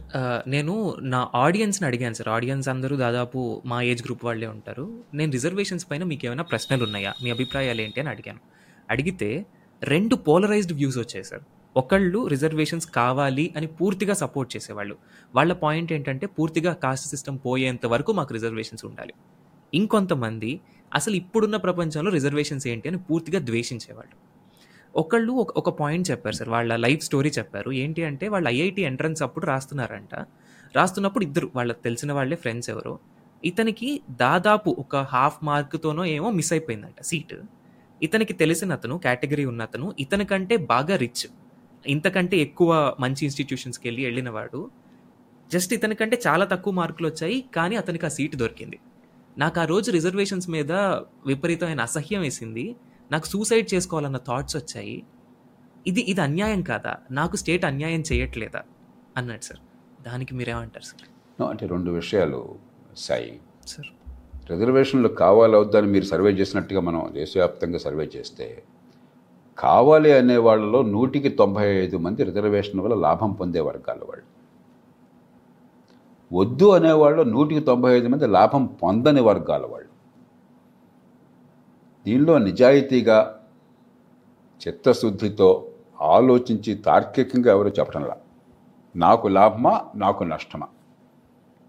నేను 0.50 0.94
నా 1.00 1.28
ఆడియన్స్ని 1.34 1.86
అడిగాను 1.86 2.14
సార్. 2.14 2.28
ఆడియన్స్ 2.28 2.68
అందరూ 2.68 2.96
దాదాపు 2.96 3.62
మా 3.66 3.82
ఏజ్ 3.82 4.02
గ్రూప్ 4.06 4.24
వాళ్ళే 4.24 4.46
ఉంటారు. 4.46 4.86
నేను 5.14 5.32
రిజర్వేషన్స్ 5.32 5.90
పైన 5.90 6.04
మీకు 6.04 6.26
ఏమైనా 6.26 6.42
ప్రశ్నలు 6.42 6.84
ఉన్నాయా? 6.84 7.14
మీ 7.22 7.30
అభిప్రాయాలు 7.30 7.80
ఏంటి 7.80 8.00
అని 8.00 8.08
అడిగాను. 8.08 8.40
అడిగితే 8.90 9.46
రెండు 9.82 10.14
పోలరైజ్డ్ 10.14 10.72
వ్యూస్ 10.72 10.98
వచ్చాయి 10.98 11.24
సార్. 11.24 11.42
ఒకళ్ళు 11.76 12.26
రిజర్వేషన్స్ 12.26 12.86
కావాలి 12.90 13.54
అని 13.56 13.66
పూర్తిగా 13.66 14.14
సపోర్ట్ 14.14 14.56
చేసేవాళ్ళు. 14.56 14.96
వాళ్ళ 15.34 15.52
పాయింట్ 15.52 15.92
ఏంటంటే 15.92 16.26
పూర్తిగా 16.26 16.72
కాస్ట్ 16.72 17.08
సిస్టమ్ 17.08 17.38
పోయేంత 17.46 17.86
వరకు 17.86 18.12
మాకు 18.12 18.34
రిజర్వేషన్స్ 18.34 18.84
ఉండాలి. 18.84 19.14
ఇంకొంతమంది 19.74 20.60
అసలు 20.94 21.14
ఇప్పుడున్న 21.14 21.56
ప్రపంచంలో 21.56 22.10
రిజర్వేషన్స్ 22.10 22.66
ఏంటి 22.66 22.88
అని 22.88 22.98
పూర్తిగా 22.98 23.38
ద్వేషించేవాళ్ళు. 23.38 24.16
ఒకళ్ళు 24.96 25.32
ఒక 25.32 25.50
ఒక 25.58 25.80
పాయింట్ 25.80 26.10
చెప్పారు 26.10 26.34
సార్ 26.34 26.48
వాళ్ళ 26.48 26.76
లైఫ్ 26.76 27.04
స్టోరీ 27.04 27.30
చెప్పారు. 27.30 27.72
ఏంటి 27.72 28.04
అంటే 28.04 28.28
వాళ్ళు 28.28 28.48
ఐఐటి 28.48 28.82
ఎంట్రన్స్ 28.82 29.22
అప్పుడు 29.22 29.46
రాస్తున్నారంట. 29.46 30.14
రాస్తున్నప్పుడు 30.76 31.24
ఇద్దరు 31.24 31.50
వాళ్ళకి 31.56 31.82
తెలిసిన 31.82 32.12
వాళ్ళే 32.12 32.36
ఫ్రెండ్స్ 32.36 32.70
ఎవరో. 32.70 32.98
ఇతనికి 33.44 34.00
దాదాపు 34.10 34.76
ఒక 34.78 34.96
హాఫ్ 34.96 35.44
మార్క్తోనో 35.44 36.04
ఏమో 36.04 36.30
మిస్ 36.30 36.52
అయిపోయిందంట 36.52 37.02
సీట్ 37.02 37.36
ఇతనికి 38.02 38.32
తెలిసిన 38.32 38.72
అతను 38.72 38.98
కేటగిరీ 38.98 39.44
ఉన్న 39.44 39.62
అతను 39.62 39.94
ఇతనికంటే 39.98 40.56
బాగా 40.56 40.96
రిచ్ 40.96 41.26
ఇంతకంటే 41.86 42.36
ఎక్కువ 42.36 42.96
మంచి 43.00 43.18
ఇన్స్టిట్యూషన్స్కి 43.22 43.88
వెళ్ళి 43.88 44.04
వెళ్ళినవాడు 44.04 44.70
జస్ట్ 45.52 45.72
ఇతనికంటే 45.72 46.20
చాలా 46.26 46.44
తక్కువ 46.44 46.74
మార్కులు 46.74 47.08
వచ్చాయి 47.08 47.44
కానీ 47.56 47.76
అతనికి 47.76 48.06
ఆ 48.06 48.08
సీట్ 48.08 48.36
దొరికింది. 48.36 48.78
నాకు 49.38 49.60
ఆ 49.60 49.64
రోజు 49.64 49.90
రిజర్వేషన్స్ 49.90 50.50
మీద 50.50 50.72
విపరీతమైన 51.26 51.80
అసహ్యం 51.80 52.20
వేసింది. 52.20 52.76
నాకు 53.10 53.26
సూసైడ్ 53.26 53.74
చేసుకోవాలన్న 53.74 54.16
థాట్స్ 54.16 54.56
వచ్చాయి. 54.56 55.02
ఇది 55.86 56.00
ఇది 56.00 56.20
అన్యాయం 56.20 56.62
కాదా? 56.62 56.96
నాకు 57.10 57.36
స్టేట్ 57.36 57.64
అన్యాయం 57.64 58.02
చేయట్లేదా? 58.12 58.62
అన్నాడు 59.16 59.44
సార్. 59.44 59.60
దానికి 60.02 60.34
మీరేమంటారు 60.34 60.84
సార్? 60.84 61.08
అంటే 61.42 61.66
రెండు 61.66 61.90
విషయాలు 61.90 62.54
సాయి. 62.96 63.40
సార్. 63.66 63.86
రిజర్వేషన్లు 64.50 65.08
కావాలి 65.08 65.56
వద్దని 65.56 65.86
మీరు 65.86 66.04
సర్వే 66.04 66.30
చేసినట్టుగా 66.30 66.80
మనం 66.80 67.10
దేశవ్యాప్తంగా 67.12 67.78
సర్వే 67.78 68.10
చేస్తే 68.16 68.62
కావాలి 69.60 70.12
అనే 70.12 70.36
వాళ్ళలో 70.36 70.82
నూటికి 70.82 71.28
తొంభై 71.28 71.66
ఐదు 71.84 71.96
మంది 71.96 72.24
రిజర్వేషన్ 72.24 72.80
వల్ల 72.80 72.94
లాభం 72.94 73.32
పొందే 73.32 73.60
వర్గాల 73.60 73.98
వాళ్ళు. 74.08 74.26
వద్దు 76.32 76.66
అనేవాళ్ళు 76.70 77.22
నూటికి 77.22 77.60
తొంభై 77.60 77.96
ఐదు 77.96 78.08
మంది 78.08 78.26
లాభం 78.26 78.66
పొందని 78.66 79.20
వర్గాల 79.20 79.64
వాళ్ళు. 79.66 79.90
దీనిలో 82.06 82.38
నిజాయితీగా 82.38 83.40
చిత్తశుద్ధితో 84.62 85.66
ఆలోచించి 86.00 86.74
తార్కికంగా 86.74 87.50
ఎవరు 87.52 87.68
చెప్పడంలా 87.68 88.16
నాకు 88.96 89.28
లాభమా 89.28 89.84
నాకు 89.96 90.24
నష్టమా? 90.24 90.68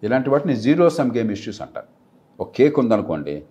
ఇలాంటి 0.04 0.30
వాటిని 0.30 0.56
జీరో 0.56 0.90
సమ్ 0.90 1.12
గేమ్ 1.18 1.32
ఇష్యూస్ 1.32 1.62
అంటారు. 1.62 1.88
ఒక 2.40 2.50
కేక్ 2.52 2.80
ఉందనుకోండి 2.80 3.44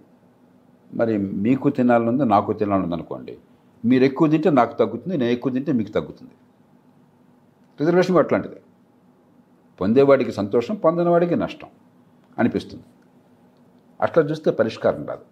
మరి 0.94 1.18
మీకు 1.18 1.68
తినాలనుంది 1.70 2.24
నాకు 2.24 2.52
తినాలనుంది 2.52 2.94
అనుకోండి 2.94 3.38
మీరు 3.84 4.04
ఎక్కువ 4.04 4.28
తింటే 4.28 4.50
నాకు 4.50 4.78
తగ్గుతుంది 4.78 5.16
నేను 5.16 5.32
ఎక్కువ 5.32 5.52
తింటే 5.52 5.72
మీకు 5.72 5.90
తగ్గుతుంది. 5.90 6.34
రిజర్వేషన్ 7.80 8.16
అట్లాంటిది. 8.16 8.56
పొందేవాడికి 9.80 10.32
సంతోషం 10.32 10.74
పొందనవాడికి 10.74 11.36
నష్టం 11.36 11.68
అనిపిస్తుంది. 12.38 12.82
అట్లా 14.00 14.24
చూస్తే 14.24 14.50
పరిష్కారం 14.50 15.06
రాదు. 15.06 15.24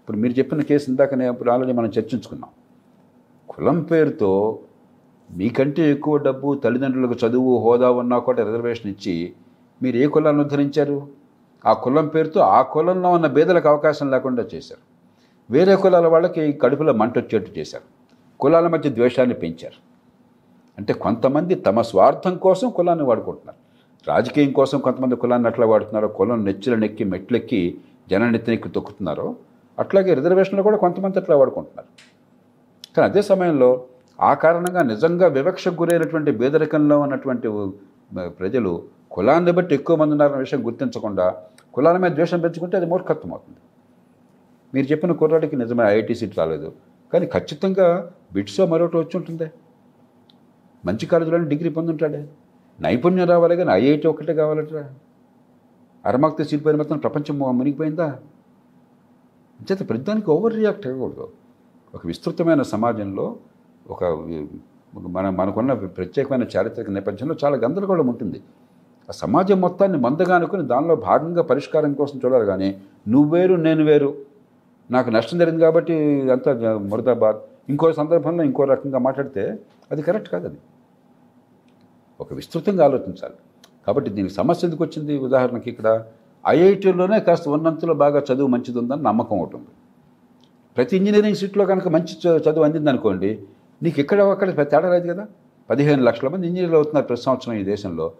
ఇప్పుడు 0.00 0.16
మీరు 0.16 0.32
చెప్పిన 0.38 0.60
కేసు 0.60 0.90
ఇందాక 0.90 1.12
ఇప్పుడు 1.12 1.50
ఆల్రెడీ 1.50 1.72
మనం 1.72 1.88
చర్చించుకున్నాం. 1.88 2.50
కులం 3.48 3.82
పేరుతో 3.82 4.58
మీకంటే 5.30 5.90
ఎక్కువ 5.92 6.16
డబ్బు 6.16 6.54
తల్లిదండ్రులకు 6.64 7.26
చదువు 7.26 7.58
హోదా 7.58 7.90
ఉన్నా 7.90 8.18
కూడా 8.18 8.44
రిజర్వేషన్ 8.44 8.90
ఇచ్చి 8.90 9.34
మీరు 9.82 9.96
ఏ 9.96 10.06
కులాన్ని 10.06 10.42
ఉద్ధరించారు? 10.42 11.08
ఆ 11.66 11.72
కులం 11.72 12.08
పేరుతో 12.08 12.40
ఆ 12.40 12.62
కులంలో 12.62 13.10
ఉన్న 13.10 13.26
బేదలకు 13.26 13.68
అవకాశం 13.68 14.10
లేకుండా 14.10 14.42
చేశారు. 14.54 14.87
వేరే 15.50 15.76
కులాల 15.76 16.06
వాళ్ళకి 16.06 16.52
కడుపులో 16.52 16.92
మంట 16.92 17.18
వచ్చేట్టు 17.18 17.58
చేశారు. 17.58 17.82
కులాల 18.40 18.68
మధ్య 18.68 18.90
ద్వేషాన్ని 18.90 19.34
పెంచారు. 19.34 19.78
అంటే 20.78 20.92
కొంతమంది 20.92 21.54
తమ 21.54 21.80
స్వార్థం 21.80 22.36
కోసం 22.36 22.70
కులాన్ని 22.70 23.04
వాడుకుంటున్నారు. 23.04 23.58
రాజకీయం 24.08 24.52
కోసం 24.52 24.78
కొంతమంది 24.78 25.16
కులాన్ని 25.16 25.48
అట్లా 25.48 25.66
వాడుతున్నారు 25.66 26.06
కులం 26.06 26.44
నెచ్చుల 26.44 26.74
నెక్కి 26.74 27.04
మెట్లెక్కి 27.04 27.78
జన 28.10 28.36
తొక్కుతున్నారో 28.36 29.36
అట్లాగే 29.78 30.14
రిజర్వేషన్లో 30.14 30.62
కూడా 30.62 30.76
కొంతమంది 30.76 31.18
అట్లా 31.18 31.36
వాడుకుంటున్నారు. 31.36 31.88
కానీ 32.96 33.08
అదే 33.10 33.22
సమయంలో 33.22 33.84
ఆ 34.20 34.34
కారణంగా 34.34 34.82
నిజంగా 34.82 35.26
వివక్షకు 35.26 35.82
గురైనటువంటి 35.82 36.30
బేదరికంలో 36.30 37.00
ఉన్నటువంటి 37.00 37.48
ప్రజలు 38.28 38.82
కులాన్ని 39.10 39.52
బట్టి 39.52 39.74
ఎక్కువ 39.74 39.96
మంది 39.96 40.10
ఉన్నారన్న 40.10 40.38
విషయం 40.38 40.66
గుర్తించకుండా 40.66 41.34
కులాల 41.74 41.96
మీద 41.96 42.10
ద్వేషం 42.10 42.40
పెంచుకుంటే 42.40 42.76
అది 42.76 42.86
మూర్ఖత్వం 42.86 43.30
అవుతుంది. 43.30 43.58
మీరు 44.74 44.86
చెప్పిన 44.92 45.12
కుర్రాడికి 45.12 45.56
నిజమే 45.56 45.84
ఐఐటీ 45.92 46.14
సీట్ 46.14 46.38
రాలేదు. 46.38 46.72
కానీ 47.12 47.26
ఖచ్చితంగా 47.26 48.12
బిట్సో 48.32 48.66
మరొకటి 48.66 48.96
వచ్చి 48.96 49.16
ఉంటుంది. 49.18 49.46
మంచి 50.86 51.06
కాలేజీలోనే 51.06 51.48
డిగ్రీ 51.48 51.70
పొందుంటాడే. 51.70 52.28
నైపుణ్యం 52.80 53.28
రావాలి 53.28 53.56
కానీ 53.56 53.70
ఐఐటి 53.72 54.06
ఒక్కటే 54.06 54.34
కావాలట్రా. 54.34 54.94
అరమాక్త 56.06 56.42
సీట్ 56.42 56.64
పైన 56.66 56.76
మొత్తం 56.76 56.98
ప్రపంచం 56.98 57.38
మునిగిపోయిందా? 57.38 58.08
అంచేత 59.60 59.88
ప్రతిదానికి 59.88 60.30
ఓవర్ 60.30 60.54
రియాక్ట్ 60.54 60.86
అవ్వకూడదు. 60.86 61.28
ఒక 61.94 62.06
విస్తృతమైన 62.06 62.62
సమాజంలో 62.62 63.36
ఒక 63.90 64.04
మన 65.16 65.30
మనకున్న 65.30 65.72
ప్రత్యేకమైన 65.72 66.44
చారిత్రక 66.56 66.90
నేపథ్యంలో 66.90 67.34
చాలా 67.44 67.56
గందరగోళం 67.56 68.06
ఉంటుంది. 68.08 68.40
ఆ 69.08 69.12
సమాజం 69.12 69.60
మొత్తాన్ని 69.60 69.98
మందగా 69.98 70.34
అనుకుని 70.36 70.62
దానిలో 70.62 70.96
భాగంగా 70.96 71.42
పరిష్కారం 71.42 71.92
కోసం 71.92 72.20
చూడాలి 72.24 72.46
కానీ 72.46 72.68
నువ్వు 73.08 73.28
వేరు 73.36 73.54
నేను 73.54 73.84
వేరు. 73.84 74.27
నాకు 74.90 75.10
నష్టం 75.10 75.38
జరిగింది 75.38 75.64
కాబట్టి 75.64 75.94
అంతా 76.30 76.78
మురదాబాద్. 76.78 77.36
ఇంకో 77.68 77.92
సందర్భంలో 77.92 78.44
ఇంకో 78.44 78.64
రకంగా 78.64 78.98
మాట్లాడితే 78.98 79.58
అది 79.90 80.02
కరెక్ట్ 80.02 80.28
కాదు 80.28 80.48
అది. 80.48 80.58
ఒక 82.20 82.32
విస్తృతంగా 82.32 82.84
ఆలోచించాలి. 82.84 83.34
కాబట్టి 83.86 84.10
దీనికి 84.10 84.34
సమస్య 84.34 84.66
ఎందుకు 84.66 84.84
వచ్చింది? 84.84 85.18
ఉదాహరణకి 85.18 85.70
ఇక్కడ 85.70 86.04
ఐఐటీలోనే 86.48 87.20
కాస్త 87.20 87.48
ఉన్నంతలో 87.48 87.94
బాగా 87.94 88.22
చదువు 88.32 88.46
మంచిది 88.46 88.78
ఉందని 88.78 89.02
నమ్మకం 89.02 89.38
ఒకటి 89.38 89.56
ఉంది. 89.56 89.68
ప్రతి 90.76 90.96
ఇంజనీరింగ్ 90.96 91.36
సీట్లో 91.36 91.64
కనుక 91.64 91.88
మంచి 91.88 92.28
చ- 92.28 92.40
చదువు 92.40 92.64
అందింది 92.64 92.90
అనుకోండి 92.90 93.38
నీకు 93.82 94.00
ఇక్కడ 94.00 94.22
అక్కడ 94.22 94.70
తేడా 94.70 94.92
లేదు 94.92 95.12
కదా? 95.12 95.26
పదిహేను 95.70 96.02
లక్షల 96.02 96.28
మంది 96.28 96.46
ఇంజనీర్లు 96.46 96.76
అవుతున్నారు 96.76 97.06
ప్రతి 97.06 97.22
సంవత్సరం 97.22 97.54
ఈ 97.54 97.62
దేశంలో. 97.62 98.12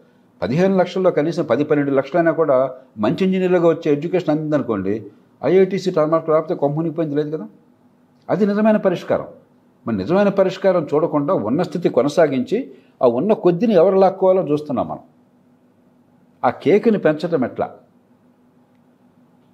పదిహేను 0.43 0.77
లక్షల్లో 0.77 1.11
కనీసం 1.11 1.45
పది 1.45 1.65
పన్నెండు 1.65 1.93
లక్షలైనా 1.93 2.31
కూడా 2.31 2.75
మంచి 2.99 3.25
ఇంజనీర్లుగా 3.25 3.69
వచ్చే 3.69 3.93
ఎడ్యుకేషన్ 3.93 4.31
అందిందనుకోండి 4.31 5.07
ఐఐటీసీ 5.45 5.91
టర్మార్క్ 5.91 6.29
రాకపోతే 6.29 6.55
అన్నమాట 6.55 6.97
రాకపోతే 6.97 7.15
లేదు 7.15 7.37
కదా? 7.37 7.49
అది 8.31 8.47
నిజమైన 8.47 8.77
పరిష్కారం. 8.77 9.27
మరి 9.87 9.97
నిజమైన 9.97 10.29
పరిష్కారం 10.29 10.87
చూడకుండా 10.95 11.35
ఉన్న 11.35 11.63
స్థితి 11.63 11.89
కొనసాగించి 11.89 12.75
ఆ 13.03 13.07
ఉన్న 13.07 13.33
కొద్దిని 13.33 13.75
ఎవరు 13.75 13.97
లాక్కోవాలో 13.97 14.43
చూస్తున్నాం 14.43 14.89
మనం. 14.89 15.01
ఆ 16.45 16.51
కేక్ని 16.51 16.99
పెంచడం 16.99 17.45
ఎట్లా? 17.45 17.75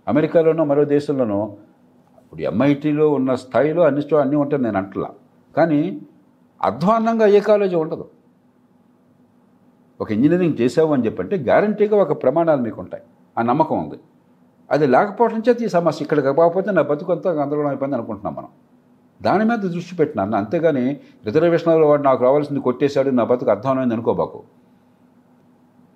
అమెరికాలోనో 0.09 0.65
మరో 0.65 0.85
దేశంలోనో 0.85 1.57
ఇప్పుడు 2.23 2.43
ఎంఐటీలో 2.43 3.11
ఉన్న 3.11 3.35
స్థాయిలో 3.35 3.83
అన్ని 3.83 4.03
స్టో 4.03 4.17
అన్నీ 4.17 4.37
ఉంటాయి 4.37 4.63
నేను 4.63 4.79
అంటలా. 4.79 5.11
కానీ 5.57 6.01
అధ్వాన్నంగా 6.63 7.27
ఏ 7.27 7.41
కాలేజీ 7.41 7.77
ఉండదు. 7.77 8.09
ఒక 10.01 10.13
ఇంజనీరింగ్ 10.13 10.61
చేసావు 10.61 10.93
అని 10.93 11.05
చెప్పంటే 11.05 11.37
గ్యారంటీగా 11.37 11.97
ఒక 11.97 12.23
ప్రమాణాలు 12.23 12.63
మీకు 12.63 12.81
ఉంటాయి 12.81 13.03
ఆ 13.39 13.43
నమ్మకం 13.43 13.79
ఉంది. 13.79 13.95
అది 14.71 14.87
లేకపోవడం 14.87 15.43
చేత 15.49 15.63
ఈ 15.63 15.69
సమస్య 15.69 16.03
ఇక్కడ 16.03 16.21
కాకపోతే 16.21 16.71
నా 16.71 16.83
బతుకు 16.83 17.13
అంతా 17.13 17.31
గందరగోళం 17.31 17.69
అయిపోయింది 17.69 17.97
అనుకుంటున్నాం 17.97 18.35
మనం. 18.35 18.49
దాని 19.23 19.45
మీద 19.45 19.59
దృష్టి 19.59 19.97
పెట్టినాను 19.97 20.37
అంతేగాని 20.37 20.97
రిజర్వేషన్లో 21.27 21.87
వాడు 21.89 22.03
నాకు 22.03 22.25
రావాల్సింది 22.25 22.61
కొట్టేశాడు 22.61 23.11
నా 23.11 23.25
బతుకు 23.25 23.51
అర్థమైంది 23.51 23.95
అనుకోబాకు 23.95 24.43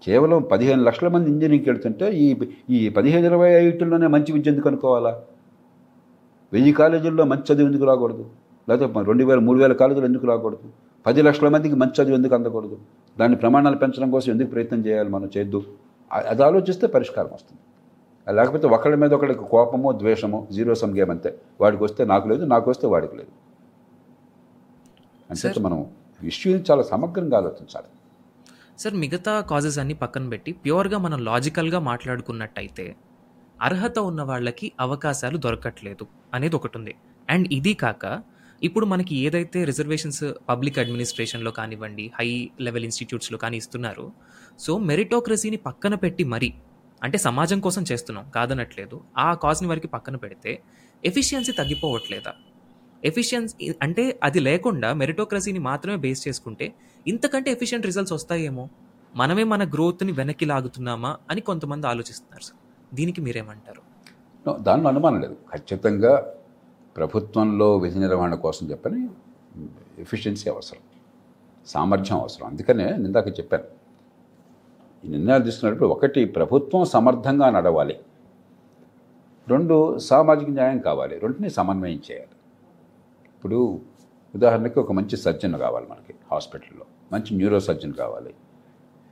కేవలం 0.03 0.43
పదిహేను 0.43 0.83
లక్షల 0.83 1.09
మంది 1.09 1.31
ఇంజనీరింగ్కి 1.31 1.71
వెళ్తుంటే 1.71 2.11
ఈ 2.11 2.37
ఈ 2.71 2.89
పదిహేను 2.89 3.27
ఇరవై 3.27 3.49
ఐదులోనే 3.49 4.07
మంచి 4.07 4.33
విద్య 4.33 4.51
ఎందుకు 4.51 4.69
అనుకోవాలా? 4.69 5.21
వెయ్యి 6.53 6.73
కాలేజీల్లో 6.73 7.25
మంచి 7.25 7.55
చదువు 7.55 7.66
ఎందుకు 7.66 7.85
రాకూడదు? 7.85 8.25
లేకపోతే 8.69 9.07
రెండు 9.07 9.25
వేల 9.25 9.39
మూడు 9.39 9.59
వేల 9.59 9.73
కాలేజీలు 9.73 10.07
ఎందుకు 10.07 10.27
రాకూడదు? 10.27 10.69
పది 11.07 11.23
లక్షల 11.23 11.49
మందికి 11.49 11.75
మంచి 11.75 12.03
చదువు 12.03 12.14
ఎందుకు 12.14 12.35
అందకూడదు? 12.35 12.79
దాని 13.19 13.37
ప్రమాణాలు 13.37 13.77
పెంచడం 13.77 14.11
కోసం 14.11 14.33
ఎందుకు 14.33 14.51
ప్రయత్నం 14.51 14.87
చేయాలి 14.87 15.09
మనం 15.09 15.31
చేద్దు? 15.37 15.62
అది 16.11 16.43
ఆలోచిస్తే 16.43 16.87
పరిష్కారం 16.87 17.31
వస్తుంది. 17.35 17.61
లేకపోతే 18.33 18.66
ఒకళ్ళ 18.66 18.95
మీద 18.95 19.14
ఒకళ్ళకి 19.14 19.39
కోపమో 19.39 19.93
ద్వేషమో 19.93 20.47
జీరో 20.53 20.74
సమ్ 20.74 20.99
గేమ్ 20.99 21.11
అంతే. 21.11 21.39
వాడికి 21.61 21.85
వస్తే 21.85 22.05
నాకు 22.05 22.29
లేదు 22.29 22.45
నాకు 22.45 22.70
వస్తే 22.70 22.87
వాడికి 22.87 23.16
లేదు. 23.16 23.31
అంటే 25.31 25.61
మనం 25.61 25.87
ఇష్యూని 26.22 26.64
చాలా 26.70 26.83
సమగ్రంగా 26.83 27.37
ఆలోచించాలి. 27.37 27.87
సార్ 28.79 28.95
మిగతా 28.95 29.41
కాజెస్ 29.41 29.79
అన్ని 29.79 29.95
పక్కన 29.95 30.29
పెట్టి 30.29 30.53
ప్యూర్గా 30.53 30.99
మనం 30.99 31.24
లాజికల్గా 31.24 31.79
మాట్లాడుకున్నట్టయితే 31.79 32.97
అర్హత 33.62 33.99
ఉన్న 33.99 34.22
వాళ్ళకి 34.22 34.72
అవకాశాలు 34.81 35.37
దొరకట్లేదు 35.37 36.07
అనేది 36.35 36.57
ఒకటి 36.57 36.79
ఉంది. 36.79 36.95
అండ్ 37.31 37.49
ఇది 37.53 37.74
కాక 37.74 38.22
ఇప్పుడు 38.62 38.87
మనకి 38.87 39.16
ఏదైతే 39.16 39.64
రిజర్వేషన్స్ 39.64 40.24
పబ్లిక్ 40.49 40.79
అడ్మినిస్ట్రేషన్లో 40.79 41.51
కానివ్వండి 41.51 42.12
హై 42.18 42.51
లెవెల్ 42.61 42.85
ఇన్స్టిట్యూట్స్లో 42.85 43.39
కానీ 43.39 43.57
ఇస్తున్నారు. 43.57 44.12
సో 44.59 44.79
మెరిటోక్రసీని 44.79 45.57
పక్కన 45.57 45.95
పెట్టి 45.95 46.24
మరీ 46.24 46.55
అంటే 47.03 47.19
సమాజం 47.19 47.61
కోసం 47.61 47.85
చేస్తున్నాం 47.93 48.31
కాదనట్లేదు. 48.35 49.01
ఆ 49.19 49.35
కాజ్ని 49.35 49.69
వారికి 49.69 49.89
పక్కన 49.89 50.17
పెడితే 50.17 50.63
ఎఫిషియన్సీ 51.05 51.53
తగ్గిపోవట్లేదా? 51.53 52.33
ఎఫిషియన్సీ 53.05 53.73
అంటే 53.83 54.21
అది 54.23 54.41
లేకుండా 54.41 54.93
మెరిటోక్రసీని 54.93 55.59
మాత్రమే 55.59 55.97
బేస్ 55.97 56.29
చేసుకుంటే 56.29 56.73
ఇంతకంటే 57.07 57.51
ఎఫిషియెంట్ 57.51 57.87
రిజల్ట్స్ 57.87 58.13
వస్తాయేమో? 58.13 58.69
మనమే 59.17 59.45
మన 59.45 59.71
గ్రోత్ని 59.71 60.13
వెనక్కి 60.13 60.45
లాగుతున్నామా 60.45 61.17
అని 61.31 61.41
కొంతమంది 61.41 61.87
ఆలోచిస్తున్నారు 61.87 62.43
సార్. 62.43 62.59
దీనికి 62.95 63.21
మీరేమంటారు? 63.21 63.83
దానిలో 64.63 64.89
అనుమానం 64.89 65.21
లేదు. 65.21 65.37
ఖచ్చితంగా 65.57 66.35
ప్రభుత్వంలో 66.97 67.77
విధి 67.77 67.99
నిర్వహణ 67.99 68.35
కోసం 68.35 68.71
చెప్పని 68.71 69.09
ఎఫిషియన్సీ 69.99 70.51
అవసరం. 70.51 70.81
సామర్థ్యం 71.67 72.21
అవసరం. 72.21 72.47
అందుకనే 72.47 72.89
ఇందాక 72.95 73.29
చెప్పాను. 73.29 73.78
ఈ 75.05 75.09
నిర్ణయాలు 75.09 75.45
తీసుకున్నప్పుడు 75.45 75.89
ఒకటి 75.89 76.25
ప్రభుత్వం 76.25 76.85
సమర్థంగా 76.85 77.51
నడవాలి. 77.51 77.97
రెండు 79.49 79.99
సామాజిక 79.99 80.49
న్యాయం 80.51 80.79
కావాలి. 80.79 81.19
రెండుని 81.19 81.51
సమన్వయం 81.51 82.01
చేయాలి. 82.11 82.35
ఇప్పుడు 83.37 83.81
ఉదాహరణకి 84.35 84.81
ఒక 84.81 84.93
మంచి 84.93 85.17
సర్జన్ 85.17 85.55
కావాలి 85.55 85.87
మనకి 85.91 86.15
హాస్పిటల్లో. 86.33 86.85
మంచి 87.13 87.37
న్యూరో 87.37 87.61
సర్జన్ 87.61 87.93
కావాలి. 87.93 88.35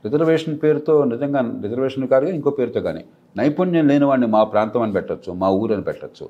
రిజర్వేషన్ 0.05 0.59
పేరుతో 0.63 1.03
నిజంగా 1.03 1.59
రిజర్వేషన్ 1.61 2.07
కాదు 2.07 2.25
ఇంకో 2.25 2.49
పేరుతో 2.49 2.81
కానీ. 2.81 3.05
నైపుణ్యం 3.37 3.87
లేని 3.87 4.05
వాడిని 4.05 4.27
మా 4.27 4.43
ప్రాంతం 4.43 4.81
అని 4.81 4.91
పెట్టచ్చు 4.91 5.33
మా 5.33 5.49
ఊరు 5.49 5.73
అని 5.73 5.83
పెట్టచ్చు. 5.83 6.29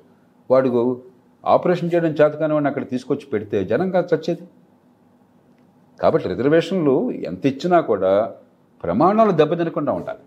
వాడికి 0.51 0.95
ఆపరేషన్ 1.45 1.89
చేయడం 1.93 2.07
చేతకాని 2.07 2.53
వాడిని 2.53 2.67
అక్కడ 2.67 2.89
తీసుకొచ్చి 2.89 3.25
పెడితే 3.25 3.65
జనం 3.65 3.91
కాదు 3.91 4.15
చచ్చేది. 4.15 4.41
కాబట్టి 6.01 6.29
రిజర్వేషన్లు 6.29 7.11
ఎంత 7.11 7.45
ఇచ్చినా 7.45 7.81
కూడా 7.81 8.35
ప్రమాణాలు 8.83 9.31
దెబ్బతినకుండా 9.31 9.91
ఉండాలి. 9.91 10.19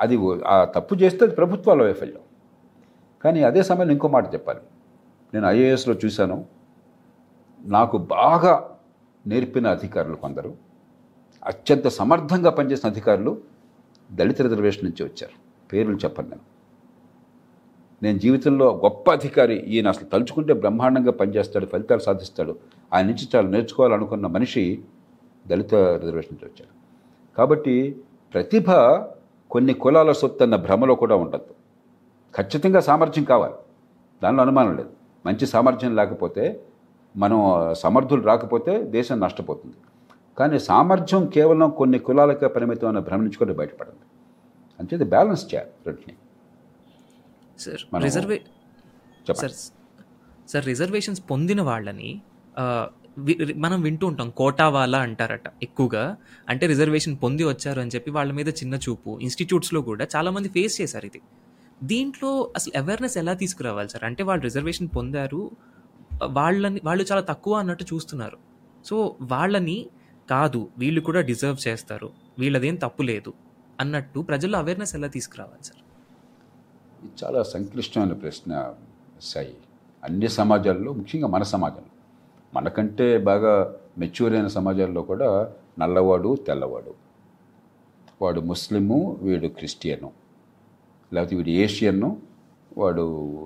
అది 0.00 0.44
ఆ 0.46 0.64
తప్పు 0.64 0.94
చేస్తే 0.94 1.26
అది 1.26 1.34
ప్రభుత్వాల 1.34 1.82
వైఫల్యం. 1.82 2.20
కానీ 3.24 3.42
అదే 3.42 3.62
సమయంలో 3.62 3.92
ఇంకో 3.92 4.08
మాట 4.08 4.34
చెప్పాలి. 4.34 4.58
నేను 5.34 5.46
ఐఏఎస్లో 5.46 5.94
చూశాను. 6.04 6.44
నాకు 7.64 7.98
బాగా 7.98 8.78
నేర్పిన 9.26 9.68
అధికారులు 9.68 10.14
కొందరు. 10.14 10.54
అత్యంత 11.44 11.88
సమర్థంగా 11.88 12.50
పనిచేసిన 12.50 12.90
అధికారులు 12.90 13.40
దళిత 14.12 14.42
రిజర్వేషన్ 14.42 14.84
నుంచి 14.84 15.04
వచ్చారు. 15.04 15.32
పేర్లు 15.72 15.96
చెప్పను 15.96 16.28
నేను. 16.28 16.42
నేను 18.02 18.18
జీవితంలో 18.18 18.80
గొప్ప 18.84 19.12
అధికారి. 19.12 19.54
ఈయన 19.54 19.88
అసలు 19.88 20.04
తలుచుకుంటే 20.04 20.52
బ్రహ్మాండంగా 20.52 21.10
పనిచేస్తాడు 21.10 21.66
ఫలితాలు 21.66 22.00
సాధిస్తాడు. 22.00 22.58
ఆయన 22.92 23.06
నుంచి 23.06 23.28
చాలా 23.36 23.48
నేర్చుకోవాలనుకున్న 23.48 24.26
మనిషి 24.26 24.84
దళిత 25.46 25.74
రిజర్వేషన్ 25.74 26.34
నుంచి 26.34 26.46
వచ్చాడు 26.48 26.74
కాబట్టి 27.36 27.74
ప్రతిభ 28.34 28.70
కొన్ని 29.50 29.74
కులాల 29.74 30.12
సొత్తు 30.12 30.42
అన్న 30.42 30.56
భ్రమలో 30.56 30.94
కూడా 30.94 31.16
ఉండద్దు. 31.16 31.54
ఖచ్చితంగా 32.34 32.80
సామర్థ్యం 32.80 33.24
కావాలి. 33.24 33.54
దానిలో 34.22 34.42
అనుమానం 34.42 34.76
లేదు. 34.76 34.92
మంచి 35.26 35.46
సామర్థ్యం 35.46 35.96
లేకపోతే 35.96 36.44
మనం 37.16 37.38
సమర్థులు 37.74 38.22
రాకపోతే 38.22 38.82
దేశం 38.82 39.20
నష్టపోతుంది. 39.20 39.76
కానీ 40.38 40.58
సామర్థ్యం 40.58 41.26
కేవలం 41.26 41.70
కొన్ని 41.70 41.98
కులాలకే 41.98 42.46
పరిమితం 42.46 42.88
అన్న 42.88 42.98
భ్రమ 42.98 43.20
నుంచి 43.20 43.36
కూడా 43.36 43.54
బయటపడింది 43.54 44.06
అంచేది 44.80 45.04
బ్యాలెన్స్ 45.04 45.54
చేయాలి 45.54 45.70
రెంటిని. 45.86 46.14
Sir 47.58 48.02
reserve 48.02 48.40
sir 49.28 49.54
sir 50.48 50.66
reservations 50.66 51.22
పొందిన 51.30 51.62
వాళ్ళని 51.62 52.10
మనం 53.56 53.80
వింటూ 53.80 54.06
ఉంటాం. 54.06 54.30
కోటా 54.30 54.68
వాళ్ళ 54.68 54.96
అంటారట 54.96 55.42
ఎక్కువగా. 55.62 56.16
అంటే 56.48 56.66
రిజర్వేషన్ 56.66 57.16
పొంది 57.22 57.44
వచ్చారు 57.44 57.80
అని 57.80 57.90
చెప్పి 57.94 58.10
వాళ్ళ 58.10 58.32
మీద 58.32 58.48
చిన్న 58.48 58.74
చూపు. 58.74 59.18
ఇన్స్టిట్యూట్స్లో 59.22 59.80
కూడా 59.80 60.06
చాలామంది 60.16 60.48
ఫేస్ 60.48 60.80
చేశారు 60.80 61.06
ఇది. 61.06 61.20
దీంట్లో 61.82 62.52
అసలు 62.56 62.78
అవేర్నెస్ 62.78 63.18
ఎలా 63.18 63.32
తీసుకురావాలి 63.32 63.88
సార్? 63.88 64.04
అంటే 64.04 64.22
వాళ్ళు 64.22 64.42
రిజర్వేషన్ 64.42 64.88
పొందారు. 64.96 65.50
వాళ్ళని 66.24 66.80
వాళ్ళు 66.84 67.04
చాలా 67.12 67.20
తక్కువ 67.20 67.54
అన్నట్టు 67.54 67.84
చూస్తున్నారు. 67.84 68.38
సో 68.84 69.16
వాళ్ళని 69.22 69.86
కాదు 70.30 70.68
వీళ్ళు 70.78 71.00
కూడా 71.00 71.20
డిజర్వ్ 71.20 71.68
చేస్తారు. 71.68 72.10
వీళ్ళదేం 72.38 72.74
తప్పు 72.74 73.02
లేదు 73.02 73.32
అన్నట్టు 73.80 74.20
ప్రజల్లో 74.20 74.58
అవేర్నెస్ 74.58 74.94
ఎలా 74.94 75.08
తీసుకురావాలి 75.08 75.64
సార్? 75.64 75.82
చాలా 77.24 77.42
సంక్లిష్టమైన 77.42 78.12
ప్రశ్న 78.12 78.72
సాయి. 79.20 79.54
అన్ని 80.04 80.28
సమాజాల్లో 80.28 80.92
ముఖ్యంగా 80.92 81.26
మన 81.26 81.42
సమాజంలో. 81.42 81.89
మనకంటే 82.54 83.18
బాగా 83.18 83.76
మెచ్యూర్ 83.98 84.32
అయిన 84.32 84.46
సమాజాల్లో 84.46 85.02
కూడా 85.02 85.52
నల్లవాడు 85.78 86.36
తెల్లవాడు. 86.46 86.94
వాడు 88.22 88.40
ముస్లిము 88.40 89.18
వీడు 89.22 89.48
క్రిస్టియను. 89.48 90.10
లేకపోతే 91.12 91.36
వీడు 91.36 91.48
ఏషియన్ను 91.48 92.16
వాడు 92.78 93.04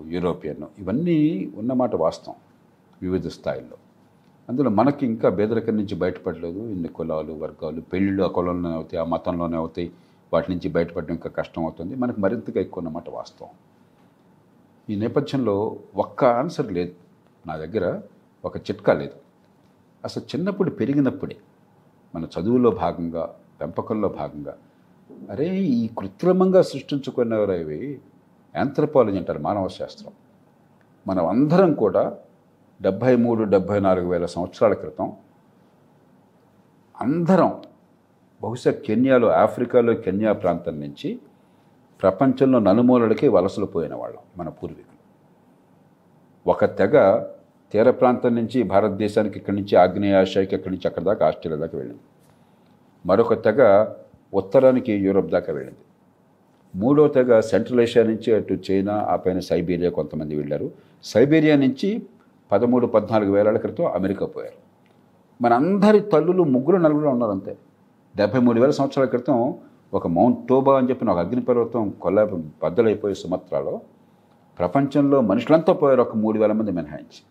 యూరోపియన్ 0.08 0.62
ఇవన్నీ 0.78 1.52
ఉన్నమాట 1.56 1.94
వాస్తవం 1.94 2.34
వివిధ 3.02 3.26
స్థాయిల్లో. 3.26 3.76
అందులో 4.48 4.70
మనకి 4.70 5.06
ఇంకా 5.06 5.28
పేదరికం 5.28 5.76
నుంచి 5.76 5.94
బయటపడలేదు. 5.94 6.68
ఇన్ని 6.68 6.88
కులాలు 6.88 7.32
వర్గాలు 7.32 7.80
పెళ్ళిళ్ళు 7.80 8.22
ఆ 8.22 8.26
కులంలోనే 8.26 8.74
అవుతాయి 8.74 9.00
ఆ 9.00 9.04
మతంలోనే 9.04 9.56
అవుతాయి. 9.56 9.92
వాటి 10.32 10.52
నుంచి 10.52 10.68
బయటపడడం 10.68 11.14
ఇంకా 11.14 11.30
కష్టం 11.30 11.62
అవుతుంది. 11.62 11.94
మనకు 11.94 12.20
మరింతగా 12.20 12.60
ఎక్కువ 12.60 12.84
ఉన్నమాట 12.84 13.10
వాస్తవం. 13.10 13.48
ఈ 14.90 14.96
నేపథ్యంలో 14.96 15.76
ఒక్క 15.96 16.24
ఆన్సర్ 16.24 16.72
లేదు 16.72 16.94
నా 17.46 17.56
దగ్గర. 17.56 18.02
ఒక 18.44 18.56
చిట్కా 18.56 18.92
లేదు. 18.92 19.16
అసలు 20.04 20.22
చిన్నప్పుడు 20.22 20.70
పెరిగినప్పుడే 20.70 21.36
మన 22.14 22.26
చదువులో 22.34 22.70
భాగంగా 22.70 23.34
పెంపకంలో 23.60 24.08
భాగంగా 24.08 24.56
అరే 25.30 25.48
ఈ 25.56 25.90
కృత్రిమంగా 25.98 26.62
సృష్టించుకున్నవారు 26.62 27.52
యాంథ్రపాలజీ 28.56 29.18
అంటారు 29.18 29.38
మానవ 29.38 29.68
శాస్త్రం. 29.68 30.12
మనం 31.06 31.26
అందరం 31.26 31.74
కూడా 31.74 32.16
డెబ్భై 32.82 33.16
మూడు 33.16 33.44
డెబ్భై 33.44 33.80
నాలుగు 33.80 34.08
వేల 34.08 34.26
సంవత్సరాల 34.26 34.72
క్రితం 34.72 35.12
అందరం 37.00 37.62
బహుశా 38.42 38.70
కెన్యాలో 38.70 39.28
ఆఫ్రికాలో 39.28 39.94
కెన్యా 39.94 40.32
ప్రాంతం 40.32 40.80
నుంచి 40.80 41.20
ప్రపంచంలో 42.02 42.58
నలుమూలలకి 42.58 43.28
వలసలు 43.28 43.66
పోయిన 43.66 43.94
వాళ్ళం 43.94 44.20
మన 44.36 44.48
పూర్వీకులు. 44.48 44.94
ఒక 46.50 46.64
తెగ 46.64 47.26
తీర 47.74 47.90
ప్రాంతం 47.90 48.34
నుంచి 48.34 48.62
భారతదేశానికి 48.62 49.38
ఇక్కడి 49.38 49.56
నుంచి 49.56 49.76
ఆగ్నేయ 49.76 50.14
ఆసియాకి 50.14 50.54
ఇక్కడి 50.54 50.74
నుంచి 50.74 50.88
అక్కడి 50.88 51.04
దాకా 51.04 51.26
ఆస్ట్రేలియా 51.26 51.60
దాకా 51.60 51.78
వెళ్ళింది. 51.78 52.02
మరొక 53.06 53.44
తెగ 53.44 53.86
ఉత్తరానికి 54.34 54.92
యూరోప్ 54.92 55.30
దాకా 55.30 55.52
వెళ్ళింది. 55.52 55.82
మూడో 56.76 57.08
తెగ 57.08 57.40
సెంట్రల్ 57.40 57.80
ఏషియా 57.80 58.04
నుంచి 58.04 58.34
అటు 58.34 58.54
చైనా 58.70 58.94
ఆ 58.94 59.16
పైన 59.16 59.38
సైబీరియా 59.38 59.90
కొంతమంది 59.90 60.36
వెళ్ళారు. 60.36 60.70
సైబీరియా 61.04 61.56
నుంచి 61.56 62.02
పదమూడు 62.52 62.86
పద్నాలుగు 62.86 63.32
వేల 63.32 63.56
క్రితం 63.56 63.86
అమెరికా 63.86 64.26
పోయారు. 64.26 64.58
మనందరి 65.42 66.00
తల్లులు 66.00 66.42
ముగ్గురు 66.42 66.76
నలుగురు 66.76 67.08
ఉన్నారు 67.08 67.30
అంతే 67.30 67.56
డెబ్బై 68.16 68.40
మూడు 68.40 68.60
వేల 68.60 68.70
సంవత్సరాల 68.70 69.06
క్రితం 69.08 69.54
ఒక 69.94 70.06
మౌంట్ 70.06 70.48
టోబా 70.48 70.78
అని 70.78 70.88
చెప్పిన 70.88 71.10
ఒక 71.10 71.18
అగ్నిపర్వతం 71.18 71.90
కొల్ల 71.90 72.24
బద్దలైపోయే 72.62 73.14
సుమత్రాలో 73.14 73.80
ప్రపంచంలో 74.58 75.20
మనుషులంతా 75.20 75.72
పోయారు. 75.72 76.00
ఒక 76.00 76.16
మూడు 76.16 76.38
వేల 76.38 76.52
మంది 76.52 76.70
మినహాయించి. 76.70 77.22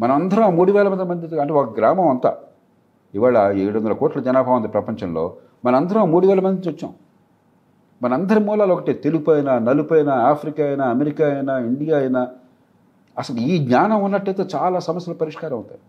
మనందరం 0.00 0.56
మూడు 0.56 0.72
వేల 0.72 0.88
మంది 0.88 1.04
మంది 1.04 1.40
అంటే 1.40 1.52
ఒక 1.52 1.78
గ్రామం 1.78 2.08
అంతా. 2.08 2.36
ఇవాళ 3.14 3.52
ఏడు 3.52 3.78
వందల 3.78 3.92
కోట్ల 3.92 4.20
జనాభా 4.20 4.52
ఉంది 4.52 4.68
ప్రపంచంలో. 4.68 5.36
మనందరం 5.64 6.10
మూడు 6.10 6.26
వేల 6.26 6.40
మంది 6.40 6.60
నుంచి 6.60 6.76
వచ్చాం. 6.76 6.94
మనందరి 8.02 8.40
మూలాలు 8.40 8.72
ఒకటే. 8.72 8.92
తెలుపు 8.92 9.30
అయినా 9.30 9.58
నలుపు 9.58 9.94
అయినా 9.94 10.12
ఆఫ్రికా 10.12 10.66
అయినా 10.66 10.86
అమెరికా 10.86 11.34
అయినా 11.34 11.58
ఇండియా 11.58 11.98
అయినా. 11.98 12.28
అసలు 13.18 13.36
ఈ 13.36 13.58
జ్ఞానం 13.58 14.04
ఉన్నట్టయితే 14.04 14.46
చాలా 14.54 14.78
సమస్యలు 14.78 15.16
పరిష్కారం 15.16 15.54
అవుతాయి. 15.54 15.80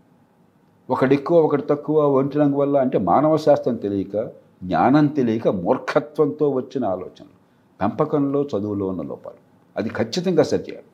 ఒకటి 0.90 1.14
ఎక్కువ 1.14 1.40
ఒకటి 1.40 1.62
తక్కువ 1.62 2.04
ఒంటి 2.04 2.38
రంగు 2.38 2.56
వల్ల 2.56 2.78
అంటే 2.78 2.98
మానవ 2.98 3.36
శాస్త్రం 3.36 3.74
తెలియక 3.74 4.16
జ్ఞానం 4.64 5.06
తెలియక 5.06 5.48
మూర్ఖత్వంతో 5.48 6.50
వచ్చిన 6.50 6.84
ఆలోచనలు. 6.84 7.42
పెంపకంలో 7.80 8.42
చదువులో 8.42 8.86
ఉన్న 8.86 9.02
లోపాలు. 9.02 9.36
అది 9.76 9.88
ఖచ్చితంగా 9.88 10.42
సరిచేయాలి 10.42 10.86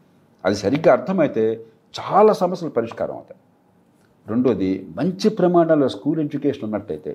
అది 0.45 0.55
సరిగ్గా 0.55 0.93
అర్థమైతే 0.93 1.64
చాలా 1.97 2.32
సమస్యలు 2.32 2.72
పరిష్కారం 2.72 3.14
అవుతాయి. 3.14 3.41
రెండోది 4.28 4.89
మంచి 4.97 5.28
ప్రమాణాల 5.30 5.86
స్కూల్ 5.86 6.20
ఎడ్యుకేషన్ 6.20 6.64
ఉన్నట్టయితే 6.64 7.11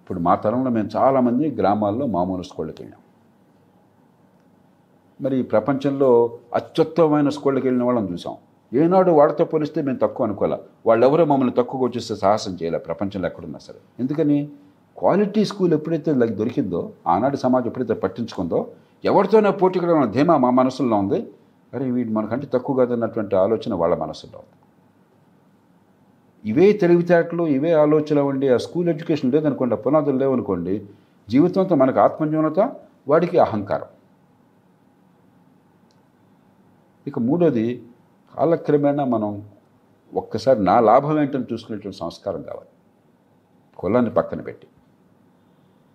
ఇప్పుడు 0.00 0.18
మా 0.18 0.34
తరంలో 0.34 0.70
మేము 0.70 0.88
చాలామంది 0.96 1.50
గ్రామాల్లో 1.50 2.06
మామూలు 2.06 2.42
స్కూళ్ళకి 2.42 2.82
వెళ్ళాం. 2.82 3.00
మరి 5.20 5.42
ప్రపంచంలో 5.42 6.38
అత్యుత్తమమైన 6.54 7.28
స్కూళ్ళకి 7.28 7.66
వెళ్ళిన 7.66 7.84
వాళ్ళని 7.84 8.12
చూసాం. 8.12 8.36
ఏనాడు 8.74 9.10
వాళ్ళతో 9.10 9.44
పోలిస్తే 9.44 9.82
మేము 9.82 9.98
తక్కువ 9.98 10.26
అనుకోలే 10.26 10.56
వాళ్ళెవరో 10.86 11.24
మమ్మల్ని 11.24 11.54
తక్కువ 11.54 11.84
వచ్చేస్తే 11.84 12.14
సాహసం 12.16 12.58
చేయలే? 12.62 12.78
ప్రపంచంలో 12.78 13.26
ఎక్కడున్నా 13.28 13.58
సరే. 13.58 13.78
ఎందుకని? 13.98 14.48
క్వాలిటీ 14.98 15.44
స్కూల్ 15.44 15.72
ఎప్పుడైతే 15.72 16.12
దొరికిందో 16.12 16.92
ఆనాడు 17.06 17.36
సమాజం 17.36 17.66
ఎప్పుడైతే 17.66 17.94
పట్టించుకుందో 17.94 18.66
ఎవరితోనే 19.04 19.50
పోటీ 19.50 19.80
కూడా 19.80 20.04
ధీమా 20.04 20.36
మా 20.36 20.50
మనసుల్లో 20.50 20.96
ఉంది. 20.96 21.20
అరే 21.74 21.90
వీడు 21.90 22.10
మనకంటే 22.10 22.46
తక్కువ 22.46 22.76
కాదన్నటువంటి 22.76 23.36
ఆలోచన 23.36 23.74
వాళ్ళ 23.74 23.94
మనసులో. 23.94 24.42
ఇవే 26.44 26.72
తెలివితేటలు 26.72 27.46
ఇవే 27.46 27.72
ఆలోచన 27.72 28.20
ఉండి 28.20 28.48
ఆ 28.48 28.56
స్కూల్ 28.56 28.88
ఎడ్యుకేషన్ 28.88 29.32
లేదనుకోండి 29.32 29.74
ఆ 29.74 29.78
పునాదులు 29.78 30.16
లేవనుకోండి 30.16 30.86
జీవితంతో 31.28 31.74
మనకు 31.74 32.00
ఆత్మన్యూనత 32.00 32.76
వాడికి 33.08 33.38
అహంకారం. 33.38 33.86
ఇక 37.06 37.18
మూడోది 37.18 37.82
కాలక్రమేణా 38.38 39.04
మనం 39.04 39.48
ఒక్కసారి 40.14 40.64
నా 40.64 40.80
లాభం 40.80 41.20
ఏంటని 41.20 41.44
చూసుకునేటువంటి 41.52 41.98
సంస్కారం 41.98 42.42
కావాలి. 42.42 42.68
కులాన్ని 43.76 44.10
పక్కన 44.10 44.40
పెట్టి. 44.40 44.66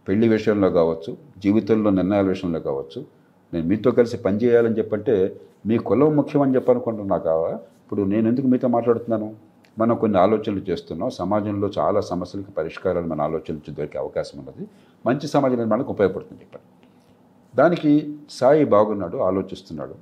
పెళ్ళి 0.07 0.27
విషయంలో 0.27 0.69
కావచ్చు 0.69 1.17
జీవితంలో 1.37 1.89
నిర్ణయాల 1.89 2.25
విషయంలో 2.25 2.59
కావచ్చు 2.59 3.20
నేను 3.53 3.67
మీతో 3.67 3.91
కలిసి 3.91 4.17
పనిచేయాలని 4.17 4.77
చెప్పంటే 4.77 5.35
మీ 5.65 5.77
కులం 5.77 6.15
ముఖ్యమని 6.15 6.55
చెప్పనుకుంటున్నా 6.55 7.17
కావా? 7.17 7.49
ఇప్పుడు 7.53 8.01
నేను 8.01 8.29
ఎందుకు 8.29 8.47
మీతో 8.47 8.67
మాట్లాడుతున్నాను? 8.67 9.35
మనం 9.79 9.95
కొన్ని 9.95 10.19
ఆలోచనలు 10.19 10.61
చేస్తున్నాం. 10.69 11.09
సమాజంలో 11.09 11.71
చాలా 11.79 12.01
సమస్యలకు 12.01 12.51
పరిష్కారాలు 12.51 13.07
మన 13.07 13.21
ఆలోచనలు 13.21 13.71
దొరికే 13.71 13.97
అవకాశం 13.97 14.39
ఉన్నది. 14.39 14.67
మంచి 15.05 15.27
సమాజ 15.27 15.51
నిర్మాణానికి 15.53 15.91
ఉపయోగపడుతుంది 15.91 16.41
చెప్పండి 16.41 16.67
దానికి 17.57 18.17
సాయి 18.29 18.65
బాగున్నాడు 18.65 19.17
ఆలోచిస్తున్నాడు. 19.17 19.95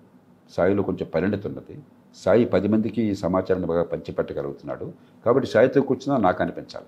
సాయిలో 0.55 0.83
కొంచెం 0.83 1.07
పరిణతి 1.15 1.47
ఉన్నది. 1.47 1.75
సాయి 2.15 2.45
పది 2.45 2.67
మందికి 2.67 3.01
ఈ 3.01 3.15
సమాచారాన్ని 3.15 3.67
బాగా 3.67 3.83
పంచిపెట్టగలుగుతున్నాడు. 3.83 4.93
కాబట్టి 5.25 5.49
సాయితో 5.49 5.81
కూర్చున్నా 5.81 6.29
నాకు 6.29 6.43
అనిపించాలి. 6.43 6.85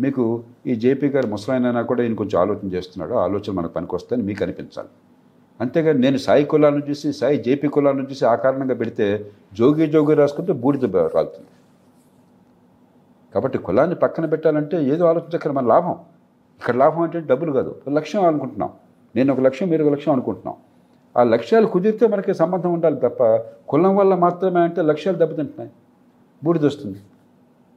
మీకు 0.00 0.44
ఈ 0.66 0.74
జేపీ 0.74 1.08
గారు 1.08 1.26
ముసలాయన 1.26 1.82
కూడా 1.82 2.02
ఈయన 2.02 2.14
కొంచెం 2.14 2.40
ఆలోచన 2.40 2.68
చేస్తున్నాడు. 2.72 3.14
ఆలోచన 3.14 3.52
మనకు 3.52 3.72
పనికొస్తాయని 3.72 4.24
మీకు 4.26 4.44
అనిపించాలి. 4.44 4.88
అంతేగాని 5.60 5.98
నేను 5.98 6.16
సాయి 6.16 6.44
కులాన్ని 6.44 6.90
చూసి 6.90 7.12
సాయి 7.12 7.42
జేపీ 7.42 7.68
కులాన్ని 7.68 8.10
చూసి 8.10 8.24
ఆ 8.26 8.34
కారణంగా 8.34 8.74
పెడితే 8.74 9.30
జోగి 9.54 9.86
జోగి 9.86 10.14
రాసుకుంటే 10.14 10.52
బూడిద 10.52 10.96
రాలుతుంది. 10.96 11.46
కాబట్టి 13.34 13.58
కులాన్ని 13.58 13.96
పక్కన 13.96 14.26
పెట్టాలంటే 14.26 14.84
ఏదో 14.84 15.06
ఆలోచించక్కడ 15.06 15.50
మన 15.52 15.66
లాభం. 15.66 15.92
ఇక్కడ 16.58 16.76
లాభం 16.76 17.02
అంటే 17.02 17.20
డబ్బులు 17.20 17.52
కాదు. 17.52 17.82
లక్ష్యం 17.88 18.24
అనుకుంటున్నాం. 18.24 18.70
నేను 19.16 19.32
ఒక 19.32 19.40
లక్ష్యం 19.40 19.68
మీరు 19.68 19.84
ఒక 19.84 19.92
లక్ష్యం 19.92 20.12
అనుకుంటున్నాం. 20.12 20.56
ఆ 21.16 21.22
లక్ష్యాలు 21.22 21.66
కుదిరితే 21.66 22.06
మనకి 22.06 22.34
సంబంధం 22.34 22.72
ఉండాలి 22.72 22.96
తప్ప 22.96 23.24
కులం 23.68 23.96
వల్ల 23.96 24.14
మాత్రమే 24.14 24.60
అంటే 24.60 24.82
లక్ష్యాలు 24.82 25.18
దెబ్బతింటున్నాయి. 25.18 25.70
బూడిద 26.44 26.64
వస్తుంది. 26.64 26.98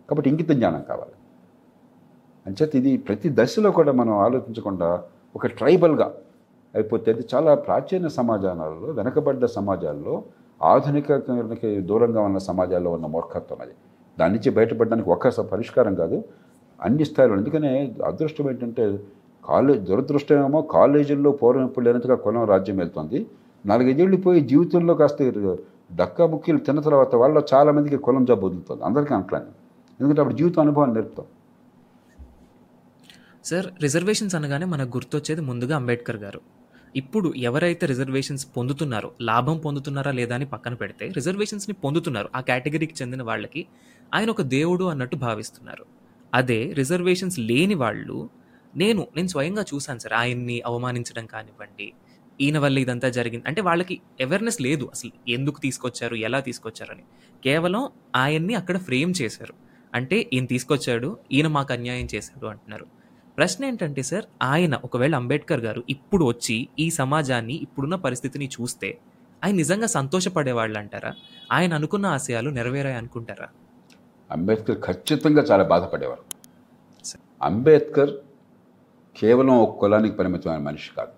కాబట్టి 0.10 0.30
ఇంగిత 0.30 0.52
జ్ఞానం 0.52 0.82
కావాలి. 0.90 1.12
అంచేత 2.48 2.76
ఇది 2.76 2.98
ప్రతి 2.98 3.30
దశలో 3.34 3.72
కూడా 3.72 3.92
మనం 3.92 4.18
ఆలోచించకుండా 4.18 5.04
ఒక 5.36 5.48
ట్రైబల్గా 5.48 6.14
అయిపోతే 6.76 7.14
అది 7.14 7.24
చాలా 7.36 7.56
ప్రాచీన 7.56 8.08
సమాజాలలో 8.08 8.92
వెనకబడ్డ 8.98 9.46
సమాజాల్లో 9.46 10.24
ఆధునికకి 10.64 11.82
దూరంగా 11.82 12.22
ఉన్న 12.22 12.38
సమాజాల్లో 12.38 12.92
ఉన్న 12.92 13.06
మూర్ఖత్వం 13.06 13.62
అది. 13.62 13.72
దాని 14.20 14.34
నుంచి 14.34 14.50
బయటపడడానికి 14.50 15.10
ఒక్క 15.10 15.42
పరిష్కారం 15.42 15.96
కాదు 15.96 16.24
అన్ని 16.82 17.06
స్థాయిలో 17.06 17.36
ఎందుకనే 17.36 17.96
అదృష్టం 18.06 18.50
ఏంటంటే 18.50 19.00
కాలేజ్ 19.46 19.84
దురదృష్టమేమో 19.84 20.62
కాలేజీల్లో 20.62 21.32
పూర్వం 21.32 21.66
ఇప్పుడు 21.66 22.16
కులం 22.16 22.46
రాజ్యం 22.46 22.78
వెళ్తుంది. 22.78 23.28
నాలుగైదేళ్ళు 23.66 24.18
పోయి 24.18 24.42
జీవితంలో 24.42 24.94
కాస్త 24.94 25.18
డక్కా 25.96 26.28
ముక్కీలు 26.28 26.58
తిన్న 26.58 26.80
తర్వాత 26.80 27.16
వాళ్ళలో 27.16 27.44
చాలామందికి 27.54 27.98
కులం 27.98 28.26
జబ్బు 28.26 28.48
వదులుతుంది. 28.48 28.84
అందరికీ 28.84 29.14
అనట్లేదు. 29.14 29.46
ఎందుకంటే 30.00 30.22
అప్పుడు 30.22 30.36
జీవిత 30.36 30.60
అనుభవాన్ని 30.60 30.96
నేర్పుతాం. 30.96 31.26
సార్ 33.46 33.66
రిజర్వేషన్స్ 33.82 34.36
అనగానే 34.36 34.66
మనకు 34.66 34.98
గుర్తొచ్చేది 34.98 35.42
ముందుగా 35.42 35.76
అంబేద్కర్ 35.76 36.18
గారు. 36.18 36.59
ఇప్పుడు 36.96 37.34
ఎవరైతే 37.38 37.86
రిజర్వేషన్స్ 37.86 38.48
పొందుతున్నారో 38.58 39.12
లాభం 39.22 39.58
పొందుతున్నారా 39.58 40.12
లేదా 40.12 40.36
అని 40.36 40.46
పక్కన 40.46 40.74
పెడితే 40.74 41.08
రిజర్వేషన్స్ని 41.08 41.74
పొందుతున్నారు 41.74 42.30
ఆ 42.36 42.42
కేటగిరీకి 42.42 42.96
చెందిన 43.02 43.24
వాళ్ళకి. 43.24 43.66
ఆయన 44.14 44.30
ఒక 44.30 44.42
దేవుడు 44.42 44.84
అన్నట్టు 44.84 45.16
భావిస్తున్నారు. 45.16 45.86
అదే 46.34 46.74
రిజర్వేషన్స్ 46.74 47.40
లేని 47.40 47.74
వాళ్ళు 47.74 48.30
నేను 48.76 49.08
నేను 49.16 49.28
స్వయంగా 49.28 49.66
చూశాను 49.74 50.00
సార్ 50.00 50.14
ఆయన్ని 50.14 50.62
అవమానించడం 50.66 51.26
కానివ్వండి 51.26 51.94
ఈయన 52.42 52.60
వల్ల 52.60 52.80
ఇదంతా 52.80 53.10
జరిగింది. 53.10 53.44
అంటే 53.48 53.62
వాళ్ళకి 53.62 54.02
అవేర్నెస్ 54.22 54.62
లేదు 54.62 54.90
అసలు 54.94 55.12
ఎందుకు 55.28 55.60
తీసుకొచ్చారు 55.60 56.16
ఎలా 56.16 56.40
తీసుకొచ్చారని. 56.40 57.04
కేవలం 57.44 57.90
ఆయన్ని 58.16 58.54
అక్కడ 58.54 58.78
ఫ్రేమ్ 58.78 59.14
చేశారు. 59.22 59.54
అంటే 59.96 60.30
ఈయన 60.34 60.46
తీసుకొచ్చాడు 60.46 61.18
ఈయన 61.32 61.48
మాకు 61.48 61.74
అన్యాయం 61.74 62.08
చేశాడు 62.16 62.46
అంటున్నారు. 62.46 62.99
ప్రశ్న 63.40 63.66
ఏంటంటే 63.66 64.04
సార్ 64.04 64.26
ఆయన 64.42 64.76
ఒకవేళ 64.86 65.16
అంబేద్కర్ 65.16 65.60
గారు 65.60 65.84
ఇప్పుడు 65.90 66.26
వచ్చి 66.26 66.68
ఈ 66.80 66.90
సమాజాన్ని 66.90 67.54
ఇప్పుడున్న 67.54 67.96
పరిస్థితిని 67.96 68.48
చూస్తే 68.48 68.98
ఆయన 69.44 69.56
నిజంగా 69.56 69.88
సంతోషపడేవాళ్ళు 69.88 70.80
అంటారా 70.80 71.14
ఆయన 71.52 71.74
అనుకున్న 71.74 72.06
ఆశయాలు 72.06 72.50
నెరవేరాయి 72.50 72.96
అనుకుంటారా? 72.96 73.48
అంబేద్కర్ 74.32 74.80
ఖచ్చితంగా 74.82 75.42
చాలా 75.42 75.64
బాధపడేవారు. 75.64 76.24
అంబేద్కర్ 77.42 78.12
కేవలం 79.18 79.58
ఒక 79.60 79.80
కులానికి 79.80 80.18
పరిమితమైన 80.18 80.60
మనిషి 80.60 80.92
కాదు. 80.98 81.12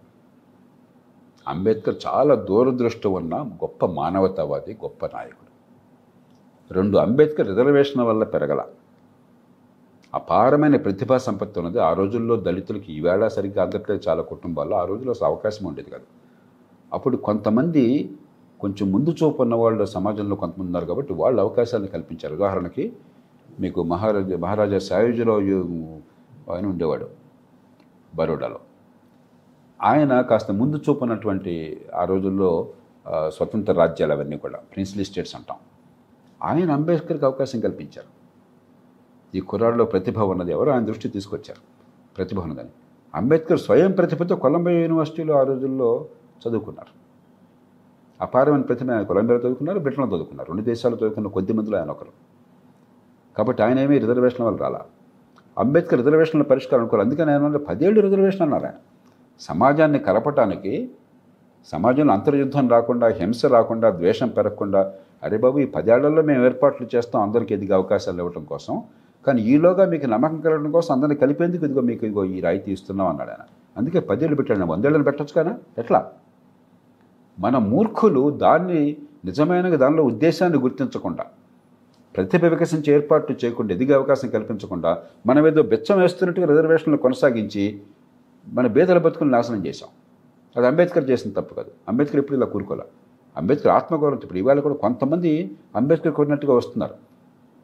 అంబేద్కర్ 1.47 1.95
చాలా 2.07 2.35
దూరదృష్టి 2.35 3.07
ఉన్న 3.07 3.35
గొప్ప 3.35 3.85
మానవతావాది 3.85 4.73
గొప్ప 4.73 5.05
నాయకుడు. 5.05 5.51
రెండు 6.73 6.97
అంబేద్కర్ 6.97 7.47
రిజర్వేషన్ 7.47 8.01
వల్ల 8.01 8.23
పెరగల 8.23 8.61
అపారమైన 10.13 10.77
ప్రతిభా 10.77 11.17
సంపత్తి 11.17 11.59
ఉన్నది. 11.59 11.79
ఆ 11.79 11.93
రోజుల్లో 11.93 12.35
దళితులకి 12.35 12.93
ఈవేళ 12.93 13.27
సరిగ్గా 13.27 13.63
అందట్లేదు. 13.63 14.09
చాలా 14.09 14.21
కుటుంబాల్లో 14.21 14.75
ఆ 14.77 14.85
రోజుల్లో 14.85 15.13
అవకాశం 15.25 15.65
ఉండేది 15.65 15.91
కాదు. 15.91 16.03
అప్పుడు 16.93 17.17
కొంతమంది 17.17 18.11
కొంచెం 18.59 18.91
ముందు 18.91 19.15
చూపు 19.23 19.41
ఉన్న 19.41 19.55
వాళ్ళు 19.55 19.85
సమాజంలో 19.85 20.35
కొంతమంది 20.35 20.67
ఉన్నారు 20.67 20.85
కాబట్టి 20.85 21.13
వాళ్ళు 21.13 21.41
అవకాశాలను 21.41 21.87
కల్పించారు. 21.87 22.35
ఉదాహరణకి 22.35 22.93
మీకు 23.59 23.83
మహారాజా 23.83 24.37
మహారాజా 24.37 24.79
సాయుజరావు 24.79 25.39
ఆయన 26.51 26.65
ఉండేవాడు 26.65 27.07
బరోడాలో. 28.15 28.59
ఆయన 29.81 30.21
కాస్త 30.21 30.51
ముందు 30.51 30.77
చూపు 30.77 31.03
ఉన్నటువంటి 31.03 31.53
ఆ 31.95 32.03
రోజుల్లో 32.05 32.49
స్వతంత్ర 33.27 33.73
రాజ్యాలు 33.73 34.13
అవన్నీ 34.13 34.37
కూడా 34.37 34.59
ప్రిన్స్లీ 34.73 35.03
స్టేట్స్ 35.03 35.35
అంటాం. 35.35 35.57
ఆయన 36.43 36.71
అంబేద్కర్కి 36.71 37.25
అవకాశం 37.25 37.59
కల్పించారు. 37.59 38.20
ఈ 39.35 39.39
కుర్రాడిలో 39.39 39.85
ప్రతిభ 39.85 40.19
ఉన్నది 40.19 40.51
ఎవరు? 40.51 40.69
ఆయన 40.69 40.85
దృష్టి 40.85 41.09
తీసుకొచ్చారు. 41.09 41.61
ప్రతిభ 42.17 42.39
ఉన్నదని. 42.39 42.69
అంబేద్కర్ 43.15 43.59
స్వయం 43.59 43.91
ప్రతిభతో 43.91 44.35
కొలంబియా 44.35 44.79
యూనివర్సిటీలో 44.79 45.39
ఆ 45.39 45.43
రోజుల్లో 45.43 46.07
చదువుకున్నారు. 46.47 47.01
అపారమైన 48.23 48.61
ప్రతిభ 48.61 48.91
ఆయన 48.91 49.03
కొలంబియాలో 49.03 49.43
చదువుకున్నారు 49.43 49.79
బ్రిటన్లో 49.79 50.15
చదువుకున్నారు. 50.15 50.51
రెండు 50.51 50.61
దేశాల్లో 50.61 50.97
చదువుకున్న 50.97 51.27
కొద్ది 51.27 51.53
మందిలో 51.53 51.77
ఆయన 51.77 51.91
ఒకరు. 51.91 52.09
కాబట్టి 53.37 53.63
ఆయన 53.63 53.79
ఏమీ 53.79 53.97
రిజర్వేషన్ 53.97 54.45
వల్ల 54.45 54.57
రాలా. 54.57 54.81
అంబేద్కర్ 55.57 55.99
రిజర్వేషన్ల 55.99 56.43
పరిష్కారం 56.43 56.81
అనుకోరు 56.81 57.01
అందుకని 57.01 57.31
ఆయన 57.31 57.57
పదేళ్ళు 57.57 58.01
రిజర్వేషన్ 58.01 58.41
అన్నారు 58.41 58.65
ఆయన. 58.65 58.73
సమాజాన్ని 59.39 59.99
కలపటానికి 59.99 60.91
సమాజంలో 61.65 62.13
అంతర్యుద్ధం 62.13 62.69
రాకుండా 62.69 63.07
హింస 63.07 63.45
రాకుండా 63.45 63.89
ద్వేషం 63.89 64.27
పెరగకుండా 64.27 64.93
అరే 65.23 65.37
బాబు 65.37 65.59
ఈ 65.59 65.65
పదేళ్ళలో 65.65 66.21
మేము 66.21 66.45
ఏర్పాట్లు 66.45 66.87
చేస్తాం 66.95 67.21
అందరికీ 67.21 67.53
ఎదిగే 67.53 67.73
అవకాశాలు 67.73 68.17
ఇవ్వటం 68.17 68.43
కోసం 68.43 68.83
కానీ 69.27 69.41
ఈలోగా 69.41 69.85
మీకు 69.85 70.05
నమ్మకం 70.05 70.41
కలగడం 70.41 70.71
కోసం 70.71 70.93
అందరిని 70.93 71.15
కలిపేందుకు 71.15 71.65
ఇదిగో 71.65 71.81
మీకు 71.81 72.05
ఇదిగో 72.05 72.25
ఈ 72.25 72.39
రాయితీ 72.39 72.71
ఇస్తున్నాం 72.71 73.07
అన్నాడు 73.07 73.29
ఆయన. 73.29 73.43
అందుకే 73.77 73.99
పదేళ్ళు 73.99 74.35
పెట్టాడు. 74.35 74.65
వందేళ్ళని 74.65 75.03
పెట్టొచ్చు 75.03 75.33
కానీ 75.33 75.53
ఎట్లా? 75.77 76.11
మన 77.39 77.57
మూర్ఖులు 77.57 78.29
దాన్ని 78.29 78.97
నిజమైన 79.25 79.75
దానిలో 79.75 80.03
ఉద్దేశాన్ని 80.03 80.59
గుర్తించకుండా 80.59 81.25
ప్రతిభ 82.15 82.45
వికసించే 82.45 82.93
ఏర్పాట్లు 82.93 83.35
చేయకుండా 83.45 83.73
ఎదిగే 83.73 83.93
అవకాశం 83.93 84.29
కల్పించకుండా 84.29 85.03
మనం 85.25 85.47
ఏదో 85.47 85.61
బెచ్చం 85.61 85.99
వేస్తున్నట్టుగా 85.99 86.47
రిజర్వేషన్లు 86.47 86.97
కొనసాగించి 86.97 87.81
మన 88.47 88.67
బేదల 88.67 88.97
బతుకులు 88.97 89.29
నాశనం 89.29 89.65
చేశాం. 89.65 89.89
అది 90.57 90.67
అంబేద్కర్ 90.67 91.09
చేసిన 91.09 91.31
తప్పు 91.31 91.53
కాదు. 91.53 91.71
అంబేద్కర్ 91.89 92.19
ఇప్పుడు 92.19 92.37
ఇలా 92.37 92.45
కూరుకోలే. 92.45 92.83
అంబేద్కర్ 93.37 93.71
ఆత్మగౌరవం 93.71 94.19
ఇప్పుడు 94.23 94.39
ఇవాళ 94.39 94.59
కూడా 94.59 94.75
కొంతమంది 94.75 95.57
అంబేద్కర్ 95.75 96.13
కోరినట్టుగా 96.13 96.53
వస్తున్నారు. 96.53 97.10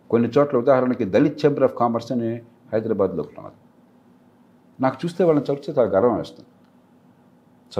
కొన్ని 0.09 0.31
చోట్ల 0.37 0.57
ఉదాహరణకి 0.57 1.05
దళిత్ 1.05 1.45
ఛాంబర్ 1.45 1.63
ఆఫ్ 1.63 1.75
కామర్స్ 1.75 2.11
అని 2.11 2.41
హైదరాబాద్లో 2.73 3.23
ఒకటి 3.23 3.35
ఉన్నది. 3.37 3.55
నాకు 4.81 4.97
చూస్తే 5.05 5.23
వాళ్ళని 5.23 5.45
చదివితే 5.45 5.81
చాలా 5.81 5.89
గర్వం 5.89 6.17
వేస్తుంది. 6.17 6.47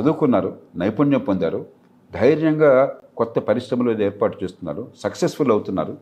చదువుకున్నారు 0.01 0.57
నైపుణ్యం 0.75 1.19
పొందారు 1.19 1.65
ధైర్యంగా 2.13 2.93
కొత్త 3.17 3.39
పరిశ్రమలు 3.39 4.03
ఏర్పాటు 4.03 4.43
చేస్తున్నారు 4.43 4.91
సక్సెస్ఫుల్ 4.97 5.51
అవుతున్నారు 5.51 5.97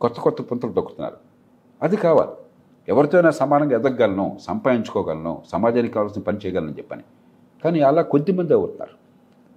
కొత్త 0.00 0.20
కొత్త 0.20 0.42
పుంతలు 0.42 0.72
తొక్కుతున్నారు. 0.72 1.16
అది 1.82 1.96
కావాలి. 1.96 2.30
ఎవరితోనైనా 2.88 3.30
సమానంగా 3.30 3.76
ఎదగగలను 3.76 4.38
సంపాదించుకోగలను 4.40 5.42
సమాజానికి 5.52 5.94
కావాల్సిన 5.94 6.22
పని 6.22 6.38
చేయగలను 6.38 6.70
చెప్పని. 6.70 7.02
కానీ 7.64 7.80
అలా 7.80 8.02
కొద్దిమంది 8.02 8.54
అవుతున్నారు. 8.54 8.92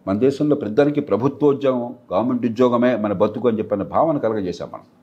మన 0.10 0.18
దేశంలో 0.18 0.56
ప్రతిదానికి 0.56 1.02
ప్రభుత్వోద్యోగం 1.02 1.96
గవర్నమెంట్ 2.14 2.46
ఉద్యోగమే 2.46 2.96
మన 2.96 3.14
బతుకు 3.14 3.48
అని 3.48 3.58
చెప్పిన 3.58 3.84
భావన 3.84 4.18
కలగజేశాం 4.18 4.70
మనం. 4.74 4.99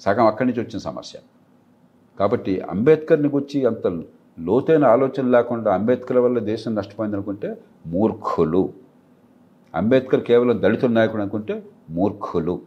సగం 0.00 0.26
అక్కడి 0.26 0.48
నుంచి 0.48 0.60
వచ్చిన 0.60 0.78
సమస్య. 0.78 1.18
కాబట్టి 2.18 2.60
అంబేద్కర్ని 2.60 3.28
గురించి 3.28 3.64
అంత 3.64 3.86
లోతైన 4.38 4.84
ఆలోచన 4.84 5.24
లేకుండా 5.26 5.74
అంబేద్కర్ 5.74 6.16
వల్ల 6.16 6.38
దేశం 6.38 6.74
నష్టపోయింది 6.74 7.16
అనుకుంటే 7.16 7.48
మూర్ఖులు. 7.86 8.72
అంబేద్కర్ 9.74 10.20
కేవలం 10.20 10.62
దళితుల 10.62 10.90
నాయకుడు 10.90 11.22
అనుకుంటే 11.22 11.62
మూర్ఖులు. 11.90 12.60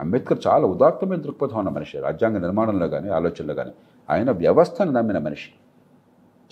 అంబేద్కర్ 0.00 0.38
చాలా 0.46 0.66
ఉదాత్తమైన 0.66 1.20
దృక్పథం 1.20 1.58
ఉన్న 1.58 1.70
మనిషి 1.70 1.98
రాజ్యాంగ 1.98 2.38
నిర్మాణంలో 2.38 2.88
కానీ 2.88 3.08
ఆలోచనలో 3.08 3.54
కానీ 3.54 3.70
ఆయన 4.10 4.30
వ్యవస్థను 4.30 4.92
నమ్మిన 4.92 5.18
మనిషి. 5.18 5.50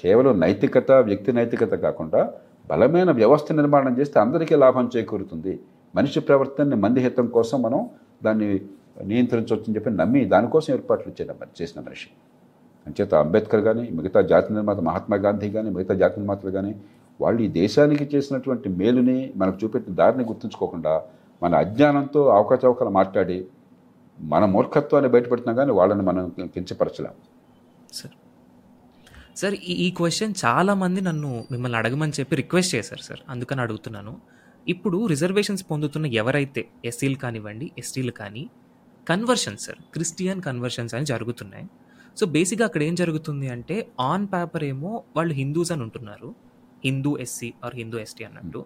కేవలం 0.02 0.40
నైతికత 0.40 0.92
వ్యక్తి 0.92 1.32
నైతికత 1.32 1.74
కాకుండా 1.74 2.32
బలమైన 2.70 3.10
వ్యవస్థ 3.10 3.52
నిర్మాణం 3.52 3.98
చేస్తే 3.98 4.20
అందరికీ 4.20 4.54
లాభం 4.54 4.90
చేకూరుతుంది. 4.96 5.60
మనిషి 5.94 6.20
ప్రవర్తనని 6.20 6.76
మంది 6.76 7.00
హితం 7.00 7.26
కోసం 7.26 7.62
మనం 7.62 7.88
దాన్ని 8.24 8.60
నియంత్రించవచ్చని 9.02 9.74
చెప్పి 9.74 9.90
నమ్మి 9.90 10.24
దానికోసం 10.24 10.74
ఏర్పాట్లు 10.74 11.12
చేయడం 11.12 11.36
చేసిన 11.62 11.82
మనిషి. 11.82 12.08
అంచేత 12.86 13.14
అంబేద్కర్ 13.14 13.62
కానీ 13.62 13.90
మిగతా 13.90 14.20
జాతి 14.20 14.54
నిర్మాత 14.54 14.80
మహాత్మా 14.80 15.16
గాంధీ 15.16 15.50
కానీ 15.50 15.70
మిగతా 15.70 15.94
జాతి 15.94 16.16
నిర్మాతలు 16.20 16.50
కానీ 16.50 16.72
వాళ్ళు 17.20 17.42
ఈ 17.42 17.48
దేశానికి 17.48 18.04
చేసినటువంటి 18.16 18.68
మేలుని 18.68 19.32
మనకు 19.36 19.58
చూపెట్టిన 19.64 19.94
దారిని 19.94 20.24
గుర్తుంచుకోకుండా 20.24 21.02
మన 21.42 21.54
అజ్ఞానంతో 21.54 22.26
అవకాశవకాలు 22.28 22.90
మాట్లాడి 22.90 23.46
మన 24.20 24.44
మూర్ఖత్వాన్ని 24.44 25.10
బయటపెడుతున్నాం 25.10 25.56
కానీ 25.56 25.72
వాళ్ళని 25.72 26.02
మనం 26.02 26.28
కించపరచలేం. 26.54 27.14
సార్ 27.92 28.14
సార్ 29.36 29.54
ఈ 29.54 29.74
ఈ 29.86 29.90
క్వశ్చన్ 29.90 30.34
చాలామంది 30.44 31.00
నన్ను 31.00 31.44
మిమ్మల్ని 31.50 31.78
అడగమని 31.78 32.12
చెప్పి 32.20 32.36
రిక్వెస్ట్ 32.36 32.74
చేశారు 32.74 33.02
సార్. 33.02 33.20
అందుకని 33.28 33.60
అడుగుతున్నాను. 33.60 34.16
ఇప్పుడు 34.68 35.06
రిజర్వేషన్స్ 35.06 35.64
పొందుతున్న 35.70 36.06
ఎవరైతే 36.06 36.64
ఎస్సీలు 36.84 37.14
కానివ్వండి 37.14 37.70
ఎస్టీలు 37.78 38.10
కానీ 38.10 38.50
కన్వర్షన్స్ 39.08 39.66
సార్ 39.66 39.80
క్రిస్టియన్ 39.94 40.40
కన్వర్షన్స్ 40.42 40.94
అని 40.94 41.06
జరుగుతున్నాయి. 41.06 41.66
సో 42.18 42.26
బేసిక్గా 42.26 42.64
అక్కడ 42.66 42.82
ఏం 42.82 42.94
జరుగుతుంది 42.94 43.48
అంటే 43.48 43.76
ఆన్ 44.00 44.26
పేపర్ 44.26 44.64
ఏమో 44.64 45.04
వాళ్ళు 45.16 45.34
హిందూస్ 45.34 45.72
అని 45.72 45.82
ఉంటున్నారు. 45.82 46.34
Hindu 46.84 47.18
SC 47.18 47.52
or 47.64 47.76
Hindu 47.76 47.98
ST 47.98 48.24
అన్నట్టు. 48.24 48.64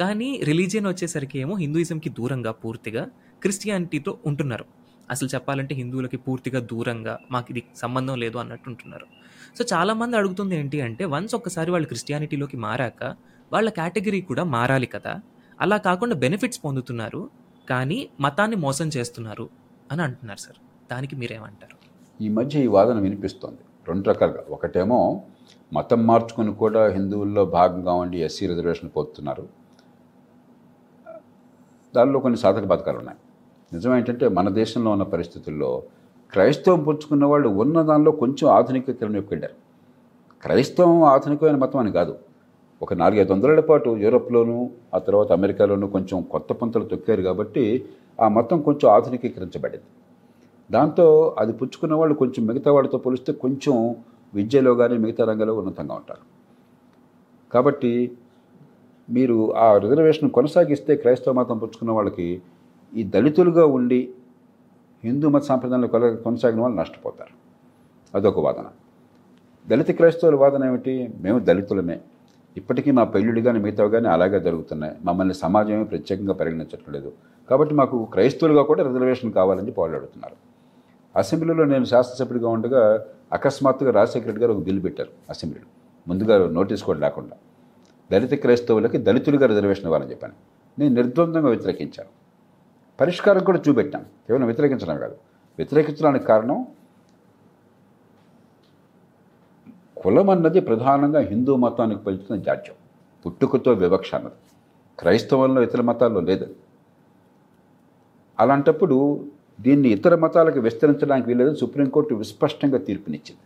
కానీ 0.00 0.40
రిలీజియన్ 0.42 0.86
వచ్చేసరికి 0.86 1.38
ఏమో 1.38 1.54
హిందూయిజంకి 1.56 2.08
దూరంగా 2.08 2.50
పూర్తిగా 2.50 3.06
క్రిస్టియానిటీతో 3.42 4.18
ఉంటున్నారు. 4.24 4.66
అసలు 5.10 5.28
చెప్పాలంటే 5.34 5.74
హిందువులకి 5.74 6.16
పూర్తిగా 6.16 6.60
దూరంగా 6.60 7.18
మాకు 7.30 7.46
ఇది 7.52 7.62
సంబంధం 7.76 8.16
లేదు 8.18 8.38
అన్నట్టు 8.38 8.68
ఉంటున్నారు. 8.70 9.06
సో 9.58 9.64
చాలామంది 9.72 10.16
అడుగుతుంది 10.16 10.56
ఏంటి 10.56 10.80
అంటే 10.80 11.04
వన్స్ 11.04 11.34
ఒక్కసారి 11.34 11.70
వాళ్ళు 11.70 11.88
క్రిస్టియానిటీలోకి 11.88 12.56
మారాక 12.56 13.02
వాళ్ళ 13.52 13.68
కేటగిరీ 13.70 14.20
కూడా 14.20 14.44
మారాలి 14.44 14.86
కదా. 14.86 15.14
అలా 15.60 15.76
కాకుండా 15.76 16.16
బెనిఫిట్స్ 16.16 16.60
పొందుతున్నారు 16.64 17.30
కానీ 17.70 18.08
మతాన్ని 18.20 18.56
మోసం 18.56 18.88
చేస్తున్నారు. 18.96 19.46
అని 19.92 20.02
అంటున్నారు 20.02 20.38
సార్. 20.38 20.56
దానికి 20.90 21.16
మీరేమంటారు? 21.16 21.76
ఈ 22.22 22.28
మధ్య 22.28 22.60
ఈ 22.60 22.66
వాదన 22.66 22.98
వినిపిస్తోంది. 23.00 23.58
రెండు 23.88 24.08
రకాలుగా. 24.08 24.44
ఒకటేమో 24.50 25.20
మతం 25.72 26.06
మార్చుకుని 26.06 26.54
కూడా 26.54 26.88
హిందువుల్లో 26.88 27.44
భాగంగా 27.44 27.92
ఉండి 27.92 28.22
ఎస్సీ 28.22 28.46
రిజర్వేషన్ 28.46 28.90
పొందుతున్నారు 28.96 29.48
దానిలో 31.96 32.20
కొన్ని 32.20 32.38
సాధక 32.38 32.64
బాధకాలు 32.64 32.98
ఉన్నాయి. 32.98 33.18
నిజం 33.72 33.96
ఏంటంటే 33.96 34.28
మన 34.28 34.48
దేశంలో 34.48 34.90
ఉన్న 34.90 35.02
పరిస్థితుల్లో 35.02 35.82
క్రైస్తవం 36.32 36.82
పుచ్చుకున్న 36.82 37.24
వాళ్ళు 37.24 37.48
ఉన్న 37.48 37.82
దానిలో 37.82 38.10
కొంచెం 38.10 38.50
ఆధునికీకరణ 38.50 39.14
వైపు 39.14 39.34
క్రైస్తవం 40.42 41.02
ఆధునికమైన 41.02 41.56
మతం 41.56 41.80
అని 41.80 41.92
కాదు. 41.92 42.18
ఒక 42.82 42.94
నాలుగైదు 42.94 43.32
వందల 43.32 43.60
పాటు 43.60 43.90
యూరోప్లోనూ 43.90 44.70
ఆ 44.94 44.98
తర్వాత 44.98 45.32
అమెరికాలోనూ 45.32 45.86
కొంచెం 45.86 46.22
కొత్త 46.22 46.52
పంతలు 46.52 46.84
తొక్కారు 46.84 47.22
కాబట్టి 47.22 47.84
ఆ 48.20 48.28
మతం 48.28 48.62
కొంచెం 48.62 48.92
ఆధునికీకరించబడింది. 48.92 49.84
దాంతో 50.70 51.34
అది 51.38 51.52
పుచ్చుకున్న 51.52 51.94
వాళ్ళు 51.94 52.14
కొంచెం 52.14 52.46
మిగతా 52.46 52.72
వాళ్ళతో 52.72 52.98
పోలిస్తే 52.98 53.32
కొంచెం 53.32 53.96
విద్యలో 54.34 54.74
కానీ 54.74 54.96
మిగతా 54.96 55.24
రంగంలో 55.24 55.54
ఉన్నతంగా 55.54 55.94
ఉంటారు. 55.94 56.20
కాబట్టి 57.52 58.18
మీరు 59.10 59.56
ఆ 59.56 59.78
రిజర్వేషన్ 59.78 60.30
కొనసాగిస్తే 60.30 60.96
క్రైస్తవ 60.96 61.32
మతం 61.32 61.58
పుచ్చుకున్న 61.58 61.92
వాళ్ళకి 61.92 62.42
ఈ 62.96 63.04
దళితులుగా 63.04 63.66
ఉండి 63.66 64.12
హిందూ 65.04 65.28
మత 65.28 65.42
సాంప్రదాయంలో 65.42 65.88
కొల 65.88 66.14
కొనసాగిన 66.14 66.60
వాళ్ళు 66.60 66.76
నష్టపోతారు. 66.80 67.34
అదొక 68.16 68.40
వాదన. 68.40 68.66
దళిత 69.68 69.90
క్రైస్తవుల 69.90 70.34
వాదన 70.34 70.64
ఏమిటి? 70.64 71.08
మేము 71.20 71.38
దళితులమే. 71.38 72.00
ఇప్పటికీ 72.56 72.90
మా 72.90 73.04
పెళ్ళిళ్ళు 73.04 73.40
కానీ 73.40 73.58
మిగతావి 73.58 73.90
కానీ 73.90 74.08
అలాగే 74.08 74.40
జరుగుతున్నాయి. 74.40 74.94
మమ్మల్ని 75.04 75.34
సమాజమే 75.34 75.84
ప్రత్యేకంగా 75.84 76.32
పరిగణించట్లేదు. 76.32 77.12
కాబట్టి 77.50 77.74
మాకు 77.74 78.04
క్రైస్తవులుగా 78.04 78.62
కూడా 78.62 78.86
రిజర్వేషన్ 78.86 79.32
కావాలని 79.32 79.70
పోరాడుతున్నారు 79.70 80.36
అసెంబ్లీలో 81.18 81.64
నేను 81.64 81.84
శాసనసభ్యుడిగా 81.84 82.48
ఉండగా 82.48 83.04
అకస్మాత్తుగా 83.32 83.90
రాజశేఖర 83.90 84.30
గారు 84.30 84.52
ఒక 84.52 84.58
బిల్లు 84.58 84.82
పెట్టారు 84.82 85.08
అసెంబ్లీలో. 85.30 85.66
ముందుగా 86.08 86.48
నోటీస్ 86.48 86.82
కూడా 86.82 86.98
లేకుండా. 86.98 87.36
దళిత 88.12 88.40
క్రైస్తవులకి 88.40 88.98
దళితులుగా 88.98 89.46
రిజర్వేషన్ 89.46 89.84
ఇవ్వాలని 89.84 90.10
చెప్పాను. 90.10 90.34
నేను 90.78 90.94
నిర్ద్వందంగా 90.94 91.48
వ్యతిరేకించాను. 91.48 92.08
పరిష్కారం 93.00 93.44
కూడా 93.44 93.62
చూపెట్టాను. 93.68 94.04
కేవలం 94.04 94.46
వ్యతిరేకించడం 94.46 94.98
కాదు. 94.98 95.14
వ్యతిరేకించడానికి 95.58 96.24
కారణం 96.24 96.66
కులం 100.02 100.28
అన్నది 100.34 100.60
ప్రధానంగా 100.60 101.20
హిందూ 101.30 101.52
మతానికి 101.56 102.00
పలుచుతున్న 102.04 102.38
జాడ్యం 102.42 102.76
పుట్టుకతో 103.24 103.70
వివక్ష 103.82 104.10
అన్నది. 104.14 104.38
క్రైస్తవంలో 104.98 105.60
ఇతర 105.62 105.80
మతాల్లో 105.90 106.20
లేదు. 106.30 106.46
అలాంటప్పుడు 108.38 108.96
దీన్ని 109.60 109.88
ఇతర 109.96 110.14
మతాలకు 110.24 110.60
విస్తరించడానికి 110.66 111.26
వీలేదని 111.30 111.58
సుప్రీంకోర్టు 111.62 112.14
విస్పష్టంగా 112.14 112.78
తీర్పునిచ్చింది. 112.88 113.44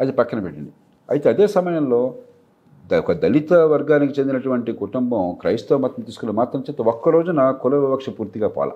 అది 0.00 0.12
పక్కన 0.12 0.38
పెట్టింది. 0.46 0.72
అయితే 1.08 1.26
అదే 1.28 1.46
సమయంలో 1.56 2.00
ఒక 2.98 3.12
దళిత 3.22 3.52
వర్గానికి 3.72 4.12
చెందినటువంటి 4.18 4.70
కుటుంబం 4.82 5.22
క్రైస్తవ 5.40 5.76
మతం 5.84 6.02
తీసుకుని 6.06 6.32
మాత్రం 6.38 6.60
చేత 6.68 6.80
ఒక్క 6.92 7.08
రోజున 7.16 7.42
కుల 7.62 7.74
వివక్ష 7.84 8.08
పూర్తిగా 8.18 8.48
పోల. 8.56 8.70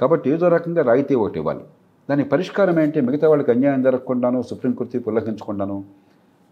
కాబట్టి 0.00 0.26
ఏదో 0.34 0.48
రకంగా 0.48 0.82
రాయితీ 0.88 1.14
ఒకటి 1.22 1.38
ఇవ్వాలి. 1.38 1.64
దాని 2.10 2.24
పరిష్కారం 2.24 2.80
ఏంటి? 2.80 3.00
మిగతా 3.00 3.28
వాళ్ళకి 3.28 3.50
అన్యాయం 3.50 3.82
జరగకుండాను 3.82 4.42
సుప్రీంకోర్టు 4.42 4.92
తీర్పు 4.92 5.08
ఉల్లంఘించకుండాను 5.10 5.84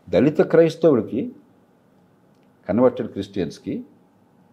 దళిత 0.09 0.41
క్రైస్తవుడికి 0.43 1.33
కన్వర్టెడ్ 2.69 3.09
క్రిస్టియన్స్కి 3.09 3.85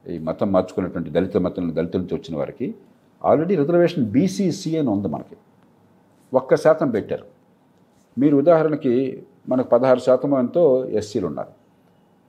ఈ 0.07 0.17
మతం 0.19 0.51
మార్చుకున్నటువంటి 0.51 1.09
దళిత 1.09 1.37
మతం 1.37 1.75
దళితుల 1.75 2.01
నుంచి 2.01 2.15
వచ్చిన 2.15 2.37
వారికి 2.37 2.75
ఆల్రెడీ 3.25 3.55
రిజర్వేషన్ 3.55 4.05
బీసీసీ 4.05 4.77
అని 4.77 4.89
ఉంది 4.89 5.07
మనకి. 5.07 5.35
ఒక్క 6.33 6.55
శాతం 6.55 6.89
పెట్టారు. 6.89 7.25
మీరు 8.19 8.37
ఉదాహరణకి 8.37 9.23
మనకు 9.49 9.67
పదహారు 9.67 9.99
శాతం 9.99 10.39
ఎంతో 10.39 10.85
ఎస్సీలు 10.85 11.27
ఉన్నారు. 11.27 11.49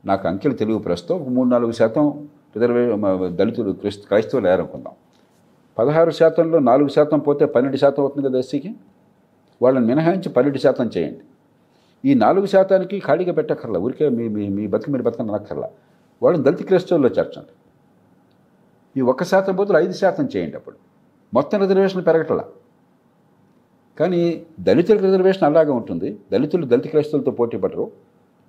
నాకు 0.05 0.29
అంకెలు 0.29 0.55
తెలుగు 0.55 0.79
ప్రస్తుతం 0.79 1.21
ఒక 1.21 1.29
మూడు 1.29 1.49
నాలుగు 1.49 1.73
శాతం 1.73 2.29
రిజర్వే 2.57 2.97
దళితులు 3.29 3.73
క్రిస్ 3.73 3.99
క్రైస్తవులు 3.99 4.47
లేరనుకుందాం 4.47 4.95
పదహారు 5.79 6.11
శాతంలో 6.11 6.59
నాలుగు 6.59 6.89
శాతం 6.89 7.19
పోతే 7.19 7.47
పన్నెండు 7.47 7.77
శాతం 7.77 8.03
అవుతుంది 8.03 8.29
కదా 8.29 8.39
ఎస్సీకి? 8.39 8.75
వాళ్ళని 9.63 9.87
మినహాయించి 9.87 10.29
పన్నెండు 10.29 10.59
శాతం 10.59 10.87
చేయండి. 10.97 11.25
ఈ 12.05 12.15
నాలుగు 12.15 12.47
శాతానికి 12.47 13.01
ఖాళీగా 13.01 13.33
పెట్టక్కర్లా. 13.33 13.79
ఊరికే 13.79 14.09
మీ 14.09 14.29
మీ 14.29 14.49
మీ 14.49 14.67
బతుకు 14.67 14.91
మీరు 14.91 15.03
బతకని 15.03 15.33
అనక్కర్లా. 15.33 15.71
వాళ్ళని 16.23 16.45
దళిత 16.45 16.67
క్రైస్తవుల్లో 16.67 17.09
చేర్చండి. 17.09 17.53
ఈ 18.97 19.01
ఒక్క 19.01 19.25
శాతం 19.25 19.57
బదులు 19.57 19.79
ఐదు 19.79 19.93
శాతం 19.93 20.25
చేయండి 20.25 20.57
అప్పుడు. 20.57 20.77
మొత్తం 21.35 21.61
రిజర్వేషన్ 21.61 22.07
పెరగటలా. 22.07 22.45
కానీ 24.01 24.47
దళితుల 24.61 24.99
రిజర్వేషన్ 24.99 25.45
అలాగే 25.45 25.71
ఉంటుంది. 25.71 26.19
దళితులు 26.33 26.67
దళిత 26.67 26.87
క్రైస్తవులతో 26.89 27.31
పోటీ 27.31 27.57
పడరు. 27.57 27.93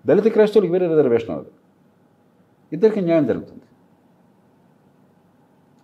దళిత 0.06 0.28
క్రైస్తవులకు 0.34 0.72
వేరే 0.72 0.88
రిజర్వేషన్ 0.88 1.32
అవ్వదు 1.32 1.52
ఇద్దరికి 2.74 3.02
న్యాయం 3.02 3.26
జరుగుతుంది. 3.28 3.62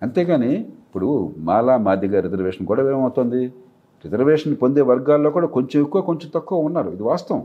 అంతేగాని 0.02 0.72
ఇప్పుడు 0.94 1.12
మాలా 1.46 1.76
మాదిగ 1.86 2.20
రిజర్వేషన్ 2.24 2.66
కూడా 2.72 2.82
ఏమవుతుంది? 2.89 3.39
రిజర్వేషన్ 4.04 4.52
పొందే 4.64 4.82
వర్గాల్లో 4.89 5.30
కూడా 5.36 5.48
కొంచెం 5.56 5.78
ఎక్కువ 5.86 6.00
కొంచెం 6.10 6.28
తక్కువ 6.36 6.66
ఉన్నారు. 6.68 6.89
ఇది 6.96 7.04
వాస్తవం. 7.08 7.41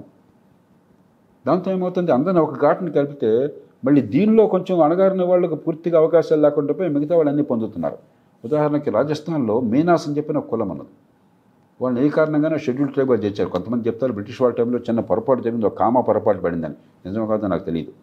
దాంతో 1.47 1.69
ఏమవుతుంది? 1.77 2.11
అందరిని 2.17 2.41
ఒక 2.47 2.55
ఘాటుని 2.65 2.91
కలిపితే 2.97 3.31
మళ్ళీ 3.87 4.01
దీనిలో 4.15 4.45
కొంచెం 4.55 4.77
అణగారిన 4.87 5.27
వాళ్ళకు 5.31 5.57
పూర్తిగా 5.67 5.97
అవకాశాలు 6.03 6.43
లేకుండా 6.47 6.75
పోయి 6.81 6.91
మిగతా 6.97 7.15
వాళ్ళన్నీ 7.21 7.45
పొందుతున్నారు. 7.53 7.99
ఉదాహరణకి 8.49 8.93
రాజస్థాన్లో 8.99 9.57
మీనాస్ 9.71 10.05
అని 10.09 10.17
చెప్పిన 10.19 10.43
కులం 10.51 10.73
అన్నది 10.75 10.93
వాళ్ళని 11.85 12.03
ఏ 12.05 12.11
కారణంగానే 12.19 12.59
షెడ్యూల్ 12.67 12.93
ట్రైబ్గా 12.97 13.19
చేశారు 13.25 13.51
కొంతమంది 13.57 13.89
చెప్తారు 13.91 14.17
బ్రిటిష్ 14.19 14.43
వాళ్ళ 14.45 14.57
టైంలో 14.61 14.81
చిన్న 14.91 15.07
పొరపాటు 15.13 15.41
జరిగింది 15.47 15.69
ఒక 15.71 15.77
కామా 15.83 16.03
పొరపాటు 16.11 16.43
పడిందని. 16.47 16.79
నిజం 17.07 17.27
కాదో 17.33 17.51
నాకు 17.55 17.67
తెలియదు 17.71 17.95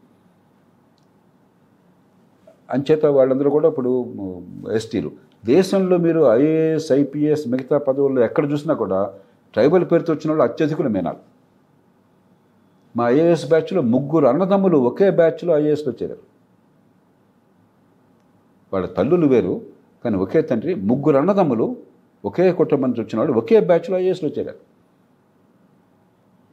అంచేత 2.78 3.06
వాళ్ళందరూ 3.20 3.50
కూడా 3.56 3.68
ఇప్పుడు 3.74 3.93
ఎస్టీలు. 4.80 5.12
దేశంలో 5.52 5.96
మీరు 6.06 6.22
ఐఏఎస్ 6.39 6.91
ఐపీఎస్ 6.91 7.43
మిగతా 7.54 7.78
పదవుల్లో 7.88 8.20
ఎక్కడ 8.28 8.46
చూసినా 8.52 8.74
కూడా 8.74 9.00
ట్రైబల్ 9.54 9.86
పేరుతో 9.91 10.12
వచ్చిన 10.14 10.30
వాళ్ళు 10.32 10.43
అత్యధికులు 10.43 10.89
మేనాలు. 10.89 11.22
మా 12.98 13.04
ఐఏఎస్ 13.10 13.46
బ్యాచ్లో 13.50 13.82
ముగ్గురు 13.93 14.26
అన్నదమ్ములు 14.26 14.78
ఒకే 14.89 15.08
బ్యాచ్లో 15.20 15.52
ఐఏఎస్లో 15.58 15.93
చేరారు. 16.00 16.24
వాళ్ళ 18.74 18.86
తల్లులు 18.98 19.28
వేరు 19.28 19.56
కానీ 20.04 20.18
ఒకే 20.18 20.41
తండ్రి 20.41 20.76
ముగ్గురు 20.91 21.18
అన్నదమ్ములు 21.18 21.68
ఒకే 22.30 22.46
కుటుంబం 22.62 22.88
నుంచి 22.89 23.02
వచ్చిన 23.04 23.18
వాళ్ళు 23.20 23.34
ఒకే 23.41 23.60
బ్యాచ్లో 23.60 23.96
ఐఏఎస్లో 23.98 24.30
చేరారు. 24.38 24.62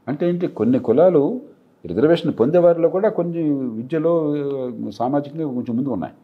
అంటే 0.08 0.22
ఏంటి? 0.28 0.46
కొన్ని 0.58 0.78
కులాలు 0.78 1.22
రిజర్వేషన్ 1.90 2.32
పొందేవారిలో 2.40 2.88
కూడా 2.88 3.08
కొన్ని 3.08 3.42
విద్యలో 3.78 4.12
సామాజికంగా 5.00 5.46
కొంచెం 5.58 5.74
ముందు 5.76 5.90
ఉన్నాయి. 5.96 6.14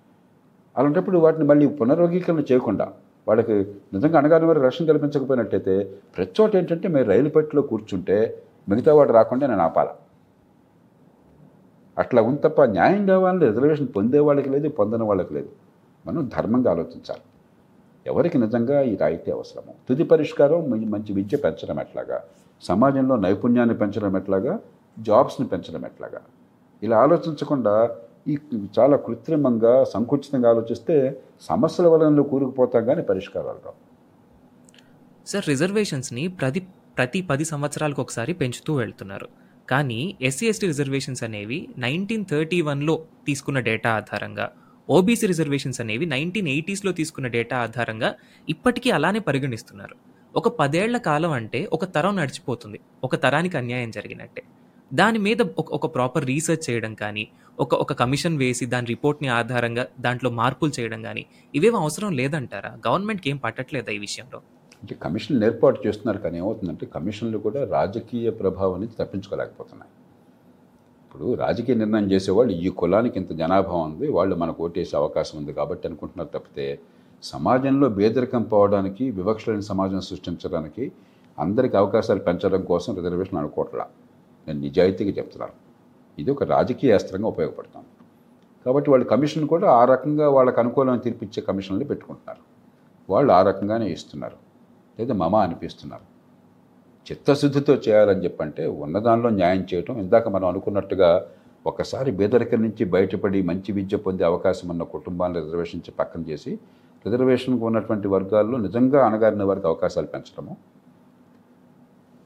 అలాంటప్పుడు 0.79 1.18
వాటిని 1.18 1.45
మళ్ళీ 1.45 1.66
పునర్వర్గీకరణ 1.66 2.39
చేయకుండా 2.39 2.93
వాళ్ళకి 3.29 3.53
నిజంగా 3.95 4.18
అనగాని 4.18 4.45
వారు 4.45 4.61
రక్షణ 4.61 4.87
కల్పించకపోయినట్టయితే 4.87 5.95
ప్రతి 6.16 6.43
చోట 6.43 6.57
ఏంటంటే 6.57 6.89
మీరు 6.89 7.09
రైలు 7.09 7.29
పెట్టిలో 7.29 7.62
కూర్చుంటే 7.62 8.43
మిగతా 8.68 8.95
వాడు 8.95 9.12
రాకుండా 9.12 9.47
నేను 9.47 9.61
ఆపాల? 9.61 9.89
అట్లా 11.99 12.22
ఉంది 12.22 12.41
తప్ప 12.41 12.62
న్యాయం 12.62 13.07
కావాలని 13.07 13.47
రిజర్వేషన్ 13.47 13.89
పొందే 13.97 14.18
వాళ్ళకి 14.18 14.49
లేదు 14.49 14.68
పొందని 14.68 15.03
వాళ్ళకి 15.03 15.35
లేదు. 15.35 15.49
మనం 16.07 16.31
ధర్మంగా 16.37 16.70
ఆలోచించాలి. 16.70 17.20
ఎవరికి 18.07 18.39
నిజంగా 18.39 18.81
ఈ 18.81 18.97
రాయితీ 18.97 19.31
అవసరము? 19.31 19.74
తుది 19.89 20.05
పరిష్కారం 20.05 20.70
మంచి- 20.70 20.91
మంచి 20.91 21.12
విద్య 21.12 21.37
పెంచడం 21.37 21.81
ఎట్లాగా? 21.81 22.22
సమాజంలో 22.62 23.16
నైపుణ్యాన్ని 23.16 23.74
పెంచడం 23.74 24.16
ఎట్లాగా? 24.16 24.59
జాబ్స్ని 24.99 25.47
పెంచడం 25.47 25.85
ఎట్లాగా? 25.85 26.20
ఇలా 26.83 26.99
ఆలోచించకుండా 26.99 27.91
ఈ 28.29 28.39
చాలా 28.79 28.97
కృత్రిమంగా 28.97 29.85
సంకుచితంగా 29.85 30.51
ఆలోచిస్తే 30.51 31.20
సమస్యల 31.41 31.87
వలన 31.87 32.20
కూరుకుపోతాం 32.20 32.85
కానీ 32.85 33.03
పరిష్కారాలు 33.03 33.61
రావు. 33.66 33.79
సార్ 35.26 35.49
రిజర్వేషన్స్ని 35.49 36.29
ప్రతి 36.29 36.61
ప్రతి 36.99 37.22
పది 37.22 37.45
సంవత్సరాలకు 37.45 38.01
ఒకసారి 38.03 38.33
పెంచుతూ 38.33 38.74
వెళ్తున్నారు. 38.74 39.29
కానీ 39.70 40.16
ఎస్సీ 40.20 40.47
ఎస్టీ 40.49 40.66
రిజర్వేషన్స్ 40.66 41.24
అనేవి 41.24 41.68
నైన్టీన్ 41.79 42.24
థర్టీ 42.31 42.61
వన్లో 42.61 43.05
తీసుకున్న 43.26 43.59
డేటా 43.61 43.91
ఆధారంగా 43.91 44.47
ఓబీసీ 44.89 45.26
రిజర్వేషన్స్ 45.26 45.81
అనేవి 45.81 46.07
నైన్టీన్ 46.07 46.49
ఎయిటీస్లో 46.49 46.93
తీసుకున్న 46.93 47.29
డేటా 47.29 47.57
ఆధారంగా 47.59 48.14
ఇప్పటికీ 48.49 48.91
అలానే 48.91 49.18
పరిగణిస్తున్నారు. 49.18 49.97
ఒక 50.37 50.49
పదేళ్ళ 50.61 50.97
కాలం 50.97 51.31
అంటే 51.31 51.68
ఒక 51.72 51.85
తరం 51.85 52.16
నడిచిపోతుంది. 52.16 52.81
ఒక 53.05 53.16
తరానికి 53.22 53.57
అన్యాయం 53.57 53.91
జరిగినట్టే. 53.91 54.43
దాని 54.91 55.18
మీద 55.18 55.41
ఒక 55.61 55.68
ఒక 55.72 55.86
ప్రాపర్ 55.95 56.24
రీసెర్చ్ 56.24 56.70
చేయడం 56.70 56.93
కానీ 56.95 57.24
ఒక 57.59 57.74
ఒక 57.74 57.93
కమిషన్ 57.93 58.39
వేసి 58.39 58.66
దాని 58.66 58.86
రిపోర్ట్ని 58.86 59.28
ఆధారంగా 59.28 59.84
దాంట్లో 60.01 60.30
మార్పులు 60.30 60.72
చేయడం 60.78 61.03
కానీ 61.03 61.22
ఇవేం 61.55 61.76
అవసరం 61.76 62.11
లేదంటారా? 62.12 62.70
గవర్నమెంట్కి 62.86 63.30
ఏం 63.30 63.39
పట్టట్లేదా 63.39 63.91
ఈ 63.93 63.99
విషయంలో? 63.99 64.39
అంటే 64.82 64.95
కమిషన్లు 65.03 65.45
ఏర్పాటు 65.45 65.78
చేస్తున్నారు 65.86 66.18
కానీ 66.18 66.36
ఏమవుతుందంటే 66.39 66.86
కమిషన్లు 66.97 67.39
కూడా 67.39 67.64
రాజకీయ 67.76 68.30
ప్రభావం 68.41 68.80
నుంచి 68.80 68.97
తప్పించుకోలేకపోతున్నాయి. 69.03 69.93
ఇప్పుడు 71.05 71.28
రాజకీయ 71.45 71.74
నిర్ణయం 71.74 72.09
చేసేవాళ్ళు 72.14 72.53
ఈ 72.64 72.70
కులానికి 72.80 73.16
ఇంత 73.22 73.32
జనాభా 73.43 73.78
ఉంది 73.89 74.09
వాళ్ళు 74.18 74.34
మనకు 74.36 74.62
ఓటేసే 74.66 74.97
అవకాశం 74.97 75.36
ఉంది 75.39 75.53
కాబట్టి 75.53 75.86
అనుకుంటున్నారు 75.89 76.32
తప్పితే 76.34 76.66
సమాజంలో 77.22 77.86
బేదరికం 78.01 78.43
పోవడానికి 78.53 79.05
వివక్ష 79.11 79.45
లేని 79.49 79.64
సమాజం 79.72 80.03
సృష్టించడానికి 80.11 80.84
అందరికీ 81.39 81.76
అవకాశాలు 81.76 82.22
పెంచడం 82.28 82.62
కోసం 82.64 82.91
రిజర్వేషన్ 82.99 83.39
అనుకోవట్లా. 83.39 83.86
నేను 84.49 84.61
నిజాయితీగా 84.61 85.13
చెప్తున్నాను 85.13 85.57
ఇది 86.19 86.31
ఒక 86.31 86.45
రాజకీయ 86.45 86.93
అస్త్రంగా 86.93 87.29
ఉపయోగపడుతుంది. 87.29 87.91
కాబట్టి 88.67 88.91
వాళ్ళు 88.91 89.07
కమిషన్ 89.07 89.49
కూడా 89.49 89.67
ఆ 89.71 89.83
రకంగా 89.85 90.29
వాళ్ళకు 90.29 90.61
అనుకూలమైన 90.61 91.01
తీర్పిచ్చే 91.01 91.43
కమిషన్లు 91.43 91.85
పెట్టుకుంటున్నారు. 91.85 92.43
వాళ్ళు 93.09 93.33
ఆ 93.33 93.41
రకంగానే 93.43 93.87
ఇస్తున్నారు. 93.87 94.39
లేదా 94.99 95.15
మమ 95.15 95.37
అనిపిస్తున్నారు. 95.37 96.07
చిత్తశుద్ధితో 97.07 97.75
చేయాలని 97.75 98.25
చెప్పంటే 98.25 98.67
ఉన్నదానిలో 98.85 99.29
న్యాయం 99.31 99.67
చేయటం 99.75 100.01
ఇందాక 100.01 100.29
మనం 100.29 100.47
అనుకున్నట్టుగా 100.49 101.11
ఒకసారి 101.67 102.11
బేదరికం 102.11 102.61
నుంచి 102.63 102.85
బయటపడి 102.85 103.43
మంచి 103.43 103.73
విద్య 103.73 103.97
పొందే 103.97 104.25
అవకాశం 104.25 104.69
ఉన్న 104.69 104.83
కుటుంబాలను 104.83 105.39
రిజర్వేషన్ 105.41 105.83
పక్కన 105.99 106.23
చేసి 106.31 106.53
రిజర్వేషన్కు 107.05 107.67
ఉన్నటువంటి 107.67 108.09
వర్గాల్లో 108.09 108.59
నిజంగా 108.59 109.07
అణగారిన 109.07 109.43
వారికి 109.43 109.67
అవకాశాలు 109.67 110.07
పెంచడము 110.07 110.53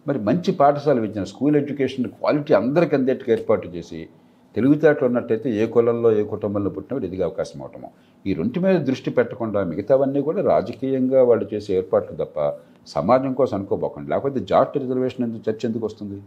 మరి 0.06 0.18
మంచి 0.18 0.52
పాఠశాల 0.52 1.00
విద్యను 1.00 1.28
స్కూల్ 1.32 1.56
ఎడ్యుకేషన్ 1.56 2.06
క్వాలిటీ 2.06 2.52
అందరికీ 2.54 2.96
అందేట్టుకు 2.96 3.30
ఏర్పాటు 3.30 3.68
చేసి 3.68 4.08
తెలివితేటలు 4.56 5.06
ఉన్నట్టయితే 5.06 5.48
ఏ 5.50 5.66
కులంలో 5.66 6.08
ఏ 6.20 6.22
కుటుంబంలో 6.24 6.70
పుట్టినప్పుడు 6.70 7.06
ఎదిగే 7.06 7.22
అవకాశం 7.22 7.62
అవటము. 7.62 7.88
ఈ 8.26 8.34
రెంటి 8.34 8.60
మీద 8.60 8.80
దృష్టి 8.80 9.10
పెట్టకుండా 9.10 9.64
మిగతావన్నీ 9.64 10.20
కూడా 10.22 10.42
రాజకీయంగా 10.42 11.22
వాళ్ళు 11.22 11.44
చేసే 11.54 11.70
ఏర్పాట్లు 11.76 12.16
తప్ప 12.16 12.52
సమాజం 12.86 13.32
కోసం 13.32 13.56
అనుకోబోకండి. 13.56 14.10
లేకపోతే 14.10 14.40
జాట్ 14.40 14.78
రిజర్వేషన్ 14.78 15.24
ఎందుకు 15.26 15.50
చర్చ 15.50 15.62
ఎందుకు 15.64 15.86
వస్తుంది? 15.86 16.22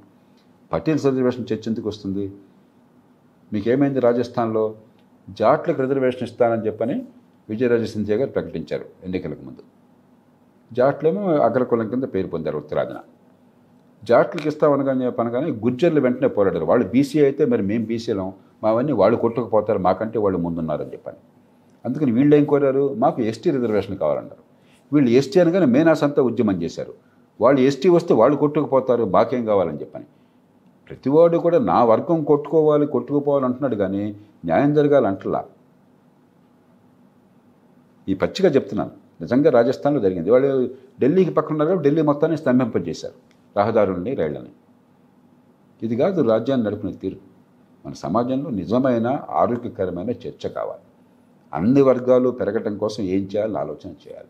పటేల్ 0.73 0.99
రిజర్వేషన్ 1.05 1.45
చర్చ 1.53 1.65
ఎందుకు 1.67 1.87
వస్తుంది? 1.89 2.25
మీకేమైంది 3.53 3.99
రాజస్థాన్లో? 3.99 4.75
జాట్లకు 5.29 5.81
రిజర్వేషన్ 5.81 6.23
ఇస్తానని 6.23 6.65
చెప్పని 6.67 6.95
విజయరాజ 7.49 7.83
సింధియా 7.83 8.17
గారు 8.17 8.29
ప్రకటించారు 8.29 8.85
ఎన్నికలకు 9.03 9.43
ముందు. 9.45 9.63
జాట్లేమో 10.73 11.23
అగ్రకులం 11.47 11.89
కింద 11.89 12.03
పేరు 12.03 12.27
పొందారు 12.27 12.57
ఉత్తరాదిన. 12.57 12.99
జాట్లకు 14.09 14.47
ఇస్తామనగానే 14.47 15.09
పనగానే 15.09 15.49
గుజ్జర్లు 15.65 16.01
వెంటనే 16.01 16.27
పోరాడారు. 16.27 16.65
వాళ్ళు 16.65 16.85
బీసీ 16.87 17.17
అయితే 17.23 17.45
మరి 17.45 17.61
మేము 17.61 17.85
బీసీలం 17.85 18.33
మావన్నీ 18.63 18.93
వాళ్ళు 19.01 19.17
కొట్టుకుపోతారు. 19.17 19.79
మాకంటే 19.79 20.19
వాళ్ళు 20.19 20.37
ముందున్నారని 20.39 20.91
చెప్పని. 20.93 21.19
అందుకని 21.85 22.11
వీళ్ళు 22.11 22.35
ఏం 22.35 22.45
కోరారు? 22.45 22.93
మాకు 22.93 23.21
ఎస్టీ 23.21 23.51
రిజర్వేషన్ 23.51 23.97
కావాలన్నారు 23.97 24.43
వీళ్ళు 24.93 25.09
ఎస్టీ 25.11 25.39
అనగానే 25.39 25.65
మేనాస్ 25.65 26.03
అంతా 26.03 26.21
ఉద్యమం 26.23 26.63
చేశారు. 26.63 26.93
వాళ్ళు 27.41 27.61
ఎస్టీ 27.61 27.89
వస్తే 27.89 28.13
వాళ్ళు 28.13 28.37
కొట్టుకుపోతారు. 28.37 29.03
మాకేం 29.03 29.45
కావాలని 29.45 29.77
చెప్పని. 29.77 30.05
ప్రతివాడు 30.87 31.37
కూడా 31.37 31.59
నా 31.59 31.83
వర్గం 31.83 32.23
కొట్టుకోవాలి 32.23 32.85
కొట్టుకుపోవాలి 32.87 33.45
అంటున్నాడు 33.45 33.75
కానీ 33.75 34.03
న్యాయం 34.45 34.73
జరగాలి 34.73 35.07
అంటలా. 35.07 35.45
ఈ 38.09 38.13
పచ్చిగా 38.13 38.49
చెప్తున్నాను. 38.49 38.91
నిజంగా 39.21 39.49
రాజస్థాన్లో 39.49 40.01
జరిగింది. 40.01 40.29
వాళ్ళు 40.31 40.69
ఢిల్లీకి 41.01 41.31
పక్కన 41.31 41.53
ఉన్నారు 41.53 41.67
కాబట్టి 41.67 41.89
ఢిల్లీ 41.89 42.01
మొత్తాన్ని 42.01 42.37
స్తంభింపజేశారు. 42.37 43.34
రహదారుల్ని 43.57 44.15
రైళ్ళని. 44.15 44.49
ఇది 45.83 45.95
కాదు 45.95 46.21
రాజ్యాన్ని 46.21 46.67
నడిపిన 46.67 46.91
తీరు. 46.91 47.17
మన 47.85 47.93
సమాజంలో 47.93 48.49
నిజమైన 48.49 49.21
ఆరోగ్యకరమైన 49.29 50.09
చర్చ 50.09 50.47
కావాలి. 50.47 50.81
అన్ని 51.53 51.81
వర్గాలు 51.81 52.29
పెరగటం 52.29 52.77
కోసం 52.77 53.03
ఏం 53.03 53.19
చేయాలో 53.19 53.59
ఆలోచన 53.59 53.89
చేయాలి. 53.89 54.27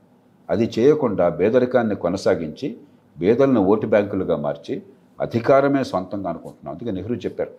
అది 0.49 0.71
చేయకుండా 0.79 1.29
పేదరికాన్ని 1.29 1.95
కొనసాగించి 1.95 2.77
పేదలను 3.21 3.61
ఓటు 3.61 3.87
బ్యాంకులుగా 3.87 4.37
మార్చి 4.37 4.83
అధికారమే 5.21 5.83
సొంతంగా 5.83 6.29
అనుకుంటున్నాం. 6.29 6.73
అందుకే 6.73 6.91
నెహ్రూ 6.91 7.15
చెప్పారు 7.15 7.51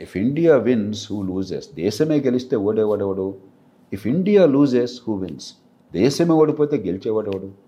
if 0.00 0.16
India 0.16 0.56
wins 0.56 1.12
who 1.12 1.22
loses 1.22 1.68
దేశమే 1.74 2.20
గెలిస్తే 2.20 2.56
ఓడేవాడెవడు? 2.56 3.34
If 3.92 4.06
India 4.06 4.46
loses 4.46 5.00
who 5.08 5.14
wins 5.14 5.54
దేశమే 5.92 6.30
ఓడిపోతే 6.30 6.76
గెలిచేవాడెవడు? 6.76 7.67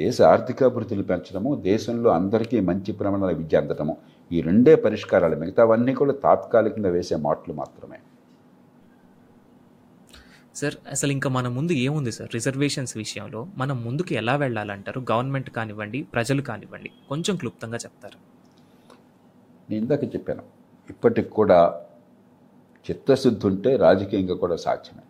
దేశ 0.00 0.16
ఆర్థికాభివృద్ధిని 0.22 1.04
పెంచడము 1.10 1.50
దేశంలో 1.68 2.08
అందరికీ 2.10 2.58
మంచి 2.60 2.90
ప్రమాణాల 2.92 3.32
విద్య 3.36 3.60
అందడము 3.60 3.94
ఈ 4.30 4.40
రెండే 4.40 4.74
పరిష్కారాలు 4.84 5.36
మిగతావన్నీ 5.36 5.92
కూడా 6.00 6.14
తాత్కాలికంగా 6.24 6.90
వేసే 6.96 7.16
మాటలు 7.26 7.54
మాత్రమే. 7.54 7.98
సార్ 10.54 10.76
అసలు 10.90 11.12
ఇంకా 11.12 11.28
మన 11.30 11.48
ముందు 11.48 11.72
ఏముంది 11.86 12.12
సార్? 12.12 12.30
రిజర్వేషన్స్ 12.34 12.94
విషయంలో 12.96 13.40
మనం 13.56 13.76
ముందుకు 13.84 14.12
ఎలా 14.20 14.34
వెళ్ళాలంటారు? 14.36 15.00
గవర్నమెంట్ 15.10 15.50
కానివ్వండి 15.50 16.02
ప్రజలు 16.14 16.42
కానివ్వండి 16.42 16.90
కొంచెం 17.08 17.36
క్లుప్తంగా 17.36 17.78
చెప్తారు? 17.84 18.18
నేను 19.70 19.82
ఇందాక 19.82 20.04
చెప్పాను 20.14 20.44
ఇప్పటికి 20.90 21.30
కూడా 21.38 21.58
చిత్తశుద్ధి 22.86 23.46
ఉంటే 23.46 23.76
రాజకీయంగా 23.76 24.34
కూడా 24.34 24.56
సాధ్యమే. 24.56 25.04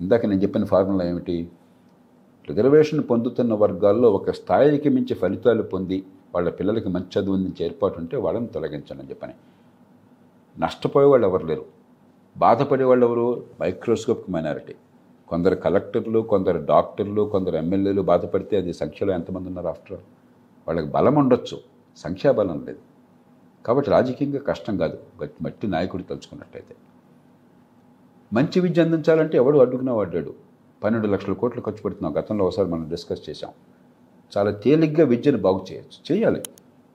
ఇందాక 0.00 0.26
నేను 0.26 0.42
చెప్పిన 0.42 0.64
ఫార్ములా 0.64 1.04
ఏమిటి? 1.04 1.36
రిజర్వేషన్ 2.48 3.04
పొందుతున్న 3.10 3.54
వర్గాల్లో 3.54 4.10
ఒక 4.10 4.30
స్థాయికి 4.30 4.88
మించి 4.88 5.14
ఫలితాలు 5.14 5.62
పొంది 5.62 6.04
వాళ్ళ 6.34 6.50
పిల్లలకి 6.50 6.88
మంచి 6.88 7.20
చదువు 7.20 7.36
అందించే 7.36 7.66
ఏర్పాటు 7.66 7.98
ఉంటే 7.98 8.16
వాళ్ళని 8.16 8.46
తొలగించండి 8.46 9.10
చెప్పని. 9.10 9.34
నష్టపోయే 10.58 11.06
వాళ్ళు 11.06 11.28
ఎవరు 11.28 11.46
లేరు. 11.46 11.64
బాధపడే 12.36 12.84
వాళ్ళు 12.84 13.06
ఎవరు? 13.06 13.44
Microscope 13.62 14.30
minority. 14.30 14.74
కొందరు 15.28 15.54
కలెక్టర్లు 15.54 16.20
కొందరు 16.20 16.66
డాక్టర్లు 16.68 17.22
కొందరు 17.22 17.56
ఎమ్మెల్యేలు 17.56 18.02
బాధపడితే 18.02 18.56
అది 18.56 18.72
సంఖ్యలో 18.72 19.14
ఎంతమంది 19.14 19.48
ఉన్నారు 19.48 19.66
ఆఫ్టర్ 19.66 19.92
ఆల్? 19.92 20.02
వాళ్ళకి 20.68 20.86
బలం 20.86 21.14
ఉండొచ్చు. 21.14 21.58
సంఖ్యాబలం 21.96 22.64
లేదు. 22.66 22.78
కాబట్టి 23.66 23.90
రాజకీయంగా 23.90 24.38
కష్టం 24.38 24.76
కాదు. 24.76 24.98
మట్టి 25.42 25.66
నాయకుడు 25.66 26.02
తలుచుకున్నట్టయితే. 26.02 26.74
మంచి 28.32 28.60
విద్య 28.60 28.82
అందించాలంటే 28.82 29.36
ఎవడు 29.36 29.58
అడ్డుకున్నా 29.58 29.92
వాడాడు 29.92 30.51
పన్నెండు 30.84 31.06
లక్షల 31.06 31.32
కోట్లు 31.32 31.62
ఖర్చు 31.62 31.82
పెడుతున్నాం 31.82 32.22
గతంలో 32.22 32.44
ఒకసారి 32.44 32.68
మనం 32.68 32.88
డిస్కస్ 32.88 33.30
చేశాం. 33.30 33.50
చాలా 34.38 34.50
తేలిగ్గా 34.50 35.06
విద్యను 35.06 35.38
బాగు 35.38 35.66
చేయొచ్చు. 35.72 36.16
చేయాలి. 36.16 36.42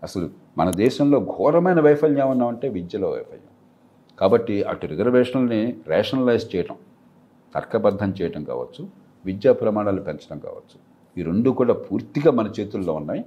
అసలు 0.04 0.30
మన 0.58 0.72
దేశంలో 0.72 1.20
ఘోరమైన 1.20 1.80
వైఫల్యం 1.80 2.28
ఏమన్నా 2.28 2.46
ఉంటే 2.46 2.70
విద్యలో 2.70 3.10
వైఫల్యం. 3.10 3.52
కాబట్టి 4.20 4.64
అటు 4.64 4.88
రిజర్వేషన్లని 4.88 5.76
రేషనలైజ్ 5.88 6.56
చేయటం 6.56 6.76
తర్కబద్ధం 7.56 8.14
చేయటం 8.22 8.44
కావచ్చు 8.44 8.88
విద్యా 9.26 9.54
ప్రమాణాలు 9.54 10.02
పెంచడం 10.02 10.40
కావచ్చు. 10.40 10.80
ఈ 11.18 11.24
రెండు 11.24 11.50
కూడా 11.50 11.74
పూర్తిగా 11.74 12.32
మన 12.32 12.52
చేతుల్లో 12.60 12.94
ఉన్నాయి. 12.94 13.26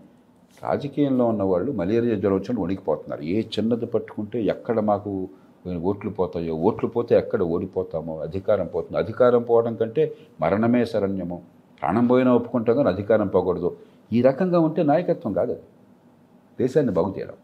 రాజకీయంలో 0.63 1.27
ఉన్న 1.27 1.43
వాళ్ళు 1.43 1.73
మలేరియా 1.73 2.15
జ్వరం 2.15 2.35
వచ్చినట్టు 2.35 2.63
వణికిపోతున్నారు. 2.63 3.23
ఏ 3.23 3.41
చిన్నది 3.41 3.87
పట్టుకుంటే 3.87 4.43
ఎక్కడ 4.43 4.81
మాకు 4.81 5.29
ఓట్లు 5.69 6.11
పోతాయో 6.11 6.55
ఓట్లు 6.55 6.89
పోతే 6.89 7.15
ఎక్కడ 7.17 7.43
ఓడిపోతామో 7.43 8.19
అధికారం 8.19 8.67
పోతుంది. 8.67 8.99
అధికారం 8.99 9.43
పోవడం 9.43 9.75
కంటే 9.75 10.17
మరణమే 10.41 10.85
శరణ్యము. 10.85 11.43
ప్రాణం 11.83 12.07
పోయినా 12.07 12.35
ఒప్పుకుంటాం 12.35 12.77
కానీ 12.77 12.89
అధికారం 12.89 13.27
పోకూడదు. 13.27 13.77
ఈ 14.13 14.23
రకంగా 14.23 14.61
ఉంటే 14.61 14.83
నాయకత్వం 14.83 15.33
కాదు 15.33 15.53
అది. 15.53 15.61
దేశాన్ని 16.61 16.93
బాగు 16.93 17.15
చేయడం. 17.19 17.35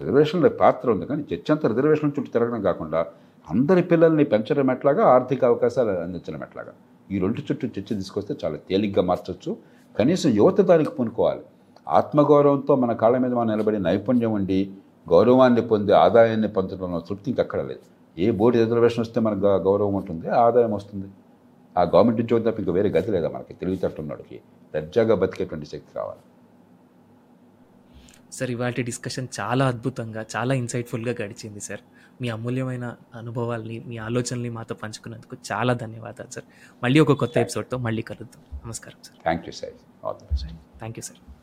రిజర్వేషన్ల 0.00 0.48
పాత్ర 0.48 0.90
ఉంది 0.90 1.06
కానీ 1.06 1.24
చర్చంతా 1.34 1.68
రిజర్వేషన్ 1.68 2.12
చుట్టూ 2.18 2.32
తిరగడం 2.32 2.62
కాకుండా 2.62 3.06
అందరి 3.50 3.82
పిల్లల్ని 3.82 4.24
పెంచడం 4.24 4.70
ఎట్లాగా 4.70 5.04
ఆర్థిక 5.06 5.44
అవకాశాలు 5.44 5.90
అందించడం 5.90 6.42
ఎట్లాగా? 6.42 6.72
ఈ 7.10 7.18
రెండు 7.18 7.38
చుట్టూ 7.38 7.68
చర్చ 7.68 7.96
తీసుకొస్తే 7.96 8.34
చాలా 8.44 8.56
తేలిగ్గా 8.56 9.02
మార్చొచ్చు. 9.02 9.56
కనీసం 9.98 10.30
యువత 10.30 10.60
దానికి 10.60 10.90
పూనుకోవాలి. 10.90 11.40
ఆత్మగౌరవంతో 11.88 12.76
మన 12.76 12.92
కాళ్ళ 12.92 13.18
మీద 13.18 13.32
మనం 13.32 13.56
నిలబడి 13.56 13.78
నైపుణ్యం 13.78 14.32
ఉండి 14.32 14.70
గౌరవాన్ని 15.08 15.62
పొంది 15.66 15.92
ఆదాయాన్ని 15.92 16.48
పొందడంలో 16.48 17.00
తృప్తి 17.00 17.30
ఇంకెక్కడ 17.30 17.60
లేదు. 17.60 17.80
ఏ 18.18 18.30
బోర్డు 18.30 18.58
రిజర్వేషన్ 18.58 19.00
వస్తే 19.00 19.20
మనకు 19.20 19.38
గౌరవం 19.38 19.94
ఉంటుంది 19.94 20.28
ఆదాయం 20.28 20.72
వస్తుంది. 20.72 21.08
ఆ 21.78 21.82
గవర్నమెంట్ 21.82 22.20
ఉద్యోగం 22.22 22.50
తప్ప 22.50 22.60
ఇంకా 22.60 22.72
వేరే 22.72 22.90
గతి 22.90 23.10
లేదా 23.10 23.28
మనకి? 23.28 23.54
తెలివితేటలున్నోడికి 23.54 24.40
దర్జాగా 24.74 25.14
బతికేటువంటి 25.14 25.66
శక్తి 25.66 25.94
కావాలి 25.94 26.20
సార్ 28.32 28.50
ఇవాళ 28.50 28.70
డిస్కషన్ 28.70 29.28
చాలా 29.40 29.66
అద్భుతంగా 29.66 30.26
చాలా 30.36 30.54
ఇన్సైట్ఫుల్గా 30.54 31.14
గడిచింది 31.24 31.60
సార్. 31.60 31.80
మీ 32.22 32.28
అమూల్యమైన 32.28 32.96
అనుభవాల్ని 33.14 33.84
మీ 33.86 33.96
ఆలోచనల్ని 33.96 34.50
మాతో 34.50 34.74
పంచుకున్నందుకు 34.74 35.36
చాలా 35.52 35.72
ధన్యవాదాలు 35.72 36.30
సార్. 36.30 36.44
మళ్ళీ 36.82 37.00
ఒక 37.00 37.12
కొత్త 37.12 37.38
ఎపిసోడ్తో 37.38 37.78
మళ్ళీ 37.78 38.02
కలుద్దాం. 38.02 38.60
నమస్కారం 38.66 39.02
sir. 39.04 39.22
Thank 39.22 39.46
you 39.46 39.52
sir 39.52 39.72
thank 40.78 40.98
you 40.98 41.02
sir 41.02 41.39